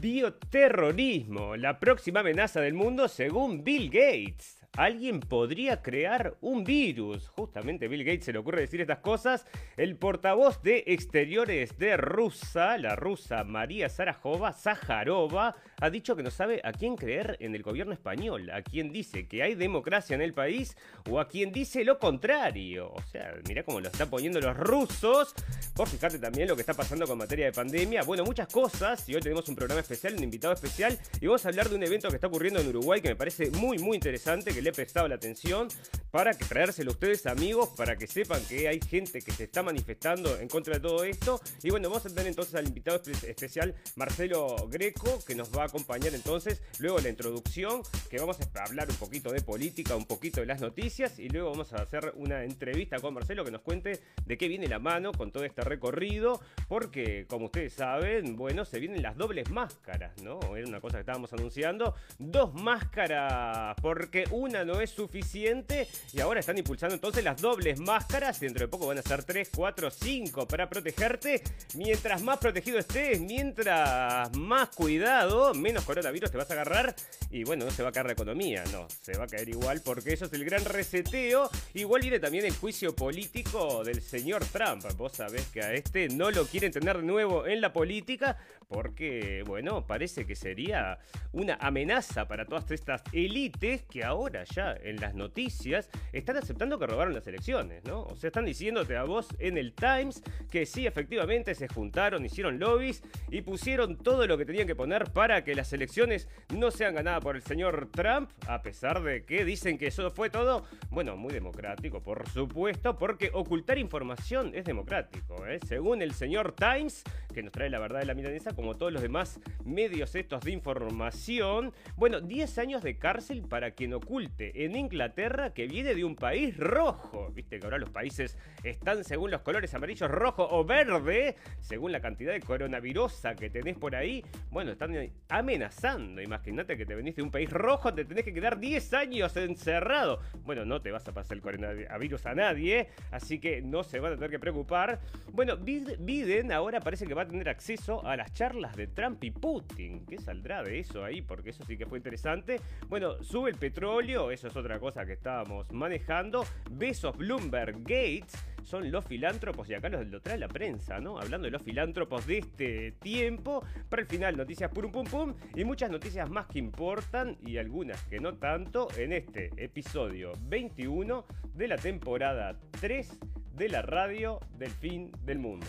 Bioterrorismo, 0.00 1.56
la 1.56 1.78
próxima 1.78 2.20
amenaza 2.20 2.60
del 2.60 2.74
mundo 2.74 3.08
según 3.08 3.64
Bill 3.64 3.88
Gates 3.90 4.62
alguien 4.76 5.20
podría 5.20 5.82
crear 5.82 6.36
un 6.40 6.64
virus. 6.64 7.28
Justamente 7.28 7.88
Bill 7.88 8.04
Gates 8.04 8.24
se 8.24 8.32
le 8.32 8.38
ocurre 8.38 8.62
decir 8.62 8.80
estas 8.80 8.98
cosas. 8.98 9.46
El 9.78 9.96
portavoz 9.96 10.62
de 10.62 10.84
Exteriores 10.86 11.78
de 11.78 11.96
Rusia, 11.96 12.76
la 12.76 12.94
rusa 12.94 13.42
María 13.44 13.88
Sarajova, 13.88 14.52
Zaharova, 14.52 15.56
ha 15.80 15.90
dicho 15.90 16.14
que 16.14 16.22
no 16.22 16.30
sabe 16.30 16.60
a 16.62 16.72
quién 16.72 16.94
creer 16.94 17.38
en 17.40 17.54
el 17.54 17.62
gobierno 17.62 17.94
español, 17.94 18.50
a 18.50 18.60
quién 18.60 18.92
dice 18.92 19.26
que 19.26 19.42
hay 19.42 19.54
democracia 19.54 20.14
en 20.14 20.20
el 20.20 20.34
país 20.34 20.76
o 21.10 21.18
a 21.18 21.26
quién 21.26 21.52
dice 21.52 21.84
lo 21.84 21.98
contrario. 21.98 22.92
O 22.92 23.02
sea, 23.02 23.34
mira 23.48 23.62
cómo 23.62 23.80
lo 23.80 23.88
están 23.88 24.10
poniendo 24.10 24.40
los 24.40 24.54
rusos. 24.56 25.34
Por 25.74 25.88
fijarte 25.88 26.18
también 26.18 26.48
lo 26.48 26.54
que 26.54 26.60
está 26.60 26.74
pasando 26.74 27.06
con 27.06 27.16
materia 27.16 27.46
de 27.46 27.52
pandemia. 27.52 28.02
Bueno, 28.02 28.24
muchas 28.24 28.48
cosas. 28.48 29.08
Y 29.08 29.14
hoy 29.14 29.22
tenemos 29.22 29.48
un 29.48 29.56
programa 29.56 29.80
especial, 29.80 30.14
un 30.14 30.22
invitado 30.22 30.52
especial. 30.52 30.98
Y 31.18 31.26
vamos 31.26 31.46
a 31.46 31.48
hablar 31.48 31.70
de 31.70 31.76
un 31.76 31.82
evento 31.82 32.08
que 32.08 32.16
está 32.16 32.26
ocurriendo 32.26 32.60
en 32.60 32.68
Uruguay 32.68 33.00
que 33.00 33.08
me 33.08 33.16
parece 33.16 33.50
muy, 33.50 33.78
muy 33.78 33.96
interesante, 33.96 34.52
que 34.52 34.60
le 34.60 34.68
he 34.68 34.72
prestado 34.72 35.08
la 35.08 35.14
atención 35.14 35.68
para 36.12 36.34
traérselo 36.34 36.90
a 36.90 36.92
ustedes 36.92 37.26
amigos, 37.26 37.70
para 37.70 37.96
que 37.96 38.06
sepan 38.06 38.44
que 38.44 38.68
hay 38.68 38.78
gente 38.80 39.22
que 39.22 39.32
se 39.32 39.44
está 39.44 39.62
manifestando 39.62 40.38
en 40.38 40.46
contra 40.46 40.74
de 40.74 40.80
todo 40.80 41.04
esto. 41.04 41.40
Y 41.62 41.70
bueno, 41.70 41.88
vamos 41.88 42.04
a 42.04 42.10
tener 42.10 42.26
entonces 42.26 42.54
al 42.54 42.68
invitado 42.68 43.00
especial 43.26 43.74
Marcelo 43.96 44.68
Greco, 44.68 45.18
que 45.26 45.34
nos 45.34 45.50
va 45.56 45.62
a 45.62 45.66
acompañar 45.66 46.14
entonces 46.14 46.60
luego 46.78 46.98
la 47.00 47.08
introducción, 47.08 47.82
que 48.10 48.18
vamos 48.18 48.36
a 48.40 48.62
hablar 48.62 48.90
un 48.90 48.96
poquito 48.96 49.32
de 49.32 49.40
política, 49.40 49.96
un 49.96 50.04
poquito 50.04 50.40
de 50.40 50.46
las 50.46 50.60
noticias 50.60 51.18
y 51.18 51.30
luego 51.30 51.50
vamos 51.50 51.72
a 51.72 51.76
hacer 51.76 52.12
una 52.16 52.44
entrevista 52.44 53.00
con 53.00 53.14
Marcelo 53.14 53.42
que 53.42 53.50
nos 53.50 53.62
cuente 53.62 54.02
de 54.26 54.36
qué 54.36 54.48
viene 54.48 54.68
la 54.68 54.78
mano 54.78 55.12
con 55.12 55.32
todo 55.32 55.44
este 55.44 55.62
recorrido, 55.62 56.42
porque 56.68 57.24
como 57.26 57.46
ustedes 57.46 57.72
saben, 57.72 58.36
bueno, 58.36 58.66
se 58.66 58.78
vienen 58.80 59.00
las 59.00 59.16
dobles 59.16 59.50
máscaras, 59.50 60.20
¿no? 60.20 60.38
Era 60.54 60.68
una 60.68 60.82
cosa 60.82 60.98
que 60.98 61.00
estábamos 61.00 61.32
anunciando, 61.32 61.94
dos 62.18 62.52
máscaras, 62.52 63.76
porque 63.80 64.24
una 64.30 64.62
no 64.62 64.82
es 64.82 64.90
suficiente 64.90 65.88
y 66.12 66.20
ahora 66.20 66.40
están 66.40 66.58
impulsando 66.58 66.94
entonces 66.94 67.24
las 67.24 67.40
dobles 67.40 67.80
máscaras. 67.80 68.40
Dentro 68.40 68.60
de 68.60 68.68
poco 68.68 68.86
van 68.86 68.98
a 68.98 69.02
ser 69.02 69.24
3, 69.24 69.50
4, 69.54 69.90
5 69.90 70.46
para 70.46 70.68
protegerte. 70.68 71.42
Mientras 71.74 72.22
más 72.22 72.38
protegido 72.38 72.78
estés, 72.78 73.20
mientras 73.20 74.34
más 74.36 74.68
cuidado, 74.70 75.54
menos 75.54 75.84
coronavirus 75.84 76.30
te 76.30 76.38
vas 76.38 76.50
a 76.50 76.54
agarrar. 76.54 76.94
Y 77.30 77.44
bueno, 77.44 77.64
no 77.64 77.70
se 77.70 77.82
va 77.82 77.88
a 77.88 77.92
caer 77.92 78.06
la 78.06 78.12
economía, 78.12 78.62
no, 78.72 78.86
se 79.00 79.16
va 79.16 79.24
a 79.24 79.26
caer 79.26 79.48
igual 79.48 79.80
porque 79.82 80.12
eso 80.12 80.26
es 80.26 80.32
el 80.34 80.44
gran 80.44 80.64
reseteo. 80.64 81.50
Igual 81.74 82.02
viene 82.02 82.18
también 82.18 82.44
el 82.44 82.54
juicio 82.54 82.94
político 82.94 83.82
del 83.84 84.02
señor 84.02 84.44
Trump. 84.46 84.84
Vos 84.96 85.12
sabés 85.12 85.46
que 85.46 85.62
a 85.62 85.72
este 85.72 86.08
no 86.08 86.30
lo 86.30 86.46
quieren 86.46 86.72
tener 86.72 86.98
de 86.98 87.04
nuevo 87.04 87.46
en 87.46 87.60
la 87.60 87.72
política 87.72 88.36
porque, 88.72 89.44
bueno, 89.46 89.86
parece 89.86 90.26
que 90.26 90.34
sería 90.34 90.98
una 91.32 91.54
amenaza 91.60 92.26
para 92.26 92.46
todas 92.46 92.70
estas 92.70 93.02
élites 93.12 93.82
que 93.82 94.02
ahora 94.02 94.44
ya 94.44 94.74
en 94.82 94.96
las 94.96 95.14
noticias 95.14 95.90
están 96.12 96.38
aceptando 96.38 96.78
que 96.78 96.86
robaron 96.86 97.12
las 97.12 97.26
elecciones, 97.26 97.84
¿no? 97.84 98.04
O 98.04 98.16
sea, 98.16 98.28
están 98.28 98.46
diciéndote 98.46 98.96
a 98.96 99.04
vos 99.04 99.28
en 99.38 99.58
el 99.58 99.74
Times 99.74 100.22
que 100.50 100.64
sí, 100.64 100.86
efectivamente 100.86 101.54
se 101.54 101.68
juntaron, 101.68 102.24
hicieron 102.24 102.58
lobbies 102.58 103.02
y 103.30 103.42
pusieron 103.42 103.98
todo 103.98 104.26
lo 104.26 104.38
que 104.38 104.46
tenían 104.46 104.66
que 104.66 104.74
poner 104.74 105.12
para 105.12 105.44
que 105.44 105.54
las 105.54 105.72
elecciones 105.72 106.28
no 106.56 106.70
sean 106.70 106.94
ganadas 106.94 107.22
por 107.22 107.36
el 107.36 107.42
señor 107.42 107.90
Trump, 107.92 108.30
a 108.46 108.62
pesar 108.62 109.02
de 109.02 109.24
que 109.24 109.44
dicen 109.44 109.76
que 109.76 109.88
eso 109.88 110.10
fue 110.10 110.30
todo, 110.30 110.64
bueno, 110.90 111.16
muy 111.16 111.32
democrático, 111.32 112.02
por 112.02 112.26
supuesto, 112.28 112.96
porque 112.96 113.30
ocultar 113.34 113.76
información 113.76 114.52
es 114.54 114.64
democrático, 114.64 115.46
¿eh? 115.46 115.60
Según 115.66 116.00
el 116.00 116.14
señor 116.14 116.52
Times, 116.52 117.02
que 117.34 117.42
nos 117.42 117.52
trae 117.52 117.68
la 117.68 117.78
verdad 117.78 118.00
de 118.00 118.06
la 118.06 118.14
milanesa, 118.14 118.54
como 118.62 118.76
todos 118.76 118.92
los 118.92 119.02
demás 119.02 119.40
medios 119.64 120.14
estos 120.14 120.44
de 120.44 120.52
información, 120.52 121.72
bueno, 121.96 122.20
10 122.20 122.58
años 122.58 122.84
de 122.84 122.96
cárcel 122.96 123.42
para 123.42 123.72
quien 123.72 123.92
oculte 123.92 124.64
en 124.64 124.76
Inglaterra 124.76 125.52
que 125.52 125.66
viene 125.66 125.96
de 125.96 126.04
un 126.04 126.14
país 126.14 126.56
rojo. 126.56 127.32
Viste 127.34 127.58
que 127.58 127.66
ahora 127.66 127.78
los 127.78 127.90
países 127.90 128.38
están 128.62 129.02
según 129.02 129.32
los 129.32 129.40
colores 129.40 129.74
amarillo, 129.74 130.06
rojo 130.06 130.46
o 130.48 130.64
verde, 130.64 131.34
según 131.58 131.90
la 131.90 132.00
cantidad 132.00 132.32
de 132.32 132.40
coronavirus 132.40 133.22
que 133.36 133.50
tenés 133.50 133.76
por 133.76 133.96
ahí. 133.96 134.24
Bueno, 134.50 134.70
están 134.70 134.94
amenazando. 135.28 136.22
Imagínate 136.22 136.76
que 136.76 136.86
te 136.86 136.94
venís 136.94 137.16
de 137.16 137.22
un 137.22 137.32
país 137.32 137.50
rojo, 137.50 137.92
te 137.92 138.04
tenés 138.04 138.24
que 138.24 138.32
quedar 138.32 138.60
10 138.60 138.94
años 138.94 139.36
encerrado. 139.36 140.20
Bueno, 140.44 140.64
no 140.64 140.80
te 140.80 140.92
vas 140.92 141.08
a 141.08 141.12
pasar 141.12 141.36
el 141.36 141.42
coronavirus 141.42 142.26
a 142.26 142.34
nadie, 142.36 142.90
así 143.10 143.40
que 143.40 143.60
no 143.60 143.82
se 143.82 143.98
van 143.98 144.12
a 144.12 144.14
tener 144.14 144.30
que 144.30 144.38
preocupar. 144.38 145.00
Bueno, 145.32 145.56
Biden 145.56 146.52
ahora 146.52 146.78
parece 146.78 147.06
que 147.08 147.14
va 147.14 147.22
a 147.22 147.26
tener 147.26 147.48
acceso 147.48 148.06
a 148.06 148.16
las 148.16 148.32
charlas 148.32 148.41
de 148.42 148.88
Trump 148.88 149.22
y 149.22 149.30
Putin. 149.30 150.04
¿Qué 150.04 150.18
saldrá 150.18 150.64
de 150.64 150.80
eso 150.80 151.04
ahí? 151.04 151.22
Porque 151.22 151.50
eso 151.50 151.64
sí 151.64 151.76
que 151.76 151.86
fue 151.86 151.98
interesante. 151.98 152.60
Bueno, 152.88 153.22
sube 153.22 153.50
el 153.50 153.56
petróleo, 153.56 154.32
eso 154.32 154.48
es 154.48 154.56
otra 154.56 154.80
cosa 154.80 155.06
que 155.06 155.12
estábamos 155.12 155.70
manejando. 155.70 156.44
Besos 156.68 157.16
Bloomberg 157.16 157.78
Gates 157.82 158.32
son 158.64 158.90
los 158.90 159.04
filántropos 159.04 159.70
y 159.70 159.74
acá 159.74 159.88
los 159.90 160.04
lo 160.08 160.20
trae 160.20 160.38
la 160.38 160.48
prensa, 160.48 160.98
¿no? 160.98 161.20
Hablando 161.20 161.44
de 161.44 161.52
los 161.52 161.62
filántropos 161.62 162.26
de 162.26 162.38
este 162.38 162.92
tiempo. 163.00 163.64
Para 163.88 164.02
el 164.02 164.08
final, 164.08 164.36
noticias 164.36 164.72
pum 164.72 164.90
pum 164.90 165.06
pum 165.06 165.34
y 165.54 165.64
muchas 165.64 165.92
noticias 165.92 166.28
más 166.28 166.48
que 166.48 166.58
importan 166.58 167.36
y 167.46 167.58
algunas 167.58 168.02
que 168.06 168.18
no 168.18 168.34
tanto 168.34 168.88
en 168.96 169.12
este 169.12 169.50
episodio 169.56 170.32
21 170.48 171.24
de 171.54 171.68
la 171.68 171.76
temporada 171.76 172.58
3 172.80 173.20
de 173.54 173.68
la 173.68 173.82
radio 173.82 174.40
del 174.58 174.70
fin 174.70 175.12
del 175.24 175.38
mundo. 175.38 175.68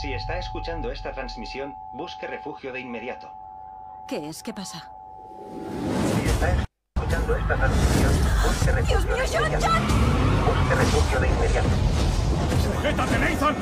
Si 0.00 0.14
está 0.14 0.38
escuchando 0.38 0.90
esta 0.90 1.12
transmisión, 1.12 1.74
busque 1.92 2.26
refugio 2.26 2.72
de 2.72 2.80
inmediato. 2.80 3.30
¿Qué 4.08 4.30
es? 4.30 4.42
¿Qué 4.42 4.54
pasa? 4.54 4.90
Si 6.14 6.26
está 6.26 6.64
escuchando 6.96 7.36
esta 7.36 7.54
transmisión, 7.54 8.12
busque 8.46 8.72
refugio 8.72 8.98
¡Dios 8.98 9.04
mío, 9.04 9.16
de 9.16 9.28
John, 9.28 9.46
inmediato. 9.46 9.66
John! 9.66 9.82
Busque 10.46 10.74
refugio 10.74 11.20
de 11.20 11.28
inmediato. 11.28 11.68
¡Sujétate, 12.64 13.18
Nathan! 13.18 13.54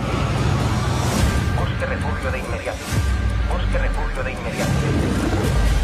Busque 1.58 1.86
refugio 1.86 2.30
de 2.30 2.38
inmediato. 2.38 2.78
Busque 3.50 3.78
refugio 3.78 4.22
de 4.22 4.32
inmediato. 4.32 5.77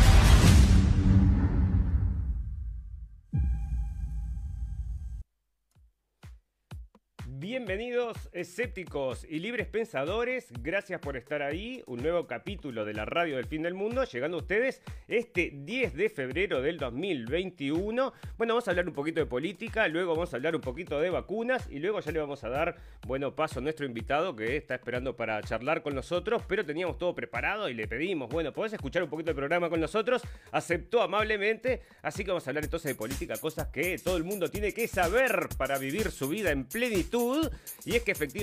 Escépticos 8.45 9.27
y 9.31 9.39
libres 9.39 9.67
pensadores, 9.67 10.53
gracias 10.61 11.01
por 11.01 11.17
estar 11.17 11.41
ahí, 11.41 11.83
un 11.87 12.03
nuevo 12.03 12.27
capítulo 12.27 12.85
de 12.85 12.93
la 12.93 13.07
radio 13.07 13.37
del 13.37 13.47
fin 13.47 13.63
del 13.63 13.73
mundo, 13.73 14.05
llegando 14.05 14.37
a 14.37 14.41
ustedes 14.41 14.83
este 15.09 15.51
10 15.55 15.95
de 15.95 16.11
febrero 16.11 16.61
del 16.61 16.77
2021. 16.77 18.13
Bueno, 18.37 18.53
vamos 18.53 18.69
a 18.69 18.73
hablar 18.73 18.87
un 18.87 18.93
poquito 18.93 19.21
de 19.21 19.25
política, 19.25 19.89
luego 19.89 20.13
vamos 20.13 20.35
a 20.35 20.37
hablar 20.37 20.55
un 20.55 20.61
poquito 20.61 21.01
de 21.01 21.09
vacunas 21.09 21.67
y 21.71 21.79
luego 21.79 22.01
ya 22.01 22.13
le 22.13 22.21
vamos 22.21 22.45
a 22.45 22.51
dar, 22.51 22.77
bueno, 23.07 23.35
paso 23.35 23.61
a 23.61 23.63
nuestro 23.63 23.87
invitado 23.87 24.37
que 24.37 24.59
está 24.59 24.75
esperando 24.75 25.17
para 25.17 25.43
charlar 25.43 25.83
con 25.83 25.95
nosotros, 25.95 26.43
pero 26.47 26.67
teníamos 26.67 26.99
todo 26.99 27.15
preparado 27.15 27.71
y 27.71 27.75
le 27.75 27.89
pedimos, 27.89 28.29
bueno, 28.29 28.53
¿podés 28.53 28.75
escuchar 28.75 29.03
un 29.03 29.09
poquito 29.09 29.31
el 29.31 29.37
programa 29.37 29.71
con 29.71 29.81
nosotros? 29.81 30.21
Aceptó 30.53 31.01
amablemente, 31.01 31.81
así 32.03 32.25
que 32.25 32.31
vamos 32.31 32.47
a 32.47 32.51
hablar 32.51 32.65
entonces 32.65 32.91
de 32.91 32.95
política, 32.95 33.39
cosas 33.39 33.69
que 33.69 33.97
todo 33.97 34.19
el 34.19 34.25
mundo 34.25 34.51
tiene 34.51 34.75
que 34.75 34.87
saber 34.87 35.49
para 35.57 35.79
vivir 35.79 36.11
su 36.11 36.29
vida 36.29 36.51
en 36.51 36.67
plenitud. 36.67 37.51
Y 37.87 37.97
es 37.97 38.03
que 38.03 38.13
efectivamente, 38.13 38.34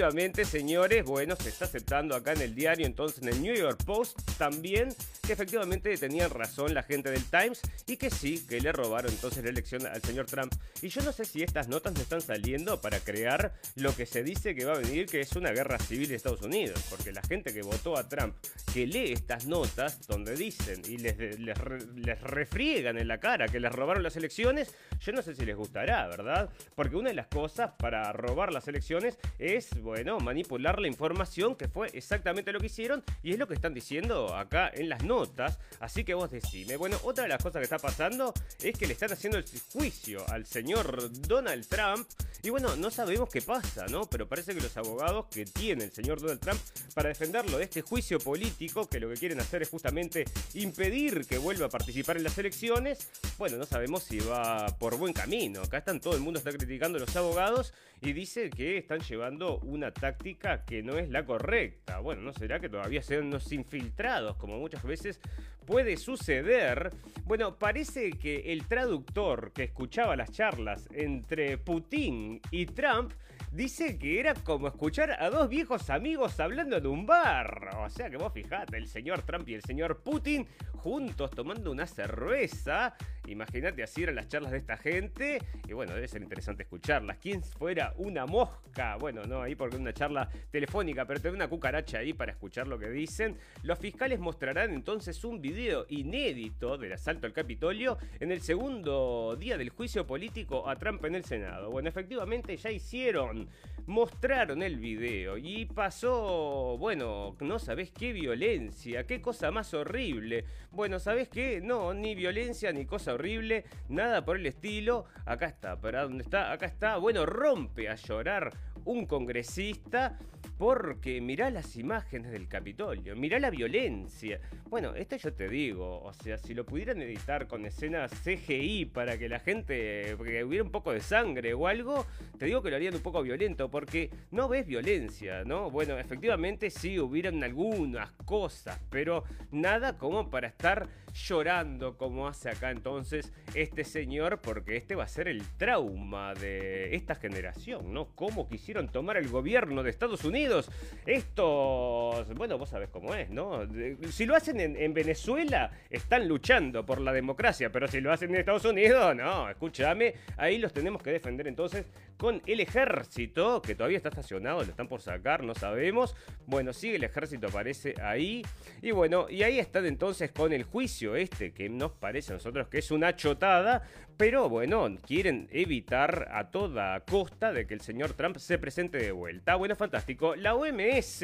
señores, 0.46 1.04
bueno, 1.06 1.36
se 1.36 1.50
está 1.50 1.66
aceptando 1.66 2.16
acá 2.16 2.34
en 2.34 2.42
el 2.42 2.56
diario, 2.56 2.86
entonces 2.86 3.22
en 3.22 3.30
el 3.30 3.42
New 3.42 3.56
York 3.56 3.84
Post 3.86 4.20
también, 4.38 4.90
que 5.26 5.34
efectivamente 5.34 5.96
tenían 5.98 6.30
razón 6.30 6.74
la 6.74 6.84
gente 6.84 7.12
del 7.12 7.24
Times 7.26 7.62
y 7.88 7.98
que 7.98 8.10
sí, 8.10 8.46
que 8.48 8.60
le 8.60 8.72
robaron 8.72 9.12
entonces 9.12 9.44
la 9.44 9.50
elección 9.50 9.86
al 9.86 10.02
señor 10.02 10.26
Trump. 10.26 10.54
Y 10.82 10.90
yo 10.90 11.02
no 11.04 11.12
sé 11.12 11.26
si 11.26 11.44
estas 11.44 11.68
notas 11.68 11.94
me 11.94 12.02
están 12.02 12.22
saliendo 12.22 12.80
para 12.80 13.00
crear 13.00 13.54
lo 13.76 13.96
que 13.96 14.06
se 14.06 14.24
dice 14.24 14.56
que 14.56 14.66
va 14.66 14.74
a 14.74 14.80
venir, 14.80 15.06
que 15.06 15.20
es 15.20 15.34
una 15.34 15.52
guerra 15.52 15.78
civil 15.80 16.08
de 16.10 16.16
Estados 16.16 16.42
Unidos, 16.42 16.84
porque 16.90 17.12
la 17.12 17.22
gente 17.22 17.54
que 17.54 17.62
votó 17.62 17.98
a 17.98 18.08
Trump, 18.08 18.36
que 18.74 18.88
lee 18.88 19.12
estas 19.14 19.46
notas 19.46 20.08
donde 20.08 20.36
dicen 20.36 20.82
y 20.88 20.98
les, 20.98 21.18
les, 21.18 21.58
les 21.96 22.22
refriegan 22.22 22.98
en 22.98 23.08
la 23.08 23.20
cara 23.20 23.48
que 23.48 23.60
les 23.60 23.72
robaron 23.72 24.04
las 24.04 24.16
elecciones, 24.16 24.74
yo 25.00 25.12
no 25.12 25.22
sé 25.22 25.36
si 25.36 25.46
les 25.46 25.56
gustará, 25.56 26.08
¿verdad? 26.08 26.50
Porque 26.76 26.96
una 26.96 27.10
de 27.10 27.16
las 27.16 27.28
cosas 27.28 27.72
para 27.78 28.12
robar 28.14 28.52
las 28.54 28.68
elecciones 28.68 29.18
es, 29.40 29.71
bueno, 29.80 30.20
manipular 30.20 30.80
la 30.80 30.88
información, 30.88 31.56
que 31.56 31.68
fue 31.68 31.90
exactamente 31.94 32.52
lo 32.52 32.60
que 32.60 32.68
hicieron 32.68 33.04
y 33.24 33.34
es 33.34 33.40
lo 33.40 33.48
que 33.48 33.54
están 33.54 33.74
diciendo 33.74 34.36
acá 34.36 34.72
en 34.74 34.90
las 34.90 35.04
notas. 35.04 35.60
Así 35.80 36.04
que 36.04 36.14
vos 36.14 36.30
decime. 36.32 36.78
Bueno, 36.78 36.98
otra 37.04 37.24
de 37.24 37.30
las 37.30 37.42
cosas 37.42 37.60
que 37.60 37.64
está 37.64 37.80
pasando 37.80 38.34
es 38.62 38.78
que 38.78 38.88
le 38.88 38.94
están 38.94 39.12
haciendo 39.12 39.38
el 39.38 39.46
juicio 39.72 40.24
al 40.30 40.46
señor 40.46 41.12
Donald 41.28 41.68
Trump. 41.68 42.08
Y 42.44 42.50
bueno, 42.50 42.76
no 42.76 42.90
sabemos 42.90 43.30
qué 43.30 43.42
pasa, 43.42 43.86
¿no? 43.88 44.10
Pero 44.10 44.28
parece 44.28 44.56
que 44.56 44.62
los 44.62 44.76
abogados 44.76 45.28
que 45.30 45.46
tiene 45.46 45.84
el 45.84 45.92
señor 45.92 46.20
Donald 46.20 46.40
Trump 46.40 46.60
para 46.96 47.10
defenderlo 47.10 47.58
de 47.58 47.66
este 47.66 47.82
juicio 47.82 48.20
político, 48.20 48.90
que 48.90 49.00
lo 49.00 49.10
que 49.10 49.16
quieren 49.16 49.40
hacer 49.40 49.62
es 49.62 49.70
justamente 49.70 50.26
impedir 50.56 51.28
que 51.28 51.38
vuelva 51.38 51.68
a 51.68 51.70
participar 51.70 52.18
en 52.18 52.24
las 52.24 52.38
elecciones, 52.38 53.10
bueno, 53.38 53.58
no 53.58 53.66
sabemos 53.66 54.04
si 54.04 54.20
va 54.20 54.68
por 54.80 54.98
buen 54.98 55.14
camino. 55.14 55.62
Acá 55.62 55.78
están 55.78 56.00
todo 56.00 56.16
el 56.16 56.22
mundo 56.22 56.40
está 56.40 56.52
criticando 56.52 56.98
a 56.98 57.02
los 57.02 57.16
abogados 57.16 57.74
y 58.02 58.14
dice 58.14 58.50
que 58.50 58.78
están 58.78 59.02
llevando 59.02 59.61
una 59.64 59.92
táctica 59.92 60.66
que 60.66 60.84
no 60.84 60.98
es 60.98 61.10
la 61.10 61.26
correcta. 61.26 62.00
Bueno, 62.00 62.22
¿no 62.22 62.34
será 62.34 62.60
que 62.60 62.70
todavía 62.70 63.02
sean 63.02 63.28
unos 63.28 63.52
infiltrados, 63.52 64.36
como 64.38 64.58
muchas 64.58 64.84
veces 64.84 65.20
puede 65.66 65.98
suceder? 65.98 66.92
Bueno, 67.26 67.58
parece 67.58 68.12
que 68.12 68.52
el 68.52 68.68
traductor 68.68 69.52
que 69.54 69.64
escuchaba 69.64 70.16
las 70.16 70.32
charlas 70.32 70.88
entre 70.92 71.58
Putin 71.58 72.42
y 72.52 72.66
Trump 72.66 73.14
dice 73.52 73.98
que 73.98 74.20
era 74.20 74.34
como 74.34 74.68
escuchar 74.68 75.12
a 75.22 75.30
dos 75.30 75.50
viejos 75.50 75.90
amigos 75.90 76.40
hablando 76.40 76.78
en 76.78 76.88
un 76.88 77.06
bar. 77.06 77.70
O 77.78 77.90
sea 77.90 78.10
que 78.10 78.18
vos 78.18 78.32
fijate, 78.34 78.78
el 78.78 78.88
señor 78.88 79.24
Trump 79.24 79.48
y 79.50 79.56
el 79.56 79.62
señor 79.62 80.02
Putin 80.02 80.48
juntos 80.82 81.30
tomando 81.32 81.72
una 81.72 81.86
cerveza. 81.86 82.96
Imagínate 83.28 83.84
así 83.84 84.02
eran 84.02 84.16
las 84.16 84.28
charlas 84.28 84.52
de 84.52 84.58
esta 84.58 84.78
gente. 84.78 85.40
Y 85.68 85.74
bueno, 85.74 85.94
debe 85.94 86.08
ser 86.08 86.24
interesante 86.24 86.64
escucharlas. 86.64 87.18
¿Quién 87.18 87.44
fuera 87.44 87.94
una 87.98 88.26
mosca? 88.26 88.96
Bueno, 88.96 89.24
no, 89.26 89.42
ahí 89.42 89.54
porque 89.56 89.76
una 89.76 89.94
charla 89.94 90.28
telefónica, 90.50 91.06
pero 91.06 91.20
tener 91.20 91.36
una 91.36 91.48
cucaracha 91.48 92.00
ahí 92.00 92.14
para 92.14 92.32
escuchar 92.32 92.68
lo 92.68 92.80
que 92.80 92.90
dicen. 92.90 93.38
Los 93.64 93.78
fiscales 93.78 94.20
mostrarán 94.20 94.74
entonces 94.74 95.24
un 95.24 95.40
video 95.40 95.86
inédito 95.90 96.78
del 96.78 96.94
asalto 96.94 97.28
al 97.28 97.34
Capitolio 97.34 97.98
en 98.20 98.32
el 98.32 98.42
segundo 98.42 99.36
día 99.40 99.58
del 99.58 99.70
juicio 99.70 100.08
político 100.08 100.68
a 100.68 100.76
Trump 100.78 101.06
en 101.06 101.16
el 101.16 101.26
Senado. 101.26 101.70
Bueno, 101.70 101.90
efectivamente 101.90 102.58
ya 102.58 102.72
hicieron 102.72 103.41
mostraron 103.88 104.64
el 104.64 104.78
video 104.78 105.38
y 105.38 105.66
pasó, 105.66 106.78
bueno, 106.78 107.36
no 107.40 107.60
sabés 107.60 107.92
qué 107.92 108.14
violencia, 108.14 109.06
qué 109.06 109.22
cosa 109.22 109.52
más 109.52 109.74
horrible. 109.74 110.46
Bueno, 110.72 111.00
¿sabés 111.00 111.30
qué? 111.30 111.62
No, 111.62 111.94
ni 111.94 112.16
violencia, 112.16 112.72
ni 112.72 112.86
cosa 112.86 113.14
horrible, 113.14 113.66
nada 113.90 114.24
por 114.24 114.38
el 114.38 114.46
estilo. 114.46 115.06
Acá 115.26 115.48
está, 115.48 115.80
¿para 115.80 116.04
dónde 116.04 116.24
está? 116.24 116.52
Acá 116.52 116.66
está. 116.66 116.98
Bueno, 116.98 117.26
rompe 117.26 117.90
a 117.90 117.96
llorar 117.96 118.52
un 118.86 119.06
congresista 119.06 120.18
porque 120.62 121.22
mirá 121.22 121.50
las 121.50 121.76
imágenes 121.76 122.32
del 122.32 122.48
Capitolio, 122.48 123.16
mirá 123.16 123.40
la 123.40 123.50
violencia. 123.50 124.40
Bueno, 124.70 124.94
esto 124.94 125.16
yo 125.16 125.34
te 125.34 125.50
digo, 125.50 126.04
o 126.04 126.14
sea, 126.14 126.38
si 126.38 126.54
lo 126.54 126.68
pudieran 126.68 127.02
editar 127.02 127.48
con 127.48 127.66
escenas 127.66 128.12
CGI 128.24 128.86
para 128.86 129.18
que 129.18 129.28
la 129.28 129.40
gente, 129.40 130.16
que 130.24 130.44
hubiera 130.44 130.64
un 130.64 130.70
poco 130.70 130.92
de 130.92 131.00
sangre 131.00 131.56
o 131.56 131.66
algo, 131.66 132.06
te 132.38 132.46
digo 132.46 132.62
que 132.62 132.70
lo 132.70 132.76
harían 132.76 132.94
un 132.94 133.02
poco 133.02 133.24
violento, 133.24 133.72
porque 133.72 134.12
no 134.30 134.48
ves 134.48 134.68
violencia, 134.68 135.44
¿no? 135.46 135.72
Bueno, 135.72 135.98
efectivamente 135.98 136.70
sí 136.70 137.00
hubieran 137.00 137.44
algunas 137.44 138.12
cosas, 138.26 138.80
pero 138.92 139.24
nada 139.50 139.98
como 139.98 140.30
para 140.30 140.48
estar 140.48 140.88
llorando 141.14 141.98
como 141.98 142.28
hace 142.28 142.50
acá 142.50 142.72
entonces 142.72 143.34
este 143.54 143.84
señor, 143.84 144.40
porque 144.42 144.78
este 144.78 144.96
va 144.96 145.04
a 145.04 145.08
ser 145.08 145.28
el 145.28 145.44
trauma 145.58 146.34
de 146.34 146.96
esta 146.96 147.16
generación, 147.16 147.94
¿no? 147.94 148.08
¿Cómo 148.16 148.48
quisieron 148.48 148.90
tomar 148.90 149.18
el 149.18 149.30
gobierno 149.30 149.84
de 149.84 149.90
Estados 149.90 150.24
Unidos? 150.24 150.70
estos, 151.06 152.34
bueno, 152.36 152.58
vos 152.58 152.70
sabés 152.70 152.90
cómo 152.90 153.14
es, 153.16 153.30
¿no? 153.30 153.62
Si 154.10 154.26
lo 154.26 154.36
hacen 154.36 154.60
en, 154.60 154.94
Venezuela, 154.94 155.72
están 155.90 156.28
luchando 156.28 156.86
por 156.86 157.00
la 157.02 157.14
democracia, 157.14 157.72
pero 157.72 157.88
si 157.88 158.02
lo 158.02 158.12
hacen 158.12 158.30
en 158.32 158.38
Estados 158.38 158.66
Unidos, 158.66 159.16
no, 159.16 159.50
escúchame, 159.50 160.16
ahí 160.38 160.58
los 160.58 160.74
tenemos 160.74 161.02
que 161.02 161.12
defender 161.12 161.48
entonces 161.48 161.86
con 162.18 162.42
el 162.46 162.60
ejército, 162.60 163.62
que 163.62 163.74
todavía 163.74 163.98
está 163.98 164.10
estacionado, 164.10 164.64
lo 164.64 164.70
están 164.70 164.88
por 164.88 165.02
sacar, 165.02 165.44
no 165.44 165.56
sabemos. 165.56 166.16
Bueno, 166.46 166.72
sigue 166.72 166.98
el 166.98 167.04
ejército, 167.04 167.48
aparece 167.48 167.96
ahí. 168.00 168.44
Y 168.84 168.92
bueno, 168.92 169.28
y 169.28 169.42
ahí 169.42 169.58
están 169.58 169.88
entonces 169.88 170.32
con 170.32 170.54
el 170.54 170.64
juicio 170.64 171.01
este, 171.02 171.54
que 171.54 171.70
nos 171.70 171.92
parece 171.92 172.34
a 172.34 172.36
nosotros 172.36 172.68
que 172.68 172.78
es 172.80 172.92
una 172.92 173.16
chotada, 173.16 173.84
pero 174.18 174.50
bueno, 174.50 174.88
quieren 175.06 175.48
evitar 175.52 176.30
a 176.32 176.52
toda 176.52 177.00
costa 177.02 177.52
de 177.52 177.68
que 177.68 177.74
el 177.74 177.82
señor 177.82 178.14
Trump 178.14 178.38
se 178.38 178.58
presente 178.58 178.98
de 178.98 179.12
vuelta. 179.12 179.56
Bueno, 179.56 179.76
fantástico. 179.76 180.36
La 180.36 180.56
OMS, 180.56 181.22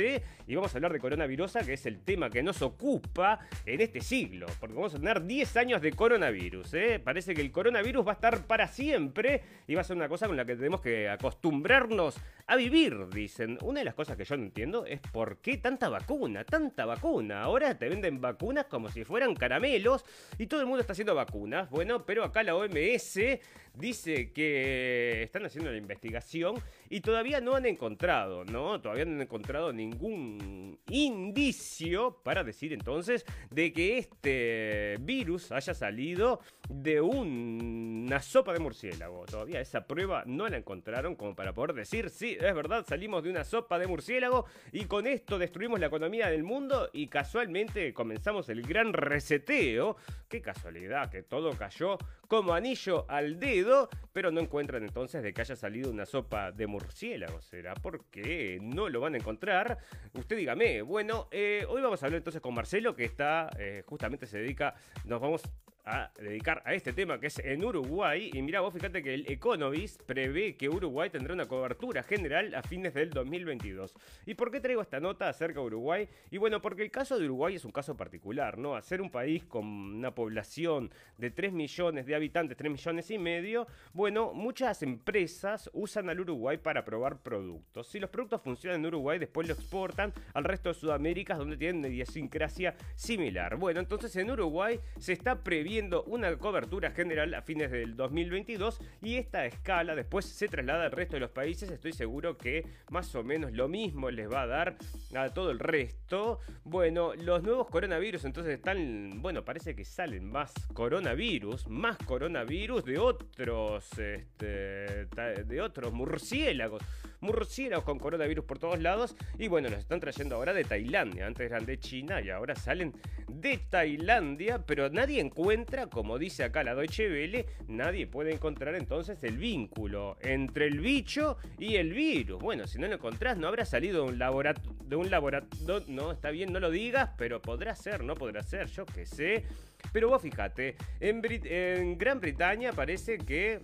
y 0.47 0.55
vamos 0.55 0.73
a 0.73 0.77
hablar 0.77 0.93
de 0.93 0.99
coronavirus, 0.99 1.53
que 1.65 1.73
es 1.73 1.85
el 1.85 1.99
tema 2.01 2.29
que 2.29 2.43
nos 2.43 2.61
ocupa 2.61 3.39
en 3.65 3.81
este 3.81 4.01
siglo, 4.01 4.47
porque 4.59 4.75
vamos 4.75 4.95
a 4.95 4.99
tener 4.99 5.23
10 5.23 5.57
años 5.57 5.81
de 5.81 5.91
coronavirus. 5.91 6.73
¿eh? 6.73 7.01
Parece 7.03 7.33
que 7.33 7.41
el 7.41 7.51
coronavirus 7.51 8.05
va 8.05 8.11
a 8.11 8.15
estar 8.15 8.45
para 8.45 8.67
siempre 8.67 9.41
y 9.67 9.75
va 9.75 9.81
a 9.81 9.83
ser 9.83 9.97
una 9.97 10.09
cosa 10.09 10.27
con 10.27 10.37
la 10.37 10.45
que 10.45 10.55
tenemos 10.55 10.81
que 10.81 11.09
acostumbrarnos 11.09 12.15
a 12.47 12.55
vivir, 12.55 13.09
dicen. 13.09 13.57
Una 13.61 13.79
de 13.79 13.85
las 13.85 13.93
cosas 13.93 14.15
que 14.15 14.23
yo 14.23 14.37
no 14.37 14.43
entiendo 14.43 14.85
es 14.85 15.01
por 15.01 15.37
qué 15.39 15.57
tanta 15.57 15.89
vacuna, 15.89 16.45
tanta 16.45 16.85
vacuna. 16.85 17.41
Ahora 17.41 17.77
te 17.77 17.89
venden 17.89 18.21
vacunas 18.21 18.65
como 18.65 18.89
si 18.89 19.03
fueran 19.03 19.35
caramelos 19.35 20.05
y 20.37 20.47
todo 20.47 20.61
el 20.61 20.67
mundo 20.67 20.81
está 20.81 20.93
haciendo 20.93 21.13
vacunas. 21.15 21.69
Bueno, 21.69 22.05
pero 22.05 22.23
acá 22.23 22.43
la 22.43 22.55
OMS 22.55 22.76
comer, 22.77 23.39
dice 23.77 24.31
que 24.31 25.23
están 25.23 25.45
haciendo 25.45 25.71
la 25.71 25.77
investigación 25.77 26.55
y 26.89 27.01
todavía 27.01 27.41
no 27.41 27.55
han 27.55 27.65
encontrado, 27.65 28.43
¿no? 28.45 28.81
Todavía 28.81 29.05
no 29.05 29.13
han 29.13 29.21
encontrado 29.21 29.71
ningún 29.71 30.79
indicio 30.89 32.21
para 32.23 32.43
decir 32.43 32.73
entonces 32.73 33.25
de 33.51 33.73
que 33.73 33.97
este 33.97 34.97
virus 35.01 35.51
haya 35.51 35.73
salido 35.73 36.39
de 36.69 37.01
una 37.01 38.19
sopa 38.21 38.53
de 38.53 38.59
murciélago. 38.59 39.25
Todavía 39.25 39.61
esa 39.61 39.85
prueba 39.85 40.23
no 40.25 40.47
la 40.47 40.57
encontraron 40.57 41.15
como 41.15 41.35
para 41.35 41.53
poder 41.53 41.73
decir, 41.73 42.09
sí, 42.09 42.37
es 42.39 42.55
verdad, 42.55 42.85
salimos 42.87 43.23
de 43.23 43.29
una 43.29 43.43
sopa 43.43 43.79
de 43.79 43.87
murciélago 43.87 44.45
y 44.71 44.85
con 44.85 45.07
esto 45.07 45.37
destruimos 45.37 45.79
la 45.79 45.87
economía 45.87 46.27
del 46.29 46.43
mundo 46.43 46.89
y 46.93 47.07
casualmente 47.07 47.93
comenzamos 47.93 48.49
el 48.49 48.61
gran 48.61 48.93
reseteo. 48.93 49.97
Qué 50.27 50.41
casualidad 50.41 51.09
que 51.09 51.23
todo 51.23 51.51
cayó 51.57 51.97
como 52.27 52.53
anillo 52.53 53.05
al 53.09 53.39
dedo, 53.39 53.66
pero 54.13 54.31
no 54.31 54.41
encuentran 54.41 54.83
entonces 54.83 55.23
de 55.23 55.33
que 55.33 55.41
haya 55.41 55.55
salido 55.55 55.91
una 55.91 56.05
sopa 56.05 56.51
de 56.51 56.67
murciélago. 56.67 57.41
¿Será 57.41 57.73
porque 57.75 58.59
no 58.61 58.89
lo 58.89 59.01
van 59.01 59.15
a 59.15 59.17
encontrar? 59.17 59.77
Usted 60.13 60.37
dígame. 60.37 60.81
Bueno, 60.81 61.27
eh, 61.31 61.65
hoy 61.67 61.81
vamos 61.81 62.01
a 62.01 62.05
hablar 62.05 62.17
entonces 62.17 62.41
con 62.41 62.53
Marcelo, 62.53 62.95
que 62.95 63.05
está, 63.05 63.49
eh, 63.59 63.83
justamente 63.85 64.25
se 64.25 64.39
dedica, 64.39 64.75
nos 65.05 65.21
vamos 65.21 65.43
a 65.87 66.11
dedicar 66.19 66.61
a 66.65 66.73
este 66.73 66.91
tema 66.91 67.19
que 67.19 67.27
es 67.27 67.39
en 67.39 67.63
Uruguay. 67.63 68.29
Y 68.33 68.41
mira, 68.41 68.59
vos 68.59 68.73
fíjate 68.73 69.01
que 69.01 69.13
el 69.13 69.31
Economist 69.31 70.03
prevé 70.03 70.57
que 70.57 70.67
Uruguay 70.67 71.09
tendrá 71.09 71.33
una 71.33 71.47
cobertura 71.47 72.03
general 72.03 72.53
a 72.53 72.61
fines 72.61 72.93
del 72.93 73.11
2022. 73.11 73.93
¿Y 74.25 74.33
por 74.33 74.51
qué 74.51 74.59
traigo 74.59 74.81
esta 74.81 74.99
nota 74.99 75.29
acerca 75.29 75.61
de 75.61 75.65
Uruguay? 75.65 76.09
Y 76.29 76.37
bueno, 76.37 76.61
porque 76.61 76.83
el 76.83 76.91
caso 76.91 77.17
de 77.17 77.25
Uruguay 77.25 77.55
es 77.55 77.63
un 77.63 77.71
caso 77.71 77.95
particular, 77.95 78.57
¿no? 78.57 78.75
Hacer 78.75 79.01
un 79.01 79.09
país 79.09 79.45
con 79.45 79.65
una 79.65 80.13
población 80.13 80.91
de 81.17 81.31
3 81.31 81.53
millones 81.53 82.05
de 82.05 82.15
habitantes, 82.15 82.57
3 82.57 82.69
millones 82.69 83.09
y 83.09 83.17
medio, 83.17 83.65
bueno, 83.93 84.33
muchas 84.33 84.83
empresas 84.83 85.69
usan 85.73 86.09
al 86.09 86.19
Uruguay 86.19 86.57
para 86.57 86.83
probar 86.83 87.21
productos. 87.21 87.87
Si 87.87 87.99
los 87.99 88.09
productos 88.09 88.41
funcionan 88.41 88.81
en 88.81 88.87
Uruguay, 88.87 89.19
después 89.19 89.47
lo 89.47 89.53
exportan 89.53 90.13
al 90.33 90.43
resto 90.43 90.69
de 90.69 90.75
Sudamérica, 90.75 91.35
donde 91.35 91.55
tienen 91.55 91.77
una 91.77 91.87
idiosincrasia 91.87 92.75
similar. 92.95 93.55
Bueno, 93.55 93.79
entonces 93.79 94.13
en 94.17 94.29
Uruguay 94.29 94.79
se 94.99 95.13
está 95.13 95.43
previendo 95.43 95.76
una 96.05 96.35
cobertura 96.37 96.91
general 96.91 97.33
a 97.33 97.41
fines 97.41 97.71
del 97.71 97.95
2022 97.95 98.79
y 99.01 99.15
esta 99.15 99.45
escala 99.45 99.95
después 99.95 100.25
se 100.25 100.47
traslada 100.47 100.85
al 100.85 100.91
resto 100.91 101.15
de 101.15 101.19
los 101.19 101.31
países. 101.31 101.69
Estoy 101.69 101.93
seguro 101.93 102.37
que 102.37 102.65
más 102.89 103.13
o 103.15 103.23
menos 103.23 103.51
lo 103.53 103.67
mismo 103.67 104.09
les 104.09 104.31
va 104.31 104.43
a 104.43 104.47
dar 104.47 104.77
a 105.15 105.29
todo 105.29 105.51
el 105.51 105.59
resto. 105.59 106.39
Bueno, 106.63 107.13
los 107.13 107.43
nuevos 107.43 107.67
coronavirus 107.69 108.25
entonces 108.25 108.55
están, 108.55 109.21
bueno, 109.21 109.45
parece 109.45 109.75
que 109.75 109.85
salen 109.85 110.29
más 110.29 110.53
coronavirus, 110.73 111.67
más 111.67 111.97
coronavirus 111.97 112.83
de 112.83 112.97
otros, 112.97 113.91
este, 113.99 115.05
de 115.05 115.61
otros 115.61 115.93
murciélagos 115.93 116.81
murciélagos 117.19 117.85
con 117.85 117.99
coronavirus 117.99 118.45
por 118.45 118.59
todos 118.59 118.81
lados. 118.81 119.15
Y 119.37 119.47
bueno, 119.47 119.69
nos 119.69 119.79
están 119.79 119.99
trayendo 119.99 120.35
ahora 120.35 120.53
de 120.53 120.63
Tailandia. 120.63 121.27
Antes 121.27 121.45
eran 121.49 121.65
de 121.65 121.79
China 121.79 122.21
y 122.21 122.29
ahora 122.29 122.55
salen 122.55 122.93
de 123.27 123.57
Tailandia. 123.57 124.65
Pero 124.65 124.89
nadie 124.89 125.21
encuentra, 125.21 125.87
como 125.87 126.17
dice 126.17 126.43
acá 126.43 126.63
la 126.63 126.75
Deutsche 126.75 127.09
Welle, 127.09 127.45
nadie 127.67 128.07
puede 128.07 128.33
encontrar 128.33 128.75
entonces 128.75 129.23
el 129.23 129.37
vínculo 129.37 130.17
entre 130.21 130.67
el 130.67 130.79
bicho 130.79 131.37
y 131.57 131.75
el 131.75 131.93
virus. 131.93 132.41
Bueno, 132.41 132.67
si 132.67 132.79
no 132.79 132.87
lo 132.87 132.95
encontrás, 132.95 133.37
no 133.37 133.47
habrá 133.47 133.65
salido 133.65 134.03
de 134.03 134.11
un 134.11 134.19
laboratorio. 134.19 134.77
De 134.85 134.95
un 134.95 135.09
laboratorio. 135.09 135.83
No, 135.87 136.11
está 136.11 136.31
bien, 136.31 136.51
no 136.53 136.59
lo 136.59 136.71
digas, 136.71 137.11
pero 137.17 137.41
podrá 137.41 137.75
ser, 137.75 138.03
no 138.03 138.15
podrá 138.15 138.41
ser, 138.43 138.67
yo 138.67 138.85
qué 138.85 139.05
sé. 139.05 139.43
Pero 139.91 140.09
vos 140.09 140.21
fíjate, 140.21 140.75
en, 140.99 141.21
en 141.25 141.97
Gran 141.97 142.19
Bretaña 142.19 142.73
parece 142.73 143.17
que 143.17 143.61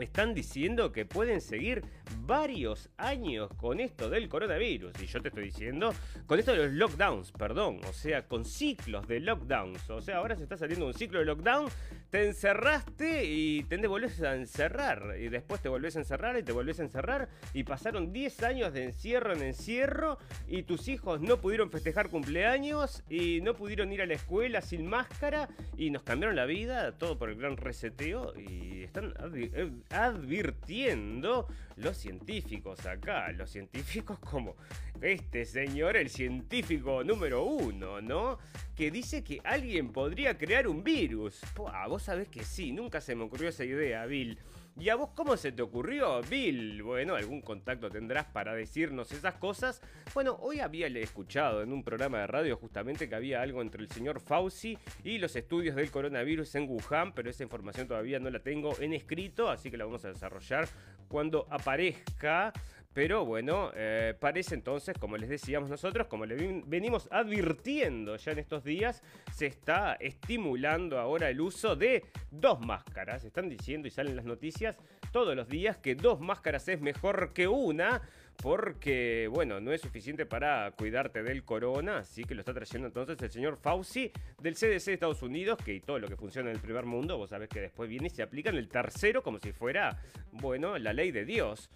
están 0.00 0.34
diciendo 0.34 0.92
que 0.92 1.04
pueden 1.04 1.40
seguir 1.40 1.82
varios 2.26 2.90
años 2.96 3.50
con 3.56 3.80
esto 3.80 4.08
del 4.10 4.28
coronavirus. 4.28 4.92
Y 5.02 5.06
yo 5.06 5.20
te 5.20 5.28
estoy 5.28 5.44
diciendo, 5.44 5.92
con 6.26 6.38
esto 6.38 6.52
de 6.52 6.58
los 6.58 6.72
lockdowns, 6.72 7.32
perdón. 7.32 7.80
O 7.88 7.92
sea, 7.92 8.26
con 8.26 8.44
ciclos 8.44 9.06
de 9.08 9.20
lockdowns. 9.20 9.88
O 9.90 10.00
sea, 10.00 10.18
ahora 10.18 10.36
se 10.36 10.42
está 10.42 10.56
saliendo 10.56 10.86
un 10.86 10.94
ciclo 10.94 11.18
de 11.18 11.24
lockdown 11.26 11.68
te 12.10 12.26
encerraste 12.26 13.24
y 13.26 13.64
te 13.64 13.86
volvés 13.86 14.22
a 14.22 14.34
encerrar. 14.34 15.16
Y 15.18 15.28
después 15.28 15.60
te 15.60 15.68
volvés 15.68 15.96
a 15.96 16.00
encerrar 16.00 16.38
y 16.38 16.42
te 16.42 16.52
volvés 16.52 16.80
a 16.80 16.82
encerrar. 16.82 17.28
Y 17.52 17.64
pasaron 17.64 18.12
10 18.12 18.42
años 18.44 18.72
de 18.72 18.84
encierro 18.84 19.34
en 19.34 19.42
encierro. 19.42 20.18
Y 20.46 20.62
tus 20.62 20.88
hijos 20.88 21.20
no 21.20 21.38
pudieron 21.38 21.70
festejar 21.70 22.08
cumpleaños. 22.08 23.02
Y 23.10 23.40
no 23.42 23.54
pudieron 23.54 23.92
ir 23.92 24.02
a 24.02 24.06
la 24.06 24.14
escuela 24.14 24.62
sin 24.62 24.86
máscara. 24.86 25.48
Y 25.76 25.90
nos 25.90 26.02
cambiaron 26.02 26.36
la 26.36 26.46
vida. 26.46 26.92
Todo 26.92 27.18
por 27.18 27.28
el 27.28 27.36
gran 27.36 27.56
reseteo. 27.56 28.32
Y 28.38 28.84
están 28.84 29.12
eh, 29.34 29.70
advirtiendo 29.90 31.46
los 31.78 31.96
científicos 31.96 32.84
acá. 32.86 33.30
Los 33.32 33.50
científicos 33.50 34.18
como 34.18 34.56
este 35.00 35.44
señor, 35.44 35.96
el 35.96 36.10
científico 36.10 37.04
número 37.04 37.44
uno, 37.44 38.00
¿no? 38.00 38.38
Que 38.74 38.90
dice 38.90 39.22
que 39.24 39.40
alguien 39.44 39.92
podría 39.92 40.36
crear 40.36 40.68
un 40.68 40.82
virus. 40.82 41.40
vos 41.88 42.02
sabés 42.02 42.28
que 42.28 42.44
sí, 42.44 42.72
nunca 42.72 43.00
se 43.00 43.14
me 43.14 43.24
ocurrió 43.24 43.48
esa 43.48 43.64
idea, 43.64 44.04
Bill. 44.06 44.38
¿Y 44.80 44.90
a 44.90 44.94
vos 44.94 45.10
cómo 45.16 45.36
se 45.36 45.50
te 45.50 45.60
ocurrió, 45.60 46.22
Bill? 46.22 46.84
Bueno, 46.84 47.16
algún 47.16 47.40
contacto 47.40 47.90
tendrás 47.90 48.26
para 48.26 48.54
decirnos 48.54 49.10
esas 49.10 49.34
cosas. 49.34 49.82
Bueno, 50.14 50.38
hoy 50.40 50.60
había 50.60 50.86
escuchado 50.86 51.62
en 51.62 51.72
un 51.72 51.82
programa 51.82 52.18
de 52.18 52.28
radio 52.28 52.56
justamente 52.56 53.08
que 53.08 53.14
había 53.16 53.42
algo 53.42 53.60
entre 53.60 53.82
el 53.82 53.90
señor 53.90 54.20
Fauci 54.20 54.78
y 55.02 55.18
los 55.18 55.34
estudios 55.34 55.74
del 55.74 55.90
coronavirus 55.90 56.54
en 56.54 56.68
Wuhan, 56.68 57.12
pero 57.12 57.28
esa 57.28 57.42
información 57.42 57.88
todavía 57.88 58.20
no 58.20 58.30
la 58.30 58.38
tengo 58.38 58.78
en 58.78 58.92
escrito, 58.92 59.50
así 59.50 59.68
que 59.68 59.76
la 59.76 59.84
vamos 59.84 60.04
a 60.04 60.12
desarrollar 60.12 60.68
cuando 61.08 61.48
aparezca. 61.50 62.52
Pero 62.94 63.24
bueno, 63.24 63.70
eh, 63.74 64.14
parece 64.18 64.54
entonces, 64.54 64.96
como 64.98 65.16
les 65.16 65.28
decíamos 65.28 65.70
nosotros, 65.70 66.08
como 66.08 66.26
le 66.26 66.62
venimos 66.66 67.08
advirtiendo 67.12 68.16
ya 68.16 68.32
en 68.32 68.38
estos 68.38 68.64
días, 68.64 69.02
se 69.32 69.46
está 69.46 69.94
estimulando 69.94 70.98
ahora 70.98 71.30
el 71.30 71.40
uso 71.40 71.76
de 71.76 72.04
dos 72.30 72.60
máscaras. 72.60 73.24
Están 73.24 73.48
diciendo 73.48 73.86
y 73.86 73.90
salen 73.90 74.16
las 74.16 74.24
noticias 74.24 74.76
todos 75.12 75.36
los 75.36 75.48
días 75.48 75.76
que 75.76 75.94
dos 75.94 76.20
máscaras 76.20 76.66
es 76.68 76.80
mejor 76.80 77.32
que 77.32 77.46
una 77.46 78.02
porque, 78.42 79.28
bueno, 79.32 79.60
no 79.60 79.72
es 79.72 79.80
suficiente 79.80 80.24
para 80.24 80.70
cuidarte 80.72 81.22
del 81.22 81.44
corona, 81.44 81.98
así 81.98 82.22
que 82.22 82.34
lo 82.34 82.40
está 82.40 82.54
trayendo 82.54 82.86
entonces 82.86 83.20
el 83.20 83.30
señor 83.30 83.56
Fauci 83.56 84.12
del 84.40 84.54
CDC 84.54 84.84
de 84.86 84.94
Estados 84.94 85.22
Unidos, 85.22 85.58
que 85.64 85.74
y 85.74 85.80
todo 85.80 85.98
lo 85.98 86.06
que 86.06 86.16
funciona 86.16 86.50
en 86.50 86.56
el 86.56 86.62
primer 86.62 86.86
mundo, 86.86 87.18
vos 87.18 87.30
sabés 87.30 87.48
que 87.48 87.60
después 87.60 87.88
viene 87.88 88.06
y 88.06 88.10
se 88.10 88.22
aplica 88.22 88.50
en 88.50 88.56
el 88.56 88.68
tercero 88.68 89.22
como 89.22 89.38
si 89.38 89.50
fuera, 89.52 90.00
bueno, 90.30 90.78
la 90.78 90.92
ley 90.92 91.10
de 91.10 91.24
Dios. 91.24 91.68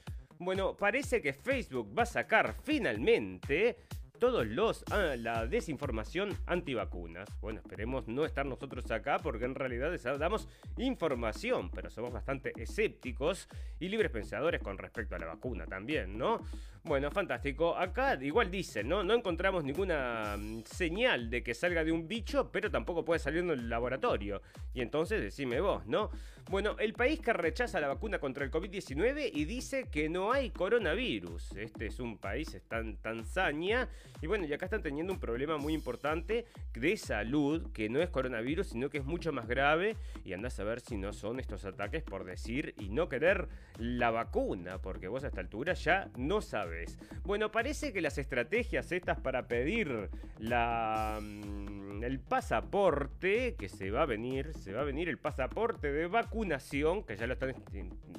Bueno, 0.44 0.76
parece 0.76 1.22
que 1.22 1.32
Facebook 1.32 1.96
va 1.96 2.02
a 2.02 2.06
sacar 2.06 2.56
finalmente 2.64 3.76
todos 4.18 4.44
los 4.46 4.84
ah, 4.90 5.14
la 5.16 5.46
desinformación 5.46 6.37
antivacunas. 6.46 7.28
Bueno, 7.40 7.61
esperemos 7.61 8.08
no 8.08 8.25
estar 8.25 8.44
nosotros 8.44 8.90
acá 8.90 9.18
porque 9.18 9.44
en 9.44 9.54
realidad 9.54 9.92
damos 10.18 10.49
información, 10.78 11.70
pero 11.70 11.90
somos 11.90 12.12
bastante 12.12 12.52
escépticos 12.56 13.49
y 13.78 13.88
libres 13.88 14.11
pensadores 14.11 14.61
con 14.61 14.78
respecto 14.78 15.14
a 15.14 15.18
la 15.20 15.26
vacuna 15.26 15.66
también, 15.66 16.18
¿no? 16.18 16.40
Bueno, 16.84 17.12
fantástico. 17.12 17.76
Acá 17.76 18.18
igual 18.20 18.50
dice, 18.50 18.82
¿no? 18.82 19.04
No 19.04 19.14
encontramos 19.14 19.62
ninguna 19.62 20.37
mm, 20.37 20.62
señal 20.64 21.30
de 21.30 21.44
que 21.44 21.54
salga 21.54 21.84
de 21.84 21.92
un 21.92 22.08
bicho, 22.08 22.50
pero 22.50 22.70
tampoco 22.70 23.04
puede 23.04 23.20
salir 23.20 23.40
en 23.40 23.50
el 23.50 23.68
laboratorio. 23.68 24.42
Y 24.75 24.80
entonces 24.80 25.20
decime 25.20 25.61
vos, 25.61 25.87
¿no? 25.87 26.11
Bueno, 26.50 26.76
el 26.78 26.92
país 26.92 27.20
que 27.20 27.32
rechaza 27.32 27.80
la 27.80 27.88
vacuna 27.88 28.18
contra 28.18 28.44
el 28.44 28.50
COVID-19 28.50 29.30
y 29.32 29.44
dice 29.44 29.88
que 29.90 30.08
no 30.08 30.32
hay 30.32 30.50
coronavirus. 30.50 31.52
Este 31.56 31.87
es 31.87 31.99
un 31.99 32.18
país, 32.18 32.52
está 32.54 32.78
en 32.78 32.96
Tanzania 32.96 33.88
y 34.20 34.26
bueno, 34.26 34.44
y 34.44 34.52
acá 34.52 34.66
están 34.66 34.82
teniendo 34.82 35.12
un 35.12 35.18
problema 35.18 35.56
muy 35.56 35.72
importante 35.72 36.46
de 36.75 36.96
salud, 36.96 37.72
que 37.72 37.88
no 37.88 38.00
es 38.00 38.11
coronavirus, 38.11 38.68
sino 38.68 38.90
que 38.90 38.99
es 38.99 39.04
mucho 39.04 39.32
más 39.32 39.49
grave. 39.49 39.96
Y 40.25 40.32
andás 40.32 40.61
a 40.61 40.64
ver 40.64 40.80
si 40.80 40.96
no 40.96 41.12
son 41.12 41.40
estos 41.40 41.64
ataques 41.64 42.02
por 42.02 42.25
decir 42.25 42.75
y 42.78 42.90
no 42.90 43.08
querer 43.08 43.49
la 43.78 44.11
vacuna, 44.11 44.78
porque 44.78 45.08
vos 45.08 45.25
a 45.25 45.28
esta 45.28 45.40
altura 45.40 45.72
ya 45.72 46.11
no 46.16 46.40
sabes. 46.40 46.99
Bueno, 47.25 47.50
parece 47.50 47.92
que 47.92 48.00
las 48.00 48.18
estrategias 48.18 48.92
estas 48.92 49.18
para 49.20 49.49
pedir 49.49 50.11
la 50.38 51.18
mm, 51.20 52.04
el 52.04 52.20
pasaporte 52.20 53.54
que 53.58 53.68
se 53.68 53.90
va 53.90 54.02
a 54.02 54.06
venir, 54.06 54.54
se 54.54 54.72
va 54.72 54.82
a 54.82 54.84
venir 54.84 55.08
el 55.08 55.18
pasaporte 55.18 55.92
de 55.92 56.06
vacunación, 56.32 57.04
que 57.04 57.14
ya 57.14 57.26
lo 57.26 57.34
están, 57.34 57.54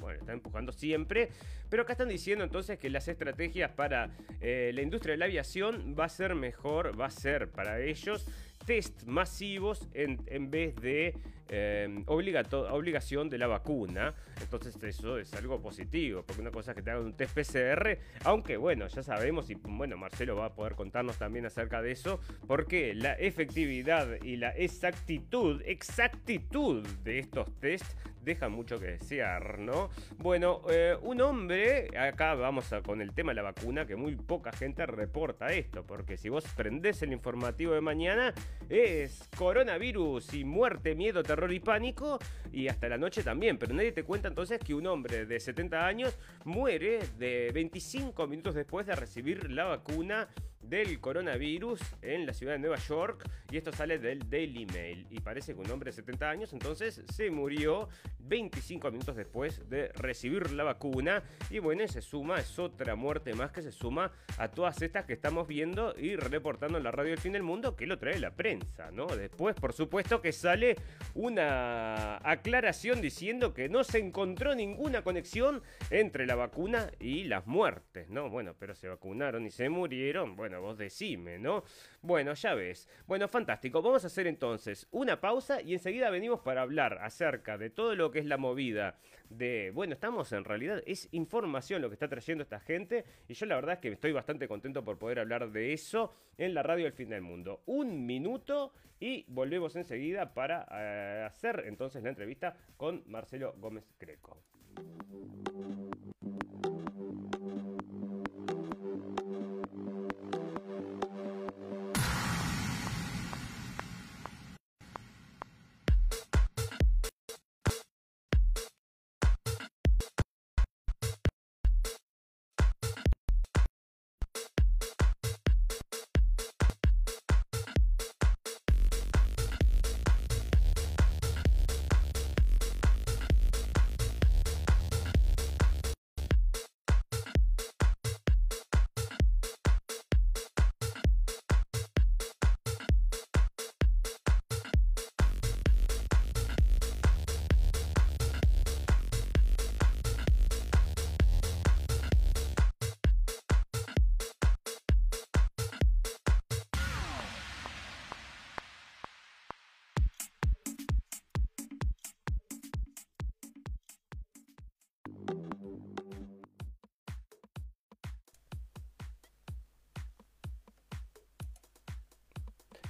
bueno, 0.00 0.20
están 0.20 0.36
empujando 0.36 0.70
siempre, 0.70 1.30
pero 1.68 1.82
acá 1.82 1.92
están 1.92 2.08
diciendo 2.08 2.44
entonces 2.44 2.78
que 2.78 2.88
las 2.88 3.08
estrategias 3.08 3.72
para 3.72 4.10
eh, 4.40 4.70
la 4.72 4.82
industria 4.82 5.12
de 5.12 5.18
la 5.18 5.24
aviación 5.24 5.96
va 5.98 6.04
a 6.04 6.08
ser 6.08 6.36
mejor, 6.36 6.98
va 6.98 7.06
a 7.06 7.10
ser 7.10 7.50
para 7.50 7.80
ellos 7.80 8.26
test 8.66 9.04
masivos 9.04 9.88
en, 9.94 10.20
en 10.26 10.50
vez 10.50 10.76
de 10.76 11.16
eh, 11.48 12.02
obligación 12.06 13.28
de 13.28 13.38
la 13.38 13.46
vacuna. 13.46 14.14
Entonces 14.40 14.76
eso 14.82 15.18
es 15.18 15.32
algo 15.34 15.60
positivo, 15.60 16.22
porque 16.26 16.42
una 16.42 16.50
cosa 16.50 16.72
es 16.72 16.76
que 16.76 16.82
te 16.82 16.90
hagan 16.90 17.04
un 17.04 17.12
test 17.14 17.34
PCR, 17.34 17.98
aunque 18.24 18.56
bueno, 18.56 18.86
ya 18.86 19.02
sabemos 19.02 19.50
y 19.50 19.54
bueno, 19.54 19.96
Marcelo 19.96 20.36
va 20.36 20.46
a 20.46 20.54
poder 20.54 20.74
contarnos 20.74 21.18
también 21.18 21.46
acerca 21.46 21.82
de 21.82 21.92
eso, 21.92 22.20
porque 22.46 22.94
la 22.94 23.14
efectividad 23.14 24.22
y 24.22 24.36
la 24.36 24.50
exactitud, 24.50 25.62
exactitud 25.64 26.86
de 27.04 27.18
estos 27.18 27.52
test 27.60 27.84
dejan 28.24 28.52
mucho 28.52 28.78
que 28.78 28.86
desear, 28.86 29.58
¿no? 29.58 29.90
Bueno, 30.18 30.62
eh, 30.70 30.96
un 31.02 31.20
hombre, 31.20 31.96
acá 31.96 32.34
vamos 32.34 32.72
con 32.84 33.00
el 33.00 33.12
tema 33.12 33.32
de 33.32 33.36
la 33.36 33.42
vacuna, 33.42 33.86
que 33.86 33.96
muy 33.96 34.16
poca 34.16 34.52
gente 34.52 34.86
reporta 34.86 35.48
esto, 35.48 35.84
porque 35.84 36.16
si 36.16 36.28
vos 36.28 36.44
prendés 36.56 37.02
el 37.02 37.12
informativo 37.12 37.74
de 37.74 37.80
mañana, 37.80 38.34
es 38.68 39.28
coronavirus 39.36 40.34
y 40.34 40.44
muerte, 40.44 40.94
miedo, 40.94 41.22
terror 41.22 41.52
y 41.52 41.60
pánico, 41.60 42.18
y 42.52 42.68
hasta 42.68 42.88
la 42.88 42.98
noche 42.98 43.22
también, 43.22 43.58
pero 43.58 43.74
nadie 43.74 43.92
te 43.92 44.04
cuenta 44.04 44.28
entonces 44.28 44.58
que 44.60 44.74
un 44.74 44.86
hombre 44.86 45.26
de 45.26 45.40
70 45.40 45.86
años 45.86 46.18
muere 46.44 47.00
de 47.18 47.50
25 47.52 48.26
minutos 48.26 48.54
después 48.54 48.86
de 48.86 48.94
recibir 48.94 49.50
la 49.50 49.64
vacuna 49.64 50.28
del 50.68 51.00
coronavirus 51.00 51.80
en 52.02 52.26
la 52.26 52.32
ciudad 52.32 52.54
de 52.54 52.58
Nueva 52.58 52.78
York 52.78 53.28
y 53.50 53.56
esto 53.56 53.72
sale 53.72 53.98
del 53.98 54.28
Daily 54.28 54.66
Mail 54.66 55.06
y 55.10 55.20
parece 55.20 55.54
que 55.54 55.60
un 55.60 55.70
hombre 55.70 55.90
de 55.90 55.96
70 55.96 56.28
años 56.28 56.52
entonces 56.52 57.02
se 57.12 57.30
murió 57.30 57.88
25 58.20 58.90
minutos 58.90 59.16
después 59.16 59.68
de 59.68 59.88
recibir 59.88 60.50
la 60.52 60.64
vacuna 60.64 61.22
y 61.50 61.58
bueno, 61.58 61.86
se 61.88 62.00
suma, 62.00 62.36
es 62.36 62.58
otra 62.58 62.94
muerte 62.94 63.34
más 63.34 63.52
que 63.52 63.62
se 63.62 63.72
suma 63.72 64.12
a 64.38 64.48
todas 64.48 64.80
estas 64.82 65.04
que 65.04 65.12
estamos 65.12 65.46
viendo 65.46 65.94
y 65.98 66.16
reportando 66.16 66.78
en 66.78 66.84
la 66.84 66.90
radio 66.90 67.10
del 67.10 67.20
fin 67.20 67.32
del 67.32 67.42
mundo 67.42 67.76
que 67.76 67.86
lo 67.86 67.98
trae 67.98 68.18
la 68.18 68.34
prensa, 68.34 68.90
¿no? 68.90 69.06
Después, 69.06 69.54
por 69.56 69.72
supuesto 69.72 70.20
que 70.20 70.32
sale 70.32 70.76
una 71.14 72.16
aclaración 72.28 73.00
diciendo 73.00 73.54
que 73.54 73.68
no 73.68 73.84
se 73.84 73.98
encontró 73.98 74.54
ninguna 74.54 75.02
conexión 75.02 75.62
entre 75.90 76.26
la 76.26 76.34
vacuna 76.34 76.90
y 77.00 77.24
las 77.24 77.46
muertes, 77.46 78.08
¿no? 78.08 78.30
Bueno, 78.30 78.54
pero 78.58 78.74
se 78.74 78.88
vacunaron 78.88 79.46
y 79.46 79.50
se 79.50 79.68
murieron, 79.68 80.36
bueno, 80.36 80.53
vos 80.60 80.78
decime, 80.78 81.38
¿no? 81.38 81.64
Bueno, 82.02 82.34
ya 82.34 82.54
ves. 82.54 82.88
Bueno, 83.06 83.28
fantástico. 83.28 83.82
Vamos 83.82 84.04
a 84.04 84.08
hacer 84.08 84.26
entonces 84.26 84.86
una 84.90 85.20
pausa 85.20 85.60
y 85.60 85.72
enseguida 85.72 86.10
venimos 86.10 86.40
para 86.40 86.62
hablar 86.62 86.98
acerca 87.02 87.58
de 87.58 87.70
todo 87.70 87.94
lo 87.94 88.10
que 88.10 88.18
es 88.18 88.26
la 88.26 88.36
movida 88.36 88.98
de, 89.30 89.70
bueno, 89.74 89.94
estamos 89.94 90.32
en 90.32 90.44
realidad, 90.44 90.82
es 90.86 91.08
información 91.12 91.82
lo 91.82 91.88
que 91.88 91.94
está 91.94 92.08
trayendo 92.08 92.42
esta 92.42 92.60
gente 92.60 93.04
y 93.28 93.34
yo 93.34 93.46
la 93.46 93.56
verdad 93.56 93.74
es 93.74 93.80
que 93.80 93.88
estoy 93.88 94.12
bastante 94.12 94.48
contento 94.48 94.84
por 94.84 94.98
poder 94.98 95.20
hablar 95.20 95.50
de 95.50 95.72
eso 95.72 96.14
en 96.38 96.54
la 96.54 96.62
radio 96.62 96.84
del 96.84 96.92
fin 96.92 97.08
del 97.08 97.22
mundo. 97.22 97.62
Un 97.66 98.06
minuto 98.06 98.72
y 99.00 99.24
volvemos 99.28 99.76
enseguida 99.76 100.32
para 100.34 100.66
eh, 100.70 101.24
hacer 101.26 101.64
entonces 101.66 102.02
la 102.02 102.10
entrevista 102.10 102.56
con 102.76 103.02
Marcelo 103.06 103.54
Gómez 103.58 103.84
Greco. 103.98 104.38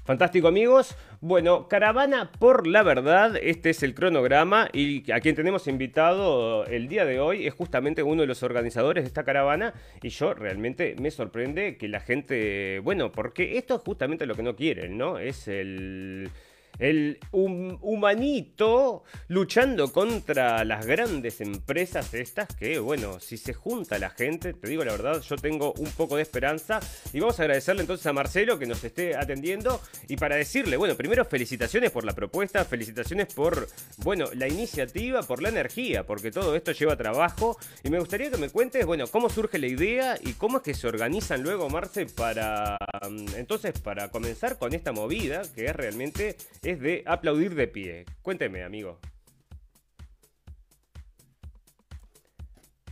Fantástico 0.05 0.49
amigos. 0.49 0.95
Bueno, 1.23 1.67
Caravana 1.67 2.31
por 2.39 2.67
la 2.67 2.83
Verdad, 2.83 3.39
este 3.41 3.71
es 3.71 3.83
el 3.83 3.95
cronograma 3.95 4.69
y 4.71 5.11
a 5.11 5.21
quien 5.21 5.35
tenemos 5.35 5.67
invitado 5.67 6.67
el 6.67 6.89
día 6.89 7.07
de 7.07 7.21
hoy 7.21 7.47
es 7.47 7.55
justamente 7.55 8.03
uno 8.03 8.21
de 8.21 8.27
los 8.27 8.43
organizadores 8.43 9.05
de 9.05 9.09
esta 9.09 9.25
caravana 9.25 9.73
y 10.03 10.11
yo 10.11 10.35
realmente 10.35 10.95
me 11.01 11.11
sorprende 11.11 11.79
que 11.79 11.89
la 11.89 12.01
gente, 12.01 12.81
bueno, 12.81 13.13
porque 13.13 13.57
esto 13.57 13.77
es 13.77 13.81
justamente 13.81 14.27
lo 14.27 14.35
que 14.35 14.43
no 14.43 14.55
quieren, 14.55 14.99
¿no? 14.99 15.19
Es 15.19 15.49
el 15.49 16.29
el 16.78 17.19
humanito 17.31 19.04
luchando 19.28 19.93
contra 19.93 20.64
las 20.64 20.87
grandes 20.87 21.40
empresas 21.40 22.14
estas 22.14 22.49
que, 22.54 22.78
bueno, 22.78 23.21
si 23.21 23.37
se 23.37 23.52
junta 23.52 23.99
la 23.99 24.11
gente, 24.11 24.52
te 24.52 24.69
digo 24.69 24.85
la 24.85 24.93
verdad, 24.93 25.21
yo 25.21 25.37
tengo 25.37 25.73
un 25.75 25.90
poco 25.93 26.16
de 26.16 26.23
esperanza. 26.23 26.81
Y 27.12 27.21
vamos 27.21 27.38
a 27.38 27.45
agradecerle 27.45 27.83
entonces 27.83 28.07
a 28.07 28.12
Marcelo 28.12 28.59
que 28.59 28.66
nos 28.66 28.83
esté 28.83 29.16
atendiendo. 29.16 29.81
Y 30.09 30.16
para 30.16 30.37
decirle, 30.37 30.76
bueno, 30.76 30.95
primero 30.95 31.25
felicitaciones 31.25 31.90
por 31.90 32.04
la 32.04 32.12
propuesta, 32.12 32.64
felicitaciones 32.64 33.33
por, 33.33 33.69
bueno, 33.99 34.26
la 34.35 34.49
iniciativa, 34.49 35.23
por 35.23 35.43
la 35.43 35.49
energía, 35.49 36.04
porque 36.04 36.31
todo 36.31 36.57
esto 36.57 36.73
lleva 36.73 36.97
trabajo. 36.97 37.59
Y 37.83 37.90
me 37.90 37.99
gustaría 37.99 38.31
que 38.31 38.37
me 38.37 38.50
cuentes, 38.50 38.85
bueno, 38.87 39.07
cómo 39.07 39.28
surge 39.31 39.59
la 39.59 39.66
idea 39.66 40.19
y 40.21 40.33
cómo 40.35 40.59
es 40.59 40.62
que 40.62 40.75
se 40.75 40.87
organizan 40.87 41.43
luego, 41.43 41.69
Marce, 41.69 42.07
para, 42.07 42.76
mm, 43.09 43.35
entonces, 43.37 43.78
para 43.81 44.11
comenzar 44.11 44.59
con 44.59 44.75
esta 44.75 44.93
movida 44.93 45.43
que 45.54 45.66
es 45.66 45.76
realmente 45.76 46.37
es 46.64 46.80
de 46.80 47.02
aplaudir 47.06 47.54
de 47.54 47.68
pie. 47.68 48.04
Cuénteme, 48.23 48.64
amigo. 48.64 48.99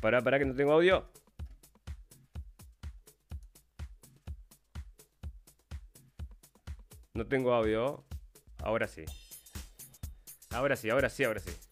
Para, 0.01 0.21
para 0.21 0.39
que 0.39 0.45
no 0.45 0.55
tengo 0.55 0.73
audio. 0.73 1.09
No 7.15 7.27
tengo 7.27 7.53
audio. 7.55 8.05
Ahora 8.59 8.87
sí. 8.87 9.05
Ahora 10.51 10.77
sí, 10.77 10.91
ahora 10.91 11.09
sí, 11.09 11.25
ahora 11.25 11.41
sí. 11.41 11.72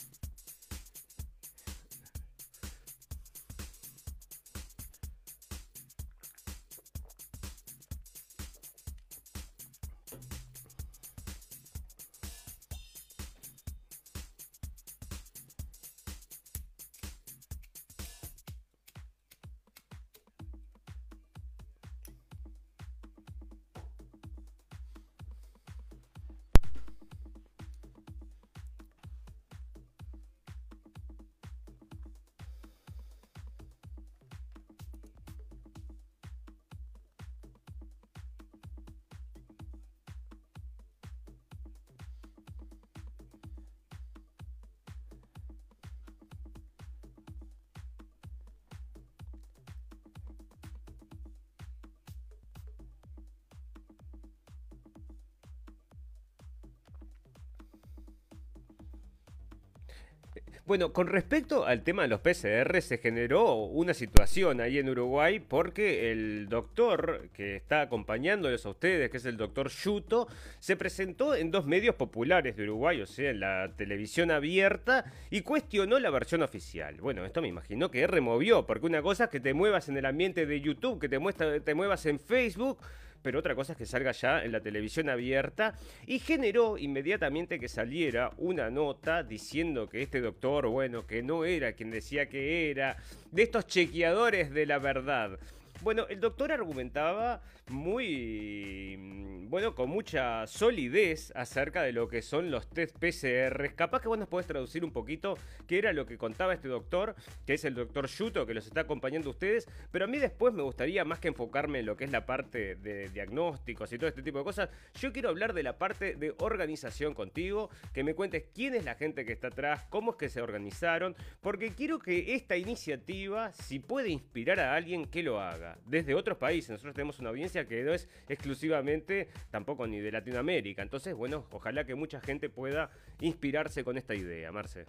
Bueno, 60.71 60.93
con 60.93 61.09
respecto 61.09 61.67
al 61.67 61.83
tema 61.83 62.02
de 62.02 62.09
los 62.09 62.21
PCR, 62.21 62.80
se 62.80 62.99
generó 62.99 63.54
una 63.54 63.93
situación 63.93 64.61
ahí 64.61 64.78
en 64.78 64.89
Uruguay 64.89 65.41
porque 65.41 66.13
el 66.13 66.49
doctor 66.49 67.28
que 67.35 67.56
está 67.56 67.80
acompañándoles 67.80 68.65
a 68.65 68.69
ustedes, 68.69 69.11
que 69.11 69.17
es 69.17 69.25
el 69.25 69.37
doctor 69.37 69.69
Yuto, 69.69 70.28
se 70.61 70.76
presentó 70.76 71.35
en 71.35 71.50
dos 71.50 71.67
medios 71.67 71.97
populares 71.97 72.56
de 72.56 72.63
Uruguay, 72.63 73.00
o 73.00 73.06
sea, 73.06 73.30
en 73.30 73.41
la 73.41 73.73
televisión 73.76 74.30
abierta, 74.30 75.06
y 75.28 75.41
cuestionó 75.41 75.99
la 75.99 76.11
versión 76.11 76.41
oficial. 76.41 76.95
Bueno, 77.00 77.25
esto 77.25 77.43
me 77.43 77.49
imagino 77.49 77.91
que 77.91 78.06
removió, 78.06 78.65
porque 78.65 78.87
una 78.87 79.02
cosa 79.02 79.25
es 79.25 79.30
que 79.30 79.41
te 79.41 79.54
muevas 79.54 79.89
en 79.89 79.97
el 79.97 80.06
ambiente 80.06 80.47
de 80.47 80.61
YouTube, 80.61 81.00
que 81.00 81.09
te, 81.09 81.19
muestra, 81.19 81.59
te 81.59 81.75
muevas 81.75 82.06
en 82.06 82.21
Facebook 82.21 82.78
pero 83.23 83.39
otra 83.39 83.54
cosa 83.54 83.73
es 83.73 83.78
que 83.78 83.87
salga 83.87 84.13
ya 84.13 84.45
en 84.45 84.52
la 84.52 84.61
televisión 84.61 85.09
abierta 85.09 85.75
y 86.06 86.19
generó 86.19 86.78
inmediatamente 86.78 87.59
que 87.59 87.69
saliera 87.69 88.33
una 88.39 88.71
nota 88.71 89.23
diciendo 89.23 89.89
que 89.89 90.02
este 90.02 90.21
doctor, 90.21 90.69
bueno, 90.69 91.06
que 91.06 91.23
no 91.23 91.45
era 91.45 91.73
quien 91.73 91.91
decía 91.91 92.28
que 92.28 92.71
era, 92.71 92.97
de 93.30 93.43
estos 93.43 93.67
chequeadores 93.67 94.50
de 94.50 94.67
la 94.67 94.78
verdad. 94.78 95.39
Bueno, 95.82 96.06
el 96.10 96.21
doctor 96.21 96.52
argumentaba 96.52 97.40
muy, 97.69 98.97
mm, 98.99 99.49
bueno, 99.49 99.75
con 99.75 99.88
mucha 99.88 100.47
solidez 100.47 101.32
acerca 101.34 101.82
de 101.82 101.93
lo 101.93 102.06
que 102.06 102.21
son 102.21 102.50
los 102.50 102.69
test 102.69 102.99
PCR. 102.99 103.75
Capaz 103.75 104.02
que 104.02 104.08
vos 104.08 104.19
nos 104.19 104.28
podés 104.28 104.47
traducir 104.47 104.84
un 104.84 104.93
poquito 104.93 105.38
qué 105.66 105.78
era 105.78 105.95
lo 105.95 106.04
que 106.04 106.19
contaba 106.19 106.52
este 106.52 106.69
doctor, 106.69 107.14
que 107.47 107.54
es 107.54 107.64
el 107.64 107.75
doctor 107.75 108.08
Yuto, 108.08 108.45
que 108.45 108.52
los 108.52 108.66
está 108.66 108.82
acompañando 108.82 109.28
a 109.28 109.32
ustedes. 109.32 109.66
Pero 109.90 110.04
a 110.04 110.08
mí 110.08 110.19
después 110.19 110.52
me 110.52 110.62
gustaría, 110.62 111.02
más 111.06 111.19
que 111.19 111.28
enfocarme 111.28 111.78
en 111.78 111.86
lo 111.86 111.97
que 111.97 112.04
es 112.04 112.10
la 112.10 112.26
parte 112.26 112.75
de 112.76 113.08
diagnósticos 113.08 113.90
y 113.93 113.99
todo 113.99 114.08
este 114.08 114.23
tipo 114.23 114.38
de 114.38 114.45
cosas, 114.45 114.69
yo 115.00 115.12
quiero 115.14 115.30
hablar 115.30 115.54
de 115.54 115.62
la 115.62 115.78
parte 115.78 116.14
de 116.14 116.34
organización 116.38 117.14
contigo, 117.14 117.71
que 117.95 118.04
me 118.04 118.14
cuentes 118.14 118.45
quién 118.54 118.75
es 118.75 118.84
la 118.84 118.97
gente 118.97 119.25
que 119.25 119.32
está 119.32 119.49
atrás, 119.49 119.86
cómo 119.88 120.10
es 120.10 120.16
que 120.19 120.28
se 120.28 120.43
organizaron, 120.43 121.16
porque 121.40 121.71
quiero 121.71 121.99
que 121.99 122.34
esta 122.34 122.58
iniciativa, 122.58 123.52
si 123.54 123.78
puede 123.78 124.10
inspirar 124.10 124.60
a 124.60 124.75
alguien, 124.75 125.06
que 125.06 125.23
lo 125.23 125.40
haga. 125.40 125.70
Desde 125.87 126.15
otros 126.15 126.39
países, 126.39 126.71
nosotros 126.71 126.95
tenemos 126.95 127.19
una 127.19 127.30
audiencia 127.30 127.67
que 127.67 127.83
no 127.83 127.93
es 127.93 128.09
exclusivamente 128.28 129.28
tampoco 129.50 129.87
ni 129.87 130.00
de 130.00 130.13
Latinoamérica. 130.13 130.83
Entonces, 130.83 131.15
bueno, 131.15 131.47
ojalá 131.50 131.85
que 131.85 131.95
mucha 131.95 132.21
gente 132.21 132.49
pueda 132.49 132.91
inspirarse 133.21 133.85
con 133.85 133.97
esta 133.99 134.15
idea, 134.15 134.52
Marce. 134.52 134.87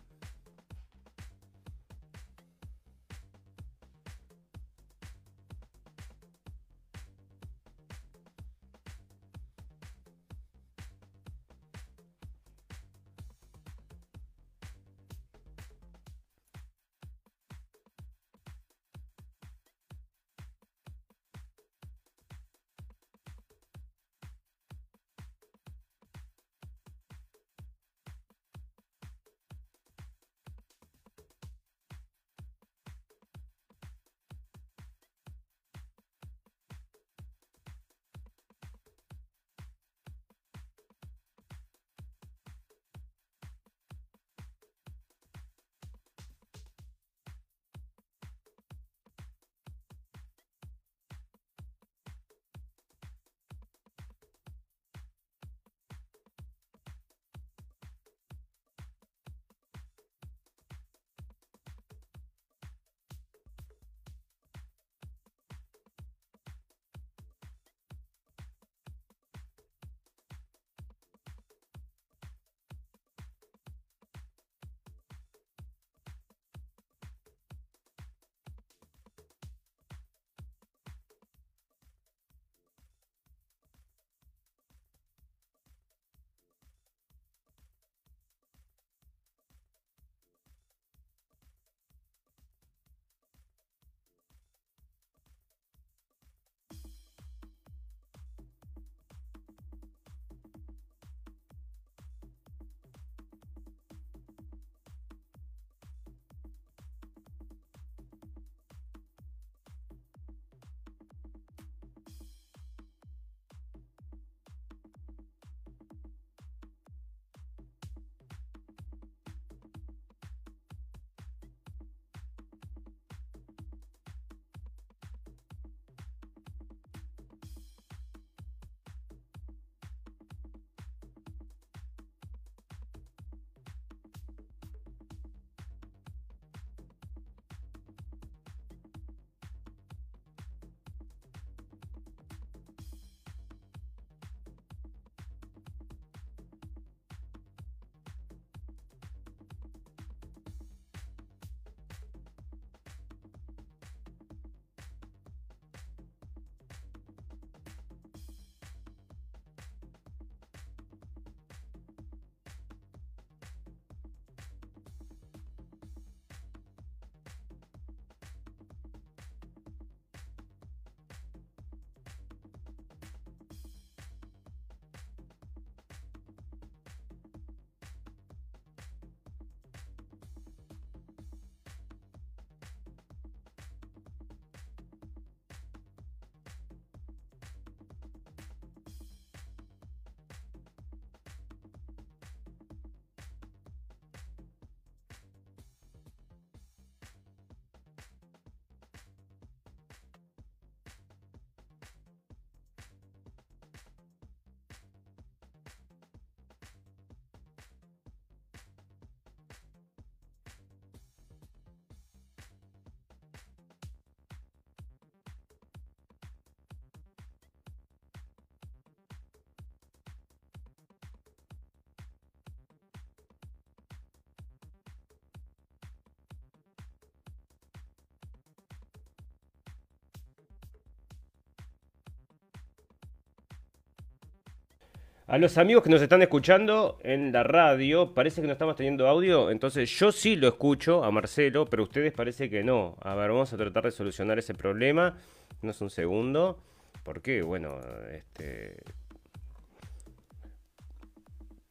A 235.32 235.38
los 235.38 235.58
amigos 235.58 235.82
que 235.82 235.90
nos 235.90 236.02
están 236.02 236.22
escuchando 236.22 237.00
en 237.04 237.32
la 237.32 237.42
radio, 237.44 238.14
parece 238.14 238.42
que 238.42 238.48
no 238.48 238.52
estamos 238.52 238.76
teniendo 238.76 239.08
audio, 239.08 239.50
entonces 239.50 239.90
yo 239.90 240.12
sí 240.12 240.36
lo 240.36 240.50
escucho 240.50 241.06
a 241.06 241.12
Marcelo, 241.12 241.64
pero 241.64 241.84
ustedes 241.84 242.12
parece 242.12 242.50
que 242.50 242.66
no. 242.66 242.98
A 243.00 243.16
ver, 243.16 243.32
vamos 243.32 243.54
a 243.54 243.56
tratar 243.56 243.86
de 243.86 243.92
solucionar 243.92 244.40
ese 244.40 244.54
problema. 244.54 245.16
No 245.62 245.72
es 245.72 245.80
un 245.80 245.90
segundo. 245.90 246.60
Porque, 247.06 247.44
bueno, 247.44 247.80
este... 248.12 248.76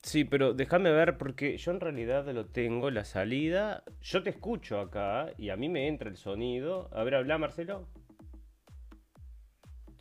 Sí, 0.03 0.25
pero 0.25 0.55
déjame 0.55 0.90
ver, 0.90 1.18
porque 1.18 1.59
yo 1.59 1.70
en 1.73 1.81
realidad 1.81 2.27
lo 2.33 2.46
tengo, 2.46 2.90
la 2.90 3.05
salida. 3.05 3.85
Yo 4.01 4.23
te 4.23 4.31
escucho 4.31 4.81
acá 4.81 5.33
y 5.37 5.51
a 5.51 5.57
mí 5.59 5.68
me 5.68 5.87
entra 5.87 6.09
el 6.09 6.16
sonido. 6.16 6.88
A 6.94 7.05
ver, 7.05 7.14
habla 7.14 7.37
Marcelo. 7.37 7.87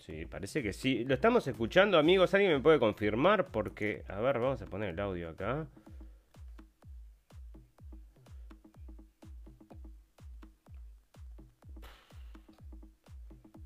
Sí, 0.10 0.26
parece 0.26 0.64
que 0.64 0.74
sí. 0.74 1.06
Lo 1.06 1.14
estamos 1.14 1.46
escuchando, 1.48 2.00
amigos. 2.00 2.34
¿Alguien 2.34 2.54
me 2.54 2.60
puede 2.60 2.80
confirmar? 2.80 3.46
Porque, 3.52 4.04
a 4.08 4.20
ver, 4.20 4.40
vamos 4.40 4.60
a 4.60 4.66
poner 4.66 4.90
el 4.90 5.00
audio 5.00 5.30
acá. 5.30 5.68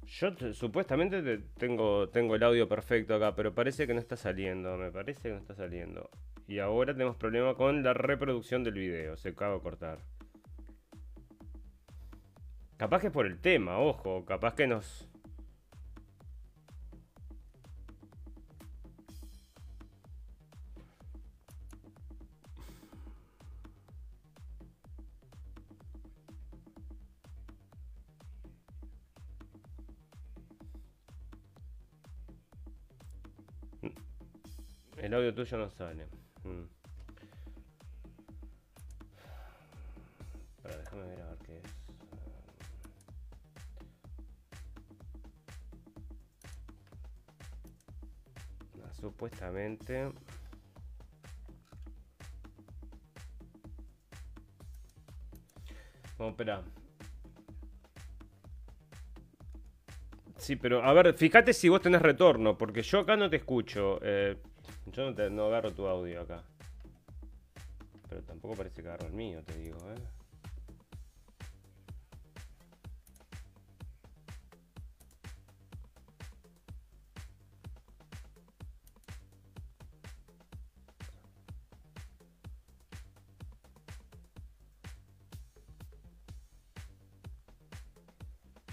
Yo 0.06 0.53
supuestamente 0.53 1.38
tengo, 1.58 2.10
tengo 2.10 2.36
el 2.36 2.43
audio 2.43 2.67
perfecto 2.67 3.15
acá, 3.15 3.34
pero 3.36 3.56
parece 3.56 3.88
que 3.88 3.93
no 3.93 4.01
está 4.01 4.17
saliendo. 4.17 4.75
Me 4.75 4.91
parece 4.91 5.21
que 5.21 5.29
no 5.29 5.38
está 5.38 5.56
saliendo. 5.56 6.10
Y 6.45 6.60
ahora 6.60 6.91
tenemos 6.91 7.15
problema 7.15 7.56
con 7.56 7.84
la 7.84 7.93
reproducción 7.93 8.65
del 8.65 8.73
video. 8.73 9.15
Se 9.15 9.29
acaba 9.29 9.53
de 9.56 9.62
cortar. 9.62 9.99
Capaz 12.75 12.99
que 12.99 13.08
es 13.08 13.13
por 13.13 13.27
el 13.27 13.39
tema, 13.39 13.79
ojo. 13.79 14.25
Capaz 14.25 14.56
que 14.56 14.67
nos... 14.67 15.08
El 35.03 35.13
audio 35.13 35.33
tuyo 35.35 35.57
no 35.57 35.69
sale. 35.69 36.07
Mm. 36.45 36.63
déjame 40.63 41.07
ver 41.07 41.21
a 41.21 41.25
ver 41.25 41.37
qué 41.45 41.57
es. 41.57 41.63
Ah, 48.81 48.93
supuestamente. 48.93 50.09
Vamos, 56.17 56.31
espera. 56.31 56.63
Sí, 60.37 60.55
pero 60.55 60.81
a 60.81 60.93
ver, 60.93 61.13
fíjate 61.13 61.51
si 61.51 61.67
vos 61.67 61.81
tenés 61.81 62.01
retorno, 62.01 62.57
porque 62.57 62.81
yo 62.83 62.99
acá 62.99 63.17
no 63.17 63.29
te 63.29 63.35
escucho. 63.35 63.99
Eh, 64.01 64.37
yo 64.91 65.06
no, 65.06 65.15
te, 65.15 65.30
no 65.30 65.46
agarro 65.46 65.72
tu 65.72 65.88
audio 65.88 66.22
acá. 66.22 66.43
Pero 68.10 68.22
tampoco 68.24 68.56
parece 68.56 68.82
que 68.82 68.88
agarro 68.88 69.08
el 69.08 69.13
mío, 69.13 69.43
te 69.43 69.58
digo, 69.58 69.78
¿eh? 69.91 69.96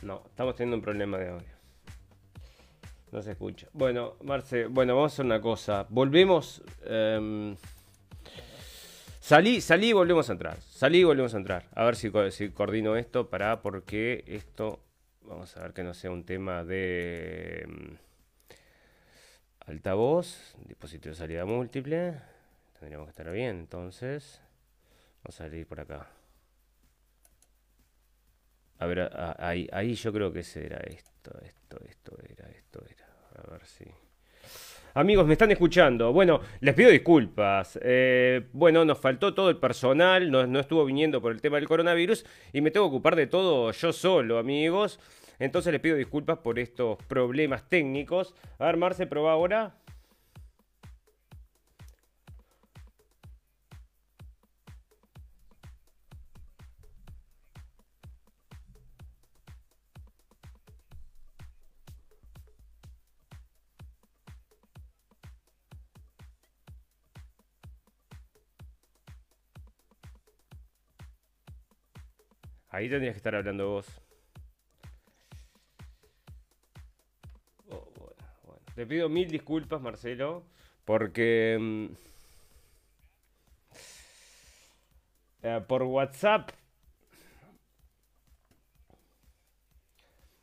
No, 0.03 0.23
estamos 0.27 0.57
teniendo 0.57 0.77
un 0.77 0.83
problema 0.83 1.19
de 1.19 1.29
audio. 1.29 1.60
No 3.13 3.23
se 3.23 3.33
escucha. 3.33 3.69
Bueno, 3.73 4.17
Marce, 4.23 4.67
bueno, 4.67 4.95
vamos 4.95 5.13
a 5.13 5.15
hacer 5.15 5.25
una 5.25 5.41
cosa. 5.41 5.87
Volvemos. 5.89 6.63
Em, 6.85 7.57
salí, 9.21 9.61
salí 9.61 9.89
y 9.89 9.93
volvemos 9.93 10.29
a 10.29 10.33
entrar. 10.33 10.61
Salí 10.61 10.99
y 10.99 11.05
volvemos 11.05 11.35
a 11.35 11.39
entrar. 11.39 11.69
A 11.75 11.85
ver 11.85 11.97
si, 11.97 12.13
si 12.31 12.51
coordino 12.51 12.97
esto 12.97 13.29
para 13.29 13.63
porque 13.63 14.25
esto. 14.27 14.81
Vamos 15.23 15.57
a 15.57 15.63
ver 15.63 15.73
que 15.73 15.83
no 15.83 15.93
sea 15.95 16.11
un 16.11 16.25
tema 16.25 16.65
de 16.65 17.63
em, 17.65 17.97
altavoz, 19.67 20.55
dispositivo 20.67 21.13
de 21.13 21.19
salida 21.19 21.45
múltiple. 21.45 22.15
Tendríamos 22.79 23.07
que 23.07 23.11
estar 23.11 23.31
bien, 23.33 23.59
entonces. 23.59 24.41
Vamos 25.23 25.41
a 25.41 25.45
salir 25.45 25.67
por 25.67 25.81
acá. 25.81 26.09
A 28.81 28.87
ver, 28.87 29.11
ahí, 29.39 29.69
ahí 29.73 29.95
yo 29.95 30.11
creo 30.11 30.33
que 30.33 30.43
será 30.43 30.79
esto, 30.79 31.33
esto, 31.45 31.79
esto 31.87 32.17
era, 32.27 32.49
esto 32.49 32.83
era. 32.89 33.07
A 33.37 33.51
ver 33.53 33.67
si... 33.67 33.85
Amigos, 34.95 35.27
me 35.27 35.35
están 35.35 35.51
escuchando. 35.51 36.15
Bueno, 36.15 36.41
les 36.61 36.75
pido 36.75 36.91
disculpas. 36.91 37.79
Eh, 37.83 38.49
bueno, 38.55 38.87
nos 38.87 38.99
faltó 38.99 39.35
todo 39.35 39.51
el 39.51 39.59
personal, 39.59 40.31
no, 40.31 40.47
no, 40.47 40.59
estuvo 40.61 40.87
viniendo 40.87 41.21
por 41.21 41.31
el 41.31 41.43
tema 41.43 41.59
del 41.59 41.69
coronavirus 41.69 42.25
y 42.55 42.63
me 42.63 42.71
tengo 42.71 42.87
que 42.87 42.97
ocupar 42.97 43.17
de 43.17 43.27
todo 43.27 43.71
yo 43.71 43.93
solo, 43.93 44.39
amigos. 44.39 44.99
Entonces 45.39 45.73
les 45.73 45.81
pido 45.83 45.97
disculpas 45.97 46.39
por 46.39 46.59
estos 46.59 46.97
problemas 47.05 47.69
técnicos. 47.69 48.35
A 48.59 48.65
ver, 48.65 48.79
Marce, 48.79 49.07
prueba 49.07 49.33
ahora. 49.33 49.75
Ahí 72.81 72.89
tendrías 72.89 73.13
que 73.13 73.19
estar 73.19 73.35
hablando 73.35 73.69
vos. 73.69 73.87
Oh, 77.69 78.57
Te 78.75 78.87
pido 78.87 79.11
mil 79.11 79.29
disculpas, 79.31 79.83
Marcelo, 79.83 80.45
porque... 80.87 81.59
Mm, 81.61 81.87
eh, 85.43 85.61
por 85.69 85.83
WhatsApp... 85.83 86.53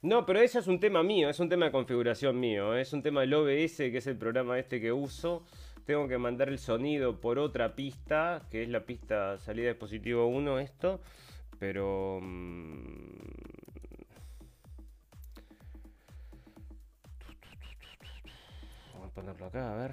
No, 0.04 0.24
pero 0.28 0.40
eso 0.40 0.60
es 0.60 0.68
un 0.68 0.80
tema 0.80 1.02
mío, 1.02 1.32
es 1.32 1.40
un 1.40 1.50
tema 1.50 1.66
de 1.66 1.72
configuración 1.72 2.40
mío, 2.40 2.76
es 2.76 2.94
un 2.94 3.02
tema 3.02 3.22
del 3.22 3.34
OBS, 3.34 3.78
que 3.78 3.98
es 3.98 4.06
el 4.06 4.16
programa 4.16 4.60
este 4.60 4.80
que 4.80 4.92
uso. 4.92 5.44
Tengo 5.86 6.08
que 6.08 6.20
mandar 6.20 6.50
el 6.50 6.60
sonido 6.60 7.20
por 7.20 7.40
otra 7.40 7.74
pista, 7.74 8.44
que 8.52 8.62
es 8.62 8.70
la 8.70 8.82
pista 8.82 9.40
salida 9.40 9.70
dispositivo 9.70 10.28
1, 10.28 10.60
esto. 10.60 11.02
Pero... 11.60 12.20
Mm, 12.22 13.18
vamos 18.94 19.08
a 19.08 19.14
ponerlo 19.14 19.46
acá, 19.46 19.74
a 19.74 19.78
ver. 19.78 19.92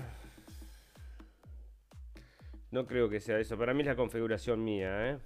No 2.70 2.86
creo 2.86 3.08
que 3.08 3.20
sea 3.20 3.38
eso. 3.38 3.56
Para 3.56 3.72
mí 3.72 3.82
es 3.82 3.86
la 3.86 3.96
configuración 3.96 4.64
mía, 4.64 5.10
¿eh? 5.10 5.18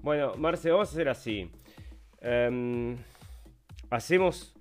Bueno, 0.00 0.34
Marce, 0.36 0.70
vamos 0.70 0.88
a 0.88 0.92
hacer 0.92 1.08
así. 1.08 1.50
Em, 2.20 2.96
hacemos 3.90 4.54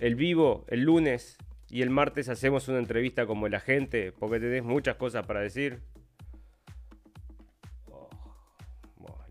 el 0.00 0.14
vivo 0.14 0.64
el 0.68 0.82
lunes 0.82 1.36
y 1.68 1.82
el 1.82 1.90
martes 1.90 2.28
hacemos 2.28 2.68
una 2.68 2.78
entrevista 2.78 3.26
como 3.26 3.48
la 3.48 3.60
gente, 3.60 4.12
porque 4.12 4.40
tenés 4.40 4.62
muchas 4.62 4.96
cosas 4.96 5.26
para 5.26 5.40
decir. 5.40 5.82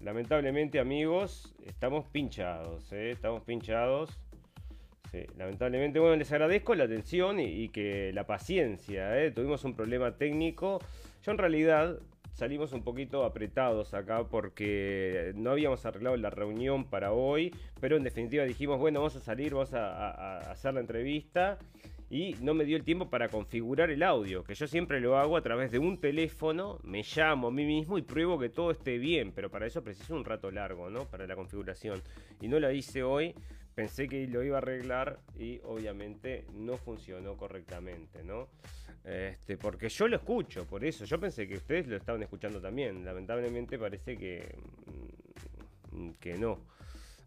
Lamentablemente, 0.07 0.79
amigos, 0.79 1.53
estamos 1.65 2.05
pinchados, 2.05 2.93
¿eh? 2.93 3.11
estamos 3.11 3.43
pinchados. 3.43 4.17
lamentablemente, 5.35 5.99
bueno, 5.99 6.15
les 6.15 6.31
agradezco 6.31 6.75
la 6.75 6.85
atención 6.85 7.41
y, 7.41 7.67
que 7.67 8.13
la 8.13 8.25
paciencia. 8.25 9.21
¿eh? 9.21 9.31
Tuvimos 9.31 9.65
un 9.65 9.75
problema 9.75 10.15
técnico. 10.15 10.79
Yo 11.23 11.33
en 11.33 11.37
realidad 11.37 11.99
salimos 12.31 12.71
un 12.71 12.83
poquito 12.85 13.25
apretados 13.25 13.93
acá 13.93 14.23
porque 14.23 15.33
no 15.35 15.51
habíamos 15.51 15.85
arreglado 15.85 16.15
la 16.15 16.29
reunión 16.29 16.85
para 16.85 17.11
hoy, 17.11 17.53
pero 17.81 17.97
en 17.97 18.03
definitiva 18.03 18.45
dijimos, 18.45 18.79
bueno, 18.79 19.01
vamos 19.01 19.17
a 19.17 19.19
salir, 19.19 19.55
vamos 19.55 19.73
a 19.73 20.39
hacer 20.49 20.73
la 20.73 20.79
entrevista 20.79 21.59
y 22.09 22.35
no 22.41 22.53
me 22.53 22.65
dio 22.65 22.77
el 22.77 22.83
tiempo 22.83 23.09
para 23.09 23.29
configurar 23.29 23.89
el 23.89 24.03
audio, 24.03 24.43
que 24.43 24.55
yo 24.55 24.67
siempre 24.67 24.99
lo 24.99 25.17
hago 25.17 25.37
a 25.37 25.41
través 25.41 25.71
de 25.71 25.79
un 25.79 25.99
teléfono, 25.99 26.79
me 26.83 27.03
llamo 27.03 27.47
a 27.47 27.51
mí 27.51 27.65
mismo 27.65 27.97
y 27.97 28.01
pruebo 28.01 28.39
que 28.39 28.49
todo 28.49 28.71
esté 28.71 28.97
bien, 28.97 29.31
pero 29.33 29.49
para 29.49 29.65
eso 29.65 29.83
preciso 29.83 30.15
un 30.15 30.25
rato 30.25 30.51
largo, 30.51 30.89
¿no? 30.89 31.05
Para 31.05 31.27
la 31.27 31.35
configuración. 31.35 32.01
Y 32.41 32.47
no 32.47 32.59
la 32.59 32.71
hice 32.71 33.03
hoy 33.03 33.33
pensé 33.77 34.07
que 34.07 34.25
lo 34.25 34.43
iba 34.43 34.55
a 34.55 34.57
arreglar 34.57 35.19
y 35.37 35.59
obviamente 35.63 36.47
no 36.51 36.77
funcionó 36.77 37.37
correctamente, 37.37 38.23
¿no? 38.23 38.49
Este, 39.03 39.55
porque 39.55 39.87
yo 39.87 40.07
lo 40.07 40.15
escucho, 40.15 40.65
por 40.65 40.83
eso. 40.83 41.05
Yo 41.05 41.19
pensé 41.19 41.47
que 41.47 41.57
ustedes 41.57 41.85
lo 41.85 41.95
estaban 41.95 42.23
escuchando 42.23 42.59
también. 42.59 43.05
Lamentablemente 43.05 43.77
parece 43.77 44.17
que, 44.17 44.57
mm, 45.91 46.09
que 46.19 46.39
no. 46.39 46.59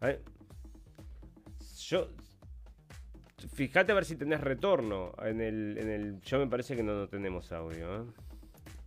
A 0.01 0.07
ver, 0.07 0.23
yo 1.77 2.09
Fíjate 3.53 3.91
a 3.91 3.95
ver 3.95 4.05
si 4.05 4.15
tenés 4.15 4.41
retorno 4.41 5.13
en 5.23 5.41
el, 5.41 5.77
en 5.77 5.89
el. 5.89 6.21
Yo 6.21 6.39
me 6.39 6.47
parece 6.47 6.75
que 6.75 6.83
no, 6.83 6.93
no 6.93 7.07
tenemos 7.07 7.51
audio, 7.51 8.03
¿eh? 8.03 8.05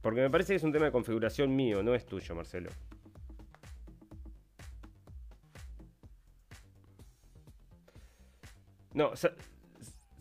Porque 0.01 0.21
me 0.21 0.31
parece 0.31 0.53
que 0.53 0.57
es 0.57 0.62
un 0.62 0.73
tema 0.73 0.87
de 0.87 0.93
configuración 0.93 1.55
mío, 1.57 1.83
no 1.83 1.95
es 1.95 2.05
tuyo, 2.05 2.35
Marcelo. 2.35 2.71
No, 8.93 9.12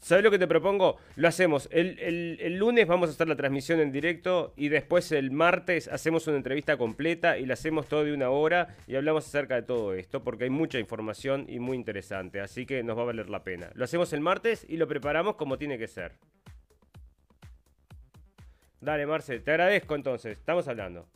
¿sabes 0.04 0.24
lo 0.24 0.30
que 0.30 0.38
te 0.38 0.48
propongo? 0.48 0.98
Lo 1.16 1.28
hacemos. 1.28 1.68
El, 1.72 2.58
lunes 2.58 2.88
vamos 2.88 3.10
a 3.10 3.14
hacer 3.14 3.28
la 3.28 3.36
transmisión 3.36 3.80
en 3.80 3.92
directo 3.92 4.54
y 4.56 4.70
después 4.70 5.12
el 5.12 5.32
martes 5.32 5.88
hacemos 5.88 6.28
una 6.28 6.38
entrevista 6.38 6.78
completa 6.78 7.38
y 7.38 7.46
la 7.46 7.54
hacemos 7.54 7.88
todo 7.88 8.04
de 8.04 8.14
una 8.14 8.30
hora 8.30 8.76
y 8.88 8.96
hablamos 8.96 9.26
acerca 9.26 9.56
de 9.56 9.64
todo 9.64 9.94
esto 9.94 10.24
porque 10.24 10.44
hay 10.44 10.50
mucha 10.50 10.78
información 10.80 11.46
y 11.48 11.60
muy 11.60 11.78
interesante. 11.78 12.42
Así 12.42 12.66
que 12.66 12.84
nos 12.84 12.98
va 12.98 13.04
a 13.04 13.06
valer 13.06 13.30
la 13.30 13.44
pena. 13.44 13.72
Lo 13.74 13.86
hacemos 13.86 14.14
el 14.14 14.22
martes 14.22 14.66
y 14.70 14.78
lo 14.78 14.88
preparamos 14.88 15.36
como 15.36 15.58
tiene 15.58 15.78
que 15.78 15.88
ser. 15.88 16.14
Dale, 18.82 19.06
Marce, 19.06 19.40
te 19.40 19.52
agradezco 19.52 19.96
entonces. 19.96 20.38
Estamos 20.38 20.68
hablando. 20.68 21.08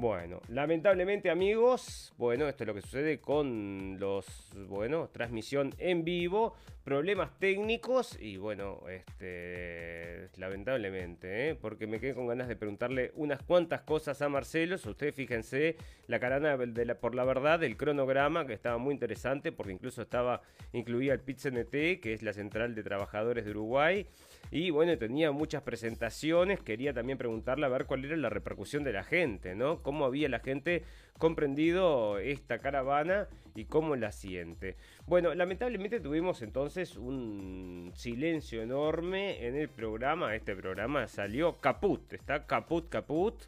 Bueno, 0.00 0.40
lamentablemente 0.48 1.28
amigos, 1.28 2.14
bueno, 2.16 2.48
esto 2.48 2.64
es 2.64 2.68
lo 2.68 2.72
que 2.72 2.80
sucede 2.80 3.20
con 3.20 3.98
los, 4.00 4.50
bueno, 4.66 5.10
transmisión 5.12 5.74
en 5.76 6.04
vivo 6.04 6.54
problemas 6.84 7.38
técnicos 7.38 8.18
y 8.18 8.38
bueno, 8.38 8.80
este, 8.88 10.30
lamentablemente, 10.38 11.50
¿eh? 11.50 11.54
porque 11.54 11.86
me 11.86 12.00
quedé 12.00 12.14
con 12.14 12.26
ganas 12.26 12.48
de 12.48 12.56
preguntarle 12.56 13.12
unas 13.14 13.42
cuantas 13.42 13.82
cosas 13.82 14.22
a 14.22 14.30
Marcelo. 14.30 14.76
Ustedes 14.76 15.14
fíjense 15.14 15.76
la 16.06 16.18
carana 16.18 16.56
de 16.56 16.84
la, 16.86 16.94
por 16.94 17.14
la 17.14 17.24
verdad 17.24 17.60
del 17.60 17.76
cronograma 17.76 18.46
que 18.46 18.54
estaba 18.54 18.78
muy 18.78 18.94
interesante 18.94 19.52
porque 19.52 19.72
incluso 19.72 20.00
estaba 20.00 20.40
incluida 20.72 21.12
el 21.12 21.20
PITCNT, 21.20 22.00
que 22.00 22.14
es 22.14 22.22
la 22.22 22.32
central 22.32 22.74
de 22.74 22.82
trabajadores 22.82 23.44
de 23.44 23.50
Uruguay. 23.50 24.06
Y 24.50 24.70
bueno, 24.70 24.96
tenía 24.98 25.30
muchas 25.30 25.62
presentaciones. 25.62 26.60
Quería 26.60 26.92
también 26.92 27.18
preguntarle 27.18 27.66
a 27.66 27.68
ver 27.68 27.86
cuál 27.86 28.04
era 28.04 28.16
la 28.16 28.30
repercusión 28.30 28.82
de 28.82 28.92
la 28.92 29.04
gente, 29.04 29.54
¿no? 29.54 29.82
Cómo 29.82 30.04
había 30.04 30.28
la 30.28 30.40
gente 30.40 30.82
comprendido 31.18 32.18
esta 32.18 32.58
caravana 32.58 33.28
y 33.54 33.66
cómo 33.66 33.94
la 33.94 34.10
siente. 34.10 34.76
Bueno, 35.06 35.34
lamentablemente 35.34 36.00
tuvimos 36.00 36.42
entonces 36.42 36.96
un 36.96 37.92
silencio 37.94 38.62
enorme 38.62 39.46
en 39.46 39.54
el 39.54 39.68
programa. 39.68 40.34
Este 40.34 40.56
programa 40.56 41.06
salió 41.06 41.60
caput, 41.60 42.12
está 42.12 42.46
caput, 42.46 42.88
caput. 42.88 43.44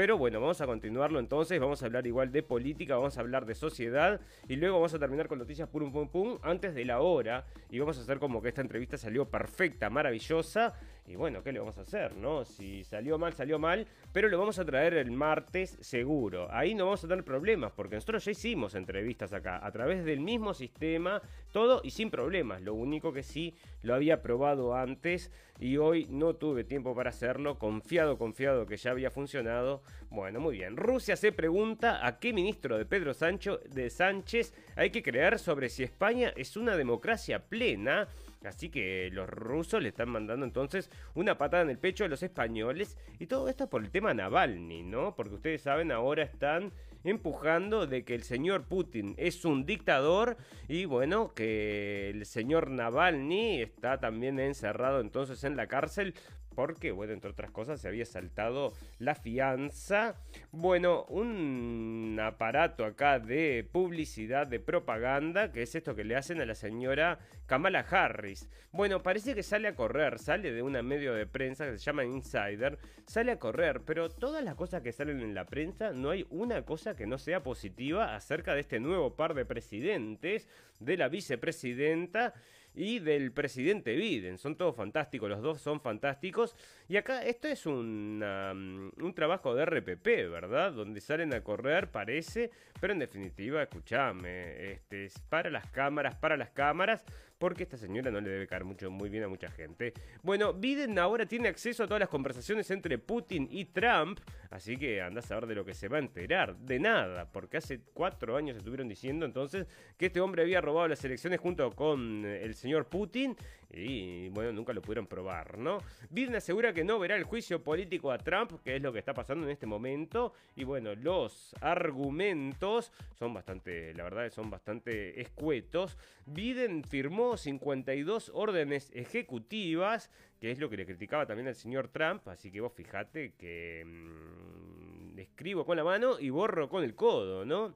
Pero 0.00 0.16
bueno, 0.16 0.40
vamos 0.40 0.58
a 0.62 0.66
continuarlo 0.66 1.18
entonces, 1.18 1.60
vamos 1.60 1.82
a 1.82 1.84
hablar 1.84 2.06
igual 2.06 2.32
de 2.32 2.42
política, 2.42 2.96
vamos 2.96 3.18
a 3.18 3.20
hablar 3.20 3.44
de 3.44 3.54
sociedad 3.54 4.18
y 4.48 4.56
luego 4.56 4.76
vamos 4.76 4.94
a 4.94 4.98
terminar 4.98 5.28
con 5.28 5.38
noticias 5.38 5.68
pum 5.68 5.92
pum 5.92 6.08
pum 6.08 6.38
antes 6.40 6.74
de 6.74 6.86
la 6.86 7.00
hora 7.00 7.44
y 7.68 7.80
vamos 7.80 7.98
a 7.98 8.00
hacer 8.00 8.18
como 8.18 8.40
que 8.40 8.48
esta 8.48 8.62
entrevista 8.62 8.96
salió 8.96 9.28
perfecta, 9.28 9.90
maravillosa 9.90 10.72
y 11.10 11.16
bueno, 11.16 11.42
¿qué 11.42 11.50
le 11.50 11.58
vamos 11.58 11.76
a 11.76 11.80
hacer, 11.80 12.14
no? 12.14 12.44
Si 12.44 12.84
salió 12.84 13.18
mal, 13.18 13.32
salió 13.32 13.58
mal, 13.58 13.84
pero 14.12 14.28
lo 14.28 14.38
vamos 14.38 14.60
a 14.60 14.64
traer 14.64 14.94
el 14.94 15.10
martes 15.10 15.76
seguro. 15.80 16.46
Ahí 16.52 16.72
no 16.72 16.84
vamos 16.84 17.02
a 17.02 17.08
tener 17.08 17.24
problemas 17.24 17.72
porque 17.72 17.96
nosotros 17.96 18.24
ya 18.24 18.30
hicimos 18.30 18.76
entrevistas 18.76 19.32
acá 19.32 19.58
a 19.66 19.72
través 19.72 20.04
del 20.04 20.20
mismo 20.20 20.54
sistema, 20.54 21.20
todo 21.52 21.80
y 21.82 21.90
sin 21.90 22.10
problemas. 22.10 22.62
Lo 22.62 22.74
único 22.74 23.12
que 23.12 23.24
sí 23.24 23.56
lo 23.82 23.94
había 23.94 24.22
probado 24.22 24.76
antes 24.76 25.32
y 25.58 25.78
hoy 25.78 26.06
no 26.10 26.34
tuve 26.34 26.62
tiempo 26.62 26.94
para 26.94 27.10
hacerlo, 27.10 27.58
confiado, 27.58 28.16
confiado 28.16 28.66
que 28.66 28.76
ya 28.76 28.92
había 28.92 29.10
funcionado. 29.10 29.82
Bueno, 30.10 30.38
muy 30.38 30.58
bien. 30.58 30.76
Rusia 30.76 31.16
se 31.16 31.32
pregunta 31.32 32.06
a 32.06 32.20
qué 32.20 32.32
ministro 32.32 32.78
de 32.78 32.84
Pedro 32.84 33.14
Sancho, 33.14 33.58
de 33.68 33.90
Sánchez 33.90 34.54
hay 34.76 34.90
que 34.90 35.02
creer 35.02 35.40
sobre 35.40 35.70
si 35.70 35.82
España 35.82 36.32
es 36.36 36.56
una 36.56 36.76
democracia 36.76 37.40
plena. 37.40 38.06
Así 38.44 38.70
que 38.70 39.10
los 39.12 39.28
rusos 39.28 39.82
le 39.82 39.90
están 39.90 40.08
mandando 40.08 40.46
entonces 40.46 40.90
una 41.14 41.36
patada 41.36 41.62
en 41.62 41.70
el 41.70 41.78
pecho 41.78 42.04
a 42.04 42.08
los 42.08 42.22
españoles. 42.22 42.96
Y 43.18 43.26
todo 43.26 43.48
esto 43.48 43.68
por 43.68 43.82
el 43.82 43.90
tema 43.90 44.14
Navalny, 44.14 44.82
¿no? 44.82 45.14
Porque 45.14 45.34
ustedes 45.34 45.62
saben, 45.62 45.92
ahora 45.92 46.22
están 46.22 46.72
empujando 47.04 47.86
de 47.86 48.04
que 48.04 48.14
el 48.14 48.22
señor 48.22 48.64
Putin 48.64 49.14
es 49.18 49.44
un 49.44 49.64
dictador 49.64 50.36
y 50.68 50.84
bueno, 50.84 51.32
que 51.34 52.10
el 52.10 52.26
señor 52.26 52.70
Navalny 52.70 53.62
está 53.62 53.98
también 54.00 54.38
encerrado 54.38 55.00
entonces 55.00 55.44
en 55.44 55.56
la 55.56 55.66
cárcel 55.66 56.14
porque, 56.54 56.90
bueno, 56.90 57.12
entre 57.12 57.30
otras 57.30 57.50
cosas, 57.50 57.80
se 57.80 57.88
había 57.88 58.04
saltado 58.04 58.72
la 58.98 59.14
fianza. 59.14 60.16
Bueno, 60.52 61.04
un 61.08 62.18
aparato 62.20 62.84
acá 62.84 63.18
de 63.18 63.66
publicidad, 63.70 64.46
de 64.46 64.60
propaganda, 64.60 65.52
que 65.52 65.62
es 65.62 65.74
esto 65.74 65.94
que 65.94 66.04
le 66.04 66.16
hacen 66.16 66.40
a 66.40 66.46
la 66.46 66.54
señora 66.54 67.18
Kamala 67.46 67.80
Harris. 67.80 68.48
Bueno, 68.72 69.02
parece 69.02 69.34
que 69.34 69.42
sale 69.42 69.68
a 69.68 69.74
correr, 69.74 70.18
sale 70.18 70.52
de 70.52 70.62
una 70.62 70.82
medio 70.82 71.14
de 71.14 71.26
prensa 71.26 71.66
que 71.66 71.78
se 71.78 71.84
llama 71.84 72.04
Insider, 72.04 72.78
sale 73.06 73.32
a 73.32 73.38
correr, 73.38 73.82
pero 73.84 74.08
todas 74.08 74.44
las 74.44 74.54
cosas 74.54 74.82
que 74.82 74.92
salen 74.92 75.20
en 75.20 75.34
la 75.34 75.46
prensa, 75.46 75.92
no 75.92 76.10
hay 76.10 76.26
una 76.30 76.64
cosa 76.64 76.94
que 76.94 77.06
no 77.06 77.18
sea 77.18 77.42
positiva 77.42 78.14
acerca 78.14 78.54
de 78.54 78.60
este 78.60 78.80
nuevo 78.80 79.16
par 79.16 79.34
de 79.34 79.44
presidentes, 79.44 80.48
de 80.78 80.96
la 80.96 81.08
vicepresidenta 81.08 82.34
y 82.74 82.98
del 82.98 83.32
presidente 83.32 83.96
Biden. 83.96 84.38
Son 84.38 84.56
todos 84.56 84.76
fantásticos, 84.76 85.28
los 85.28 85.42
dos 85.42 85.60
son 85.60 85.80
fantásticos. 85.80 86.54
Y 86.88 86.96
acá 86.96 87.24
esto 87.24 87.48
es 87.48 87.66
un, 87.66 88.92
un 88.96 89.14
trabajo 89.14 89.54
de 89.54 89.64
RPP, 89.64 90.06
¿verdad? 90.30 90.72
Donde 90.72 91.00
salen 91.00 91.34
a 91.34 91.42
correr, 91.42 91.88
parece, 91.88 92.50
pero 92.80 92.92
en 92.92 92.98
definitiva, 92.98 93.62
escúchame, 93.62 94.72
este, 94.72 95.08
para 95.28 95.50
las 95.50 95.66
cámaras, 95.70 96.14
para 96.16 96.36
las 96.36 96.50
cámaras 96.50 97.04
porque 97.40 97.62
esta 97.62 97.78
señora 97.78 98.10
no 98.10 98.20
le 98.20 98.28
debe 98.28 98.46
caer 98.46 98.64
mucho, 98.64 98.90
muy 98.90 99.08
bien 99.08 99.24
a 99.24 99.28
mucha 99.28 99.50
gente. 99.50 99.94
Bueno, 100.22 100.52
Biden 100.52 100.98
ahora 100.98 101.24
tiene 101.24 101.48
acceso 101.48 101.82
a 101.82 101.86
todas 101.86 102.00
las 102.00 102.10
conversaciones 102.10 102.70
entre 102.70 102.98
Putin 102.98 103.48
y 103.50 103.64
Trump, 103.64 104.20
así 104.50 104.76
que 104.76 105.00
anda 105.00 105.20
a 105.20 105.22
saber 105.22 105.46
de 105.46 105.54
lo 105.54 105.64
que 105.64 105.72
se 105.72 105.88
va 105.88 105.96
a 105.96 106.00
enterar. 106.00 106.54
De 106.58 106.78
nada, 106.78 107.32
porque 107.32 107.56
hace 107.56 107.80
cuatro 107.94 108.36
años 108.36 108.58
estuvieron 108.58 108.88
diciendo 108.88 109.24
entonces 109.24 109.66
que 109.96 110.06
este 110.06 110.20
hombre 110.20 110.42
había 110.42 110.60
robado 110.60 110.88
las 110.88 111.02
elecciones 111.02 111.40
junto 111.40 111.70
con 111.70 112.26
el 112.26 112.54
señor 112.54 112.88
Putin 112.88 113.34
y 113.72 114.28
bueno, 114.30 114.52
nunca 114.52 114.72
lo 114.72 114.82
pudieron 114.82 115.06
probar, 115.06 115.56
¿no? 115.58 115.78
Biden 116.10 116.34
asegura 116.34 116.72
que 116.72 116.82
no 116.84 116.98
verá 116.98 117.16
el 117.16 117.24
juicio 117.24 117.62
político 117.62 118.10
a 118.10 118.18
Trump, 118.18 118.52
que 118.64 118.76
es 118.76 118.82
lo 118.82 118.92
que 118.92 118.98
está 118.98 119.14
pasando 119.14 119.46
en 119.46 119.52
este 119.52 119.66
momento. 119.66 120.32
Y 120.56 120.64
bueno, 120.64 120.94
los 120.94 121.54
argumentos 121.60 122.92
son 123.18 123.32
bastante, 123.32 123.94
la 123.94 124.04
verdad, 124.04 124.30
son 124.30 124.50
bastante 124.50 125.20
escuetos. 125.20 125.96
Biden 126.26 126.82
firmó 126.82 127.36
52 127.36 128.32
órdenes 128.34 128.90
ejecutivas, 128.94 130.10
que 130.40 130.50
es 130.50 130.58
lo 130.58 130.68
que 130.68 130.76
le 130.76 130.86
criticaba 130.86 131.26
también 131.26 131.48
al 131.48 131.54
señor 131.54 131.88
Trump. 131.88 132.26
Así 132.28 132.50
que 132.50 132.60
vos 132.60 132.72
fijate 132.72 133.34
que 133.34 133.84
mm, 133.86 135.18
escribo 135.18 135.64
con 135.64 135.76
la 135.76 135.84
mano 135.84 136.18
y 136.18 136.30
borro 136.30 136.68
con 136.68 136.82
el 136.82 136.94
codo, 136.96 137.44
¿no? 137.44 137.74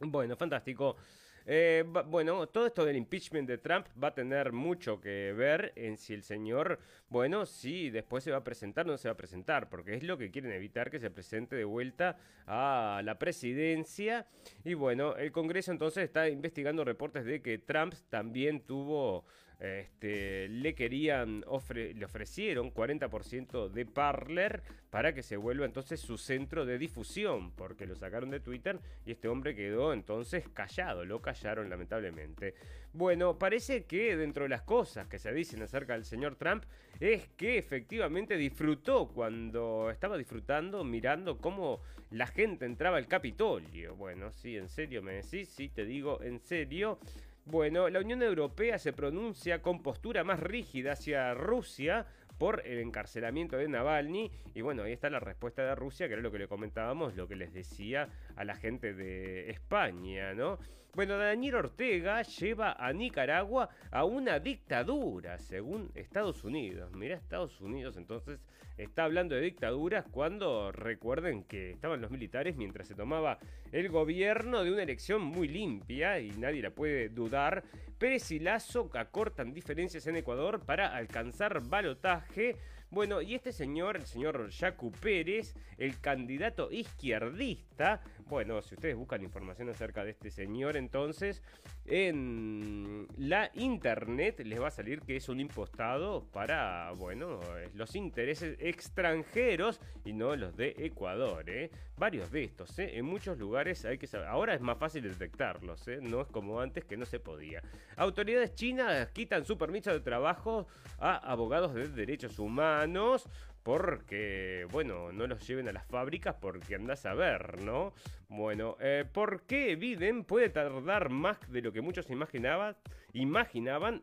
Bueno, 0.00 0.36
fantástico. 0.36 0.96
Eh, 1.46 1.84
bueno, 2.06 2.46
todo 2.48 2.66
esto 2.66 2.84
del 2.84 2.96
impeachment 2.96 3.48
de 3.48 3.58
Trump 3.58 3.86
va 4.02 4.08
a 4.08 4.14
tener 4.14 4.52
mucho 4.52 5.00
que 5.00 5.32
ver 5.32 5.72
en 5.76 5.96
si 5.96 6.14
el 6.14 6.22
señor, 6.22 6.78
bueno, 7.08 7.46
si 7.46 7.90
después 7.90 8.24
se 8.24 8.30
va 8.30 8.38
a 8.38 8.44
presentar 8.44 8.86
o 8.86 8.92
no 8.92 8.98
se 8.98 9.08
va 9.08 9.12
a 9.12 9.16
presentar, 9.16 9.68
porque 9.68 9.94
es 9.94 10.02
lo 10.02 10.18
que 10.18 10.30
quieren 10.30 10.52
evitar 10.52 10.90
que 10.90 11.00
se 11.00 11.10
presente 11.10 11.56
de 11.56 11.64
vuelta 11.64 12.16
a 12.46 13.02
la 13.04 13.18
presidencia. 13.18 14.26
Y 14.64 14.74
bueno, 14.74 15.16
el 15.16 15.32
Congreso 15.32 15.72
entonces 15.72 16.04
está 16.04 16.28
investigando 16.28 16.84
reportes 16.84 17.24
de 17.24 17.42
que 17.42 17.58
Trump 17.58 17.94
también 18.08 18.60
tuvo 18.60 19.24
este, 19.62 20.48
le 20.48 20.74
querían, 20.74 21.44
le 21.68 22.04
ofrecieron 22.04 22.74
40% 22.74 23.68
de 23.68 23.86
Parler 23.86 24.60
para 24.90 25.14
que 25.14 25.22
se 25.22 25.36
vuelva 25.36 25.64
entonces 25.64 26.00
su 26.00 26.18
centro 26.18 26.66
de 26.66 26.78
difusión, 26.78 27.52
porque 27.52 27.86
lo 27.86 27.94
sacaron 27.94 28.30
de 28.30 28.40
Twitter 28.40 28.80
y 29.06 29.12
este 29.12 29.28
hombre 29.28 29.54
quedó 29.54 29.92
entonces 29.92 30.48
callado, 30.48 31.04
lo 31.04 31.22
callaron 31.22 31.70
lamentablemente. 31.70 32.54
Bueno, 32.92 33.38
parece 33.38 33.84
que 33.84 34.16
dentro 34.16 34.42
de 34.42 34.48
las 34.48 34.62
cosas 34.62 35.06
que 35.06 35.20
se 35.20 35.32
dicen 35.32 35.62
acerca 35.62 35.92
del 35.92 36.04
señor 36.04 36.34
Trump 36.34 36.64
es 36.98 37.28
que 37.36 37.56
efectivamente 37.56 38.36
disfrutó 38.36 39.08
cuando 39.14 39.90
estaba 39.92 40.18
disfrutando 40.18 40.82
mirando 40.82 41.38
cómo 41.38 41.80
la 42.10 42.26
gente 42.26 42.66
entraba 42.66 42.96
al 42.96 43.06
Capitolio. 43.06 43.94
Bueno, 43.94 44.32
sí, 44.32 44.56
en 44.56 44.68
serio 44.68 45.02
me 45.02 45.12
decís, 45.12 45.48
sí, 45.48 45.68
te 45.68 45.84
digo 45.84 46.20
en 46.20 46.40
serio. 46.40 46.98
Bueno, 47.44 47.88
la 47.88 47.98
Unión 47.98 48.22
Europea 48.22 48.78
se 48.78 48.92
pronuncia 48.92 49.62
con 49.62 49.82
postura 49.82 50.22
más 50.22 50.38
rígida 50.38 50.92
hacia 50.92 51.34
Rusia 51.34 52.06
por 52.38 52.64
el 52.64 52.78
encarcelamiento 52.78 53.56
de 53.56 53.68
Navalny. 53.68 54.30
Y 54.54 54.60
bueno, 54.60 54.84
ahí 54.84 54.92
está 54.92 55.10
la 55.10 55.18
respuesta 55.18 55.62
de 55.62 55.74
Rusia, 55.74 56.06
que 56.06 56.14
era 56.14 56.22
lo 56.22 56.30
que 56.30 56.38
le 56.38 56.46
comentábamos, 56.46 57.16
lo 57.16 57.26
que 57.26 57.34
les 57.34 57.52
decía 57.52 58.08
a 58.36 58.44
la 58.44 58.56
gente 58.56 58.94
de 58.94 59.50
España, 59.50 60.34
¿no? 60.34 60.58
Bueno, 60.94 61.16
Daniel 61.16 61.54
Ortega 61.54 62.20
lleva 62.20 62.72
a 62.72 62.92
Nicaragua 62.92 63.70
a 63.90 64.04
una 64.04 64.38
dictadura, 64.38 65.38
según 65.38 65.90
Estados 65.94 66.44
Unidos. 66.44 66.92
Mirá, 66.94 67.16
Estados 67.16 67.58
Unidos 67.62 67.96
entonces 67.96 68.40
está 68.76 69.04
hablando 69.04 69.34
de 69.34 69.40
dictaduras 69.40 70.04
cuando 70.10 70.70
recuerden 70.70 71.44
que 71.44 71.70
estaban 71.70 72.02
los 72.02 72.10
militares 72.10 72.56
mientras 72.56 72.88
se 72.88 72.94
tomaba 72.94 73.38
el 73.70 73.88
gobierno 73.88 74.64
de 74.64 74.70
una 74.70 74.82
elección 74.82 75.22
muy 75.22 75.48
limpia 75.48 76.20
y 76.20 76.30
nadie 76.32 76.60
la 76.60 76.70
puede 76.70 77.08
dudar. 77.08 77.64
Pérez 77.96 78.30
y 78.30 78.38
Lazo 78.38 78.90
acortan 78.92 79.54
diferencias 79.54 80.06
en 80.06 80.16
Ecuador 80.16 80.60
para 80.60 80.94
alcanzar 80.94 81.66
balotaje. 81.68 82.56
Bueno, 82.90 83.22
y 83.22 83.34
este 83.34 83.52
señor, 83.52 83.96
el 83.96 84.04
señor 84.04 84.50
Yacu 84.50 84.92
Pérez, 84.92 85.54
el 85.78 85.98
candidato 86.00 86.70
izquierdista, 86.70 88.02
bueno, 88.32 88.62
si 88.62 88.76
ustedes 88.76 88.96
buscan 88.96 89.22
información 89.22 89.68
acerca 89.68 90.04
de 90.04 90.12
este 90.12 90.30
señor, 90.30 90.78
entonces 90.78 91.42
en 91.84 93.06
la 93.18 93.50
internet 93.52 94.40
les 94.40 94.58
va 94.58 94.68
a 94.68 94.70
salir 94.70 95.02
que 95.02 95.16
es 95.16 95.28
un 95.28 95.38
impostado 95.38 96.24
para, 96.32 96.92
bueno, 96.92 97.40
los 97.74 97.94
intereses 97.94 98.56
extranjeros 98.58 99.82
y 100.06 100.14
no 100.14 100.34
los 100.34 100.56
de 100.56 100.74
Ecuador, 100.78 101.44
¿eh? 101.50 101.70
Varios 101.98 102.32
de 102.32 102.44
estos, 102.44 102.78
¿eh? 102.78 102.96
En 102.96 103.04
muchos 103.04 103.36
lugares 103.36 103.84
hay 103.84 103.98
que 103.98 104.06
saber, 104.06 104.28
ahora 104.28 104.54
es 104.54 104.62
más 104.62 104.78
fácil 104.78 105.02
detectarlos, 105.02 105.86
¿eh? 105.88 105.98
No 106.00 106.22
es 106.22 106.28
como 106.28 106.58
antes 106.58 106.86
que 106.86 106.96
no 106.96 107.04
se 107.04 107.20
podía. 107.20 107.62
Autoridades 107.96 108.54
chinas 108.54 109.10
quitan 109.10 109.44
su 109.44 109.58
permiso 109.58 109.92
de 109.92 110.00
trabajo 110.00 110.66
a 110.98 111.16
abogados 111.16 111.74
de 111.74 111.86
derechos 111.88 112.38
humanos 112.38 113.28
porque, 113.62 114.66
bueno, 114.70 115.12
no 115.12 115.26
los 115.26 115.46
lleven 115.46 115.68
a 115.68 115.72
las 115.72 115.86
fábricas 115.86 116.34
porque 116.40 116.74
andás 116.74 117.06
a 117.06 117.14
ver, 117.14 117.62
¿no? 117.62 117.92
Bueno, 118.34 118.78
eh, 118.80 119.04
¿por 119.12 119.42
qué 119.42 119.76
Biden 119.76 120.24
puede 120.24 120.48
tardar 120.48 121.10
más 121.10 121.38
de 121.52 121.60
lo 121.60 121.70
que 121.70 121.82
muchos 121.82 122.08
imaginaban, 122.08 122.74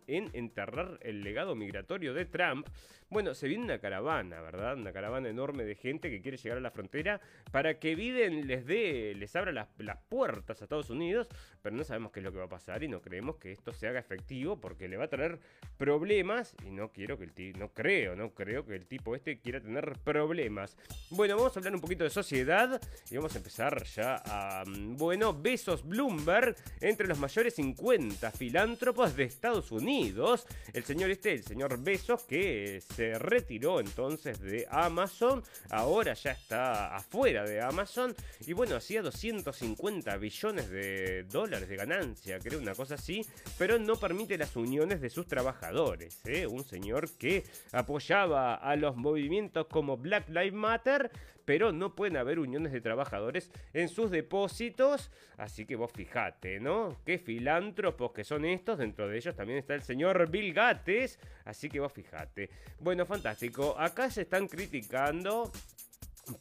en 0.06 0.30
enterrar 0.34 1.00
el 1.02 1.24
legado 1.24 1.56
migratorio 1.56 2.14
de 2.14 2.26
Trump? 2.26 2.68
Bueno, 3.10 3.34
se 3.34 3.48
viene 3.48 3.64
una 3.64 3.80
caravana, 3.80 4.40
¿verdad? 4.40 4.76
Una 4.76 4.94
caravana 4.94 5.30
enorme 5.30 5.64
de 5.64 5.74
gente 5.74 6.12
que 6.12 6.22
quiere 6.22 6.38
llegar 6.38 6.60
a 6.60 6.62
la 6.62 6.70
frontera 6.70 7.20
para 7.52 7.80
que 7.80 7.96
Biden 7.96 8.46
les 8.46 8.68
dé, 8.68 9.16
les 9.16 9.36
abra 9.36 9.52
las, 9.52 9.68
las 9.80 9.98
puertas 9.98 10.62
a 10.62 10.66
Estados 10.66 10.92
Unidos, 10.92 11.28
pero 11.64 11.76
no 11.76 11.84
sabemos 11.84 12.12
qué 12.12 12.20
es 12.20 12.24
lo 12.24 12.32
que 12.32 12.38
va 12.38 12.46
a 12.46 12.50
pasar 12.50 12.84
y 12.84 12.88
no 12.88 13.02
creemos 13.02 13.38
que 13.38 13.52
esto 13.52 13.74
se 13.74 13.88
haga 13.88 14.00
efectivo 14.00 14.62
porque 14.62 14.88
le 14.88 14.98
va 14.98 15.06
a 15.06 15.10
traer 15.10 15.40
problemas 15.76 16.56
y 16.64 16.70
no 16.70 16.92
quiero 16.92 17.18
que 17.18 17.24
el 17.24 17.34
tipo, 17.34 17.58
no 17.58 17.74
creo, 17.74 18.16
no 18.16 18.36
creo 18.36 18.64
que 18.64 18.76
el 18.76 18.86
tipo 18.86 19.16
este 19.16 19.40
quiera 19.40 19.60
tener 19.60 19.94
problemas. 20.04 20.78
Bueno, 21.10 21.36
vamos 21.36 21.58
a 21.58 21.60
hablar 21.62 21.74
un 21.74 21.82
poquito 21.82 22.04
de 22.04 22.12
sociedad 22.12 22.80
y 23.10 23.16
vamos 23.16 23.34
a 23.34 23.40
empezar 23.40 23.84
ya 23.86 24.19
mm, 24.66 24.98
Bueno, 24.98 25.34
Besos 25.34 25.88
Bloomberg, 25.88 26.56
entre 26.82 27.08
los 27.08 27.20
mayores 27.20 27.56
50 27.56 28.32
filántropos 28.32 29.16
de 29.16 29.24
Estados 29.24 29.72
Unidos. 29.72 30.46
El 30.74 30.84
señor 30.84 31.10
este, 31.12 31.34
el 31.34 31.44
señor 31.44 31.82
Besos, 31.82 32.24
que 32.24 32.82
se 32.96 33.18
retiró 33.18 33.80
entonces 33.80 34.40
de 34.40 34.68
Amazon, 34.70 35.44
ahora 35.70 36.14
ya 36.14 36.32
está 36.32 36.96
afuera 36.96 37.44
de 37.44 37.62
Amazon 37.62 38.16
y 38.46 38.54
bueno, 38.54 38.76
hacía 38.76 39.02
250 39.02 40.18
billones 40.18 40.70
de 40.70 41.24
dólares 41.24 41.70
de 41.70 41.76
ganancia, 41.76 42.40
creo 42.40 42.60
una 42.60 42.76
cosa 42.76 42.96
así, 42.96 43.26
pero 43.58 43.80
no 43.80 43.96
permite 43.96 44.38
las 44.38 44.56
uniones 44.56 45.02
de 45.02 45.10
sus 45.10 45.28
trabajadores. 45.28 46.22
¿eh? 46.26 46.48
Un 46.48 46.64
señor 46.64 47.10
que 47.18 47.44
apoyaba 47.72 48.56
a 48.56 48.76
los 48.76 48.96
movimientos 48.96 49.68
como 49.68 49.98
Black 49.98 50.30
Lives 50.30 50.54
Matter, 50.54 51.12
pero 51.46 51.72
no 51.72 51.96
pueden 51.96 52.18
haber 52.18 52.40
uniones 52.40 52.72
de 52.72 52.82
trabajadores 52.82 53.52
en 53.74 53.90
sus 53.90 54.12
depósitos, 54.12 55.12
así 55.38 55.66
que 55.66 55.76
vos 55.76 55.92
fijate, 55.92 56.60
¿no? 56.60 56.98
Qué 57.06 57.18
filántropos 57.18 58.12
que 58.12 58.24
son 58.24 58.46
estos, 58.46 58.80
dentro 58.80 59.08
de 59.08 59.18
ellos 59.18 59.36
también 59.36 59.60
está 59.60 59.76
el 59.76 59.84
señor 59.84 60.30
Bill 60.30 60.54
Gates, 60.54 61.20
así 61.46 61.70
que 61.70 61.80
vos 61.80 61.92
fijate. 61.92 62.50
Bueno, 62.80 63.06
fantástico, 63.06 63.76
acá 63.78 64.10
se 64.10 64.22
están 64.22 64.48
criticando 64.48 65.52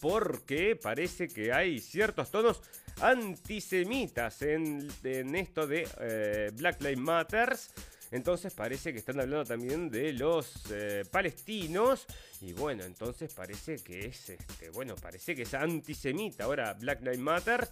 porque 0.01 0.77
parece 0.77 1.29
que 1.29 1.53
hay 1.53 1.79
ciertos 1.79 2.31
tonos 2.31 2.63
antisemitas 3.01 4.43
en, 4.43 4.89
esto 5.35 5.67
de 5.67 5.89
eh, 6.01 6.51
Black 6.55 6.81
Lives 6.83 6.99
Matters. 6.99 7.75
Entonces 8.11 8.55
parece 8.55 8.93
que 8.93 8.99
están 8.99 9.21
hablando 9.21 9.45
también 9.45 9.91
de 9.91 10.13
los 10.13 10.65
eh, 10.71 11.05
palestinos. 11.11 12.07
Y 12.41 12.53
bueno, 12.53 12.85
entonces 12.85 13.33
parece 13.35 13.77
que 13.79 14.07
es 14.07 14.31
este. 14.31 14.71
Bueno, 14.71 14.95
parece 14.97 15.35
que 15.35 15.43
es 15.43 15.55
antisemita. 15.55 16.45
Ahora 16.45 16.75
Black 16.75 17.01
Lives 17.03 17.19
Matter. 17.19 17.69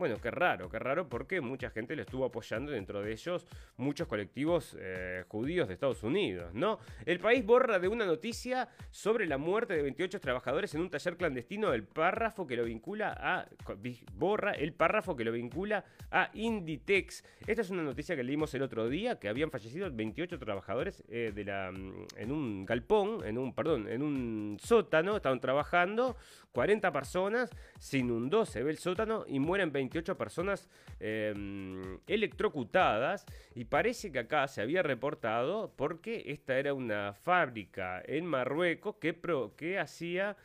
Bueno, 0.00 0.16
qué 0.18 0.30
raro, 0.30 0.70
qué 0.70 0.78
raro, 0.78 1.10
porque 1.10 1.42
mucha 1.42 1.68
gente 1.68 1.94
lo 1.94 2.00
estuvo 2.00 2.24
apoyando, 2.24 2.72
dentro 2.72 3.02
de 3.02 3.12
ellos 3.12 3.46
muchos 3.76 4.08
colectivos 4.08 4.74
eh, 4.80 5.24
judíos 5.28 5.68
de 5.68 5.74
Estados 5.74 6.02
Unidos, 6.02 6.54
¿no? 6.54 6.78
El 7.04 7.20
país 7.20 7.44
borra 7.44 7.78
de 7.78 7.86
una 7.86 8.06
noticia 8.06 8.66
sobre 8.90 9.26
la 9.26 9.36
muerte 9.36 9.74
de 9.74 9.82
28 9.82 10.18
trabajadores 10.18 10.74
en 10.74 10.80
un 10.80 10.88
taller 10.88 11.18
clandestino 11.18 11.74
el 11.74 11.84
párrafo 11.84 12.46
que 12.46 12.56
lo 12.56 12.64
vincula 12.64 13.14
a. 13.14 13.46
borra 14.14 14.52
el 14.52 14.72
párrafo 14.72 15.14
que 15.14 15.22
lo 15.22 15.32
vincula 15.32 15.84
a 16.10 16.30
Inditex. 16.32 17.22
Esta 17.46 17.60
es 17.60 17.68
una 17.68 17.82
noticia 17.82 18.16
que 18.16 18.24
leímos 18.24 18.54
el 18.54 18.62
otro 18.62 18.88
día, 18.88 19.18
que 19.18 19.28
habían 19.28 19.50
fallecido 19.50 19.90
28 19.92 20.38
trabajadores 20.38 21.04
eh, 21.10 21.30
de 21.34 21.44
la, 21.44 21.72
mm, 21.72 22.06
en 22.16 22.32
un 22.32 22.64
galpón, 22.64 23.22
en 23.26 23.36
un, 23.36 23.52
perdón, 23.54 23.86
en 23.86 24.00
un 24.00 24.56
sótano, 24.62 25.16
estaban 25.16 25.40
trabajando, 25.40 26.16
40 26.52 26.90
personas, 26.90 27.50
se 27.78 27.98
inundó, 27.98 28.46
se 28.46 28.62
ve 28.62 28.70
el 28.70 28.78
sótano 28.78 29.26
y 29.28 29.38
mueren 29.38 29.70
28 29.70 29.89
personas 30.16 30.68
eh, 31.00 31.98
electrocutadas 32.06 33.26
y 33.54 33.64
parece 33.64 34.12
que 34.12 34.20
acá 34.20 34.46
se 34.48 34.62
había 34.62 34.82
reportado 34.82 35.72
porque 35.76 36.24
esta 36.26 36.58
era 36.58 36.74
una 36.74 37.12
fábrica 37.14 38.02
en 38.06 38.26
Marruecos 38.26 38.96
que, 39.00 39.12
pro, 39.12 39.54
que 39.56 39.78
hacía 39.78 40.36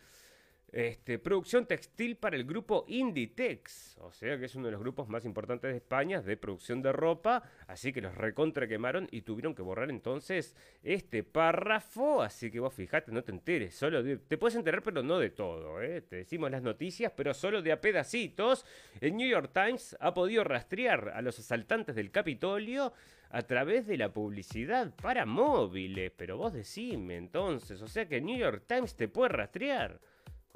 este, 0.76 1.20
producción 1.20 1.66
textil 1.66 2.18
para 2.18 2.36
el 2.36 2.44
grupo 2.44 2.84
Inditex, 2.90 3.98
o 4.02 4.12
sea 4.12 4.38
que 4.38 4.44
es 4.44 4.56
uno 4.56 4.66
de 4.66 4.74
los 4.74 4.82
grupos 4.82 5.08
más 5.08 5.24
importantes 5.24 5.72
de 5.72 5.78
España 5.78 6.22
de 6.22 6.36
producción 6.36 6.82
de 6.82 6.92
ropa, 6.92 7.44
así 7.68 7.94
que 7.94 8.02
los 8.02 8.14
recontra 8.14 8.68
quemaron 8.68 9.08
y 9.10 9.22
tuvieron 9.22 9.56
que 9.56 9.62
borrar 9.62 9.90
entonces 9.90 10.54
este 10.84 11.24
párrafo, 11.24 12.22
así 12.22 12.52
que 12.52 12.60
vos 12.60 12.74
fijate, 12.74 13.14
no 13.14 13.24
te 13.24 13.32
enteres, 13.32 13.74
solo 13.74 14.04
de- 14.04 14.18
te 14.18 14.38
puedes 14.38 14.58
enterar 14.58 14.84
pero 14.84 15.02
no 15.02 15.18
de 15.18 15.30
todo, 15.30 15.82
¿eh? 15.82 16.02
te 16.02 16.18
decimos 16.18 16.52
las 16.52 16.62
noticias 16.62 17.14
pero 17.16 17.34
solo 17.34 17.62
de 17.62 17.72
a 17.72 17.80
pedacitos. 17.80 18.66
El 19.00 19.16
New 19.16 19.30
York 19.30 19.52
Times 19.54 19.96
ha 20.02 20.14
podido 20.14 20.44
rastrear 20.44 21.14
a 21.16 21.22
los 21.22 21.40
asaltantes 21.40 21.96
del 21.96 22.12
Capitolio 22.12 22.92
a 23.30 23.44
través 23.44 23.88
de 23.88 23.96
la 23.98 24.12
publicidad 24.12 24.94
para 25.02 25.26
móviles, 25.26 26.12
pero 26.18 26.36
vos 26.36 26.52
decime 26.52 27.16
entonces, 27.16 27.82
o 27.82 27.88
sea 27.88 28.10
que 28.10 28.18
el 28.18 28.26
New 28.26 28.38
York 28.38 28.66
Times 28.68 28.94
te 28.98 29.08
puede 29.08 29.30
rastrear. 29.30 30.02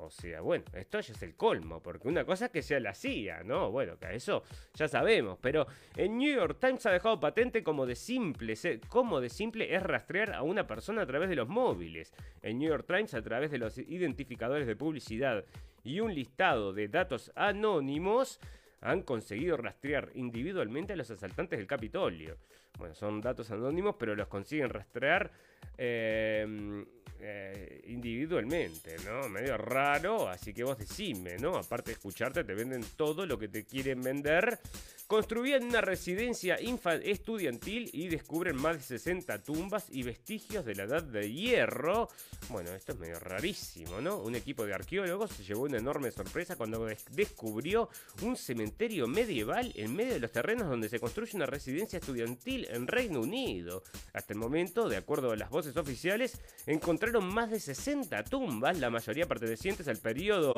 O 0.02 0.10
sea, 0.10 0.40
bueno, 0.40 0.64
esto 0.74 1.00
ya 1.02 1.14
es 1.14 1.22
el 1.24 1.36
colmo, 1.36 1.84
porque 1.84 2.08
una 2.08 2.24
cosa 2.24 2.46
es 2.46 2.52
que 2.52 2.62
sea 2.62 2.80
la 2.80 2.94
CIA, 2.94 3.44
¿no? 3.44 3.70
Bueno, 3.70 3.98
que 3.98 4.16
eso 4.16 4.44
ya 4.74 4.88
sabemos, 4.88 5.38
pero 5.42 5.68
el 5.98 6.18
New 6.18 6.34
York 6.34 6.58
Times 6.60 6.86
ha 6.86 6.92
dejado 6.92 7.20
patente 7.20 7.64
como 7.64 7.86
de 7.86 7.96
simple, 7.96 8.56
como 8.88 9.20
de 9.20 9.30
simple 9.30 9.76
es 9.76 9.84
rastrear 9.84 10.34
a 10.34 10.42
una 10.42 10.66
persona 10.66 11.02
a 11.02 11.06
través 11.06 11.28
de 11.28 11.36
los 11.36 11.50
móviles. 11.50 12.14
El 12.42 12.58
New 12.58 12.70
York 12.70 12.86
Times 12.88 13.14
a 13.14 13.22
través 13.22 13.52
de 13.52 13.58
los 13.58 13.78
identificadores 13.78 14.68
de 14.68 14.78
publicidad 14.78 15.44
y 15.84 16.00
un 16.00 16.16
listado 16.16 16.72
de 16.72 16.88
datos 16.88 17.32
anónimos 17.36 18.40
han 18.82 19.02
conseguido 19.02 19.58
rastrear 19.58 20.12
individualmente 20.14 20.94
a 20.94 20.96
los 20.96 21.12
asaltantes 21.12 21.60
del 21.60 21.68
Capitolio. 21.68 22.38
Bueno, 22.78 22.96
son 22.96 23.20
datos 23.22 23.50
anónimos, 23.52 23.96
pero 24.00 24.16
los 24.16 24.28
consiguen 24.28 24.70
rastrear 24.70 25.32
eh, 25.78 26.86
eh, 27.22 27.82
individualmente, 27.88 28.96
¿no? 29.06 29.28
Medio 29.28 29.58
raro, 29.58 30.30
así 30.30 30.54
que 30.54 30.64
vos 30.64 30.78
decime, 30.78 31.38
¿no? 31.38 31.58
Aparte 31.58 31.92
de 31.92 31.94
escucharte, 31.94 32.44
te 32.46 32.54
venden 32.54 32.84
todo 32.96 33.26
lo 33.26 33.38
que 33.38 33.50
te 33.50 33.66
quieren 33.66 34.02
vender. 34.02 34.60
Construían 35.08 35.64
una 35.64 35.82
residencia 35.82 36.56
estudiantil 37.04 37.90
y 37.94 38.10
descubren 38.10 38.56
más 38.56 38.78
de 38.78 38.84
60 39.00 39.42
tumbas 39.42 39.88
y 39.90 40.04
vestigios 40.04 40.64
de 40.66 40.76
la 40.76 40.84
edad 40.84 41.02
de 41.02 41.34
hierro. 41.34 42.10
Bueno, 42.50 42.70
esto 42.72 42.92
es 42.94 43.00
medio 43.00 43.20
rarísimo, 43.20 44.00
¿no? 44.02 44.18
Un 44.20 44.36
equipo 44.36 44.66
de 44.68 44.76
arqueólogos 44.76 45.32
se 45.32 45.44
llevó 45.44 45.64
una 45.64 45.80
enorme 45.80 46.12
sorpresa 46.12 46.56
cuando 46.56 46.86
des- 46.86 47.06
descubrió 47.12 47.90
un 48.22 48.36
cementerio 48.38 49.08
medieval 49.08 49.72
en 49.76 49.96
medio 49.96 50.14
de 50.14 50.20
los 50.20 50.32
terrenos 50.32 50.70
donde 50.70 50.90
se 50.90 51.00
construye 51.00 51.36
una 51.36 51.48
residencia 51.48 51.98
estudiantil 51.98 52.59
en 52.70 52.88
Reino 52.88 53.22
Unido. 53.22 53.84
Hasta 54.14 54.34
el 54.34 54.40
momento, 54.40 54.90
de 54.90 54.98
acuerdo 54.98 55.32
a 55.32 55.36
las 55.36 55.50
voces 55.50 55.78
oficiales, 55.78 56.40
encontraron 56.66 57.26
más 57.32 57.52
de 57.52 57.60
60 57.60 58.24
tumbas, 58.26 58.80
la 58.80 58.90
mayoría 58.90 59.28
pertenecientes 59.28 59.88
al 59.88 59.98
periodo 59.98 60.54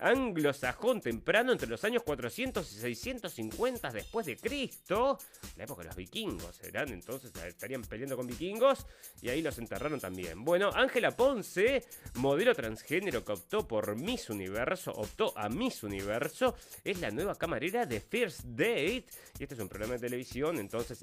anglosajón 0.00 1.00
temprano 1.00 1.52
entre 1.52 1.68
los 1.68 1.84
años 1.84 2.02
400 2.02 2.70
y 2.72 2.76
650 2.76 3.90
después 3.90 4.26
de 4.26 4.36
Cristo, 4.36 5.18
la 5.56 5.64
época 5.64 5.82
de 5.82 5.88
los 5.88 5.96
vikingos, 5.96 6.62
eran 6.62 6.90
entonces 6.90 7.32
estarían 7.46 7.82
peleando 7.82 8.16
con 8.16 8.26
vikingos 8.26 8.86
y 9.20 9.28
ahí 9.28 9.42
los 9.42 9.58
enterraron 9.58 10.00
también. 10.00 10.44
Bueno, 10.44 10.70
Ángela 10.74 11.16
Ponce, 11.16 11.84
modelo 12.14 12.54
transgénero 12.54 13.24
que 13.24 13.32
optó 13.32 13.66
por 13.66 13.96
Miss 13.96 14.30
Universo, 14.30 14.92
optó 14.92 15.36
a 15.36 15.48
Miss 15.48 15.82
Universo, 15.82 16.54
es 16.84 17.00
la 17.00 17.10
nueva 17.10 17.36
camarera 17.36 17.86
de 17.86 18.00
First 18.00 18.42
Date 18.44 19.04
y 19.38 19.42
este 19.42 19.54
es 19.54 19.60
un 19.60 19.68
programa 19.68 19.94
de 19.94 20.00
televisión 20.00 20.58
entonces 20.58 21.02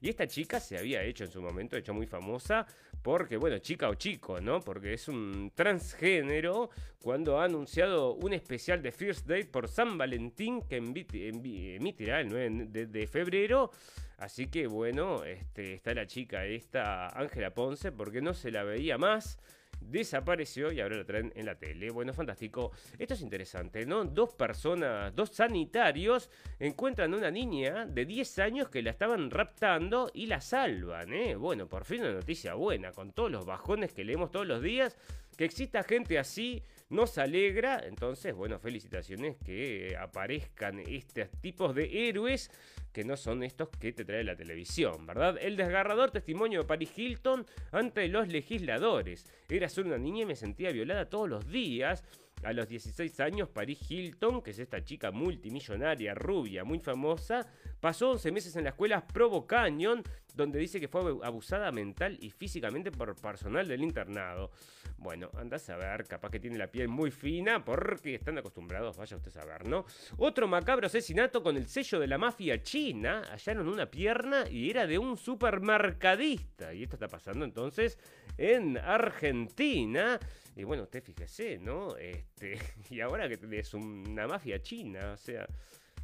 y 0.00 0.08
esta 0.08 0.26
chica 0.26 0.60
se 0.60 0.78
había 0.78 1.02
hecho 1.02 1.24
en 1.24 1.30
su 1.30 1.42
momento, 1.42 1.76
hecho 1.76 1.94
muy 1.94 2.06
famosa 2.06 2.66
porque, 3.02 3.36
bueno, 3.36 3.58
chica 3.58 3.88
o 3.88 3.94
chico, 3.94 4.40
¿no? 4.40 4.60
Porque 4.60 4.92
es 4.92 5.08
un 5.08 5.52
transgénero 5.54 6.70
cuando 7.02 7.40
ha 7.40 7.44
anunciado 7.44 8.14
un 8.14 8.32
especial 8.34 8.82
de 8.82 8.92
First 8.92 9.26
Date 9.26 9.46
por 9.46 9.68
San 9.68 9.96
Valentín 9.96 10.62
que 10.62 10.76
emitirá 10.76 12.20
el 12.20 12.28
9 12.28 12.86
de, 12.86 13.06
febrero. 13.06 13.70
Así 14.18 14.48
que, 14.48 14.66
bueno, 14.66 15.24
este, 15.24 15.72
está 15.72 15.94
la 15.94 16.06
chica 16.06 16.44
esta, 16.44 17.08
Ángela 17.18 17.54
Ponce, 17.54 17.90
porque 17.90 18.20
no 18.20 18.34
se 18.34 18.50
la 18.50 18.64
veía 18.64 18.98
más 18.98 19.38
desapareció 19.80 20.70
y 20.72 20.80
ahora 20.80 20.96
la 20.96 21.04
traen 21.04 21.32
en 21.34 21.46
la 21.46 21.58
tele. 21.58 21.90
Bueno, 21.90 22.12
fantástico. 22.12 22.72
Esto 22.98 23.14
es 23.14 23.22
interesante, 23.22 23.86
¿no? 23.86 24.04
Dos 24.04 24.34
personas, 24.34 25.14
dos 25.14 25.30
sanitarios 25.30 26.30
encuentran 26.58 27.12
a 27.14 27.16
una 27.16 27.30
niña 27.30 27.86
de 27.86 28.04
10 28.04 28.38
años 28.40 28.68
que 28.68 28.82
la 28.82 28.90
estaban 28.90 29.30
raptando 29.30 30.10
y 30.14 30.26
la 30.26 30.40
salvan, 30.40 31.12
¿eh? 31.12 31.36
Bueno, 31.36 31.68
por 31.68 31.84
fin 31.84 32.02
una 32.02 32.12
noticia 32.12 32.54
buena, 32.54 32.92
con 32.92 33.12
todos 33.12 33.30
los 33.30 33.46
bajones 33.46 33.92
que 33.92 34.04
leemos 34.04 34.30
todos 34.30 34.46
los 34.46 34.62
días. 34.62 34.96
Que 35.36 35.44
exista 35.44 35.82
gente 35.82 36.18
así 36.18 36.62
nos 36.90 37.16
alegra. 37.18 37.82
Entonces, 37.86 38.34
bueno, 38.34 38.58
felicitaciones 38.58 39.36
que 39.38 39.96
aparezcan 39.98 40.80
estos 40.80 41.30
tipos 41.40 41.74
de 41.74 42.08
héroes 42.08 42.50
que 42.92 43.04
no 43.04 43.16
son 43.16 43.42
estos 43.42 43.68
que 43.68 43.92
te 43.92 44.04
trae 44.04 44.24
la 44.24 44.36
televisión, 44.36 45.06
¿verdad? 45.06 45.38
El 45.40 45.56
desgarrador 45.56 46.10
testimonio 46.10 46.60
de 46.60 46.66
Paris 46.66 46.90
Hilton 46.96 47.46
ante 47.70 48.08
los 48.08 48.28
legisladores. 48.28 49.24
Era 49.48 49.68
solo 49.68 49.88
una 49.88 49.98
niña 49.98 50.22
y 50.22 50.26
me 50.26 50.36
sentía 50.36 50.72
violada 50.72 51.08
todos 51.08 51.28
los 51.28 51.48
días. 51.48 52.04
A 52.42 52.52
los 52.54 52.68
16 52.68 53.20
años, 53.20 53.48
Paris 53.50 53.78
Hilton, 53.90 54.40
que 54.40 54.52
es 54.52 54.58
esta 54.58 54.82
chica 54.82 55.10
multimillonaria, 55.10 56.14
rubia, 56.14 56.64
muy 56.64 56.78
famosa, 56.78 57.46
pasó 57.80 58.12
11 58.12 58.32
meses 58.32 58.56
en 58.56 58.64
la 58.64 58.70
escuela 58.70 59.06
Provo 59.06 59.46
Canyon, 59.46 60.02
donde 60.34 60.58
dice 60.58 60.80
que 60.80 60.88
fue 60.88 61.02
abusada 61.22 61.70
mental 61.70 62.16
y 62.20 62.30
físicamente 62.30 62.90
por 62.90 63.14
personal 63.16 63.68
del 63.68 63.82
internado. 63.82 64.50
Bueno, 64.96 65.30
andás 65.34 65.68
a 65.70 65.76
ver, 65.76 66.06
capaz 66.06 66.30
que 66.30 66.40
tiene 66.40 66.56
la 66.56 66.70
piel 66.70 66.88
muy 66.88 67.10
fina 67.10 67.64
porque 67.64 68.14
están 68.14 68.38
acostumbrados, 68.38 68.96
vaya 68.96 69.16
usted 69.16 69.30
a 69.30 69.40
saber, 69.42 69.68
¿no? 69.68 69.84
Otro 70.16 70.48
macabro 70.48 70.86
asesinato 70.86 71.42
con 71.42 71.56
el 71.56 71.66
sello 71.66 71.98
de 72.00 72.06
la 72.06 72.18
mafia 72.18 72.62
china. 72.62 73.22
Hallaron 73.30 73.68
una 73.68 73.90
pierna 73.90 74.48
y 74.48 74.70
era 74.70 74.86
de 74.86 74.98
un 74.98 75.16
supermercadista. 75.16 76.72
Y 76.72 76.84
esto 76.84 76.96
está 76.96 77.08
pasando 77.08 77.44
entonces 77.44 77.98
en 78.36 78.78
Argentina. 78.78 80.18
Y 80.56 80.64
bueno, 80.64 80.84
usted 80.84 81.02
fíjese, 81.02 81.58
¿no? 81.58 81.96
Este, 81.96 82.58
y 82.90 83.00
ahora 83.00 83.28
que 83.28 83.38
es 83.58 83.74
una 83.74 84.26
mafia 84.26 84.60
china, 84.60 85.12
o 85.12 85.16
sea, 85.16 85.46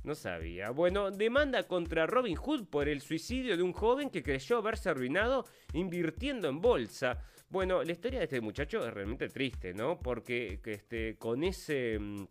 no 0.05 0.15
sabía. 0.15 0.71
Bueno, 0.71 1.11
demanda 1.11 1.65
contra 1.65 2.07
Robin 2.07 2.37
Hood 2.37 2.67
por 2.67 2.89
el 2.89 3.01
suicidio 3.01 3.57
de 3.57 3.63
un 3.63 3.73
joven 3.73 4.11
que 4.11 4.23
creyó 4.23 4.59
haberse 4.59 4.89
arruinado 4.89 5.45
invirtiendo 5.73 6.49
en 6.49 6.61
bolsa. 6.61 7.23
Bueno, 7.49 7.83
la 7.83 7.93
historia 7.93 8.21
de 8.21 8.25
este 8.25 8.41
muchacho 8.41 8.87
es 8.87 8.95
realmente 8.95 9.29
triste, 9.29 9.75
¿no? 9.75 9.99
Porque 9.99 10.61
este, 10.65 11.17
con 11.17 11.45
ese 11.45 11.99
mm, 11.99 12.25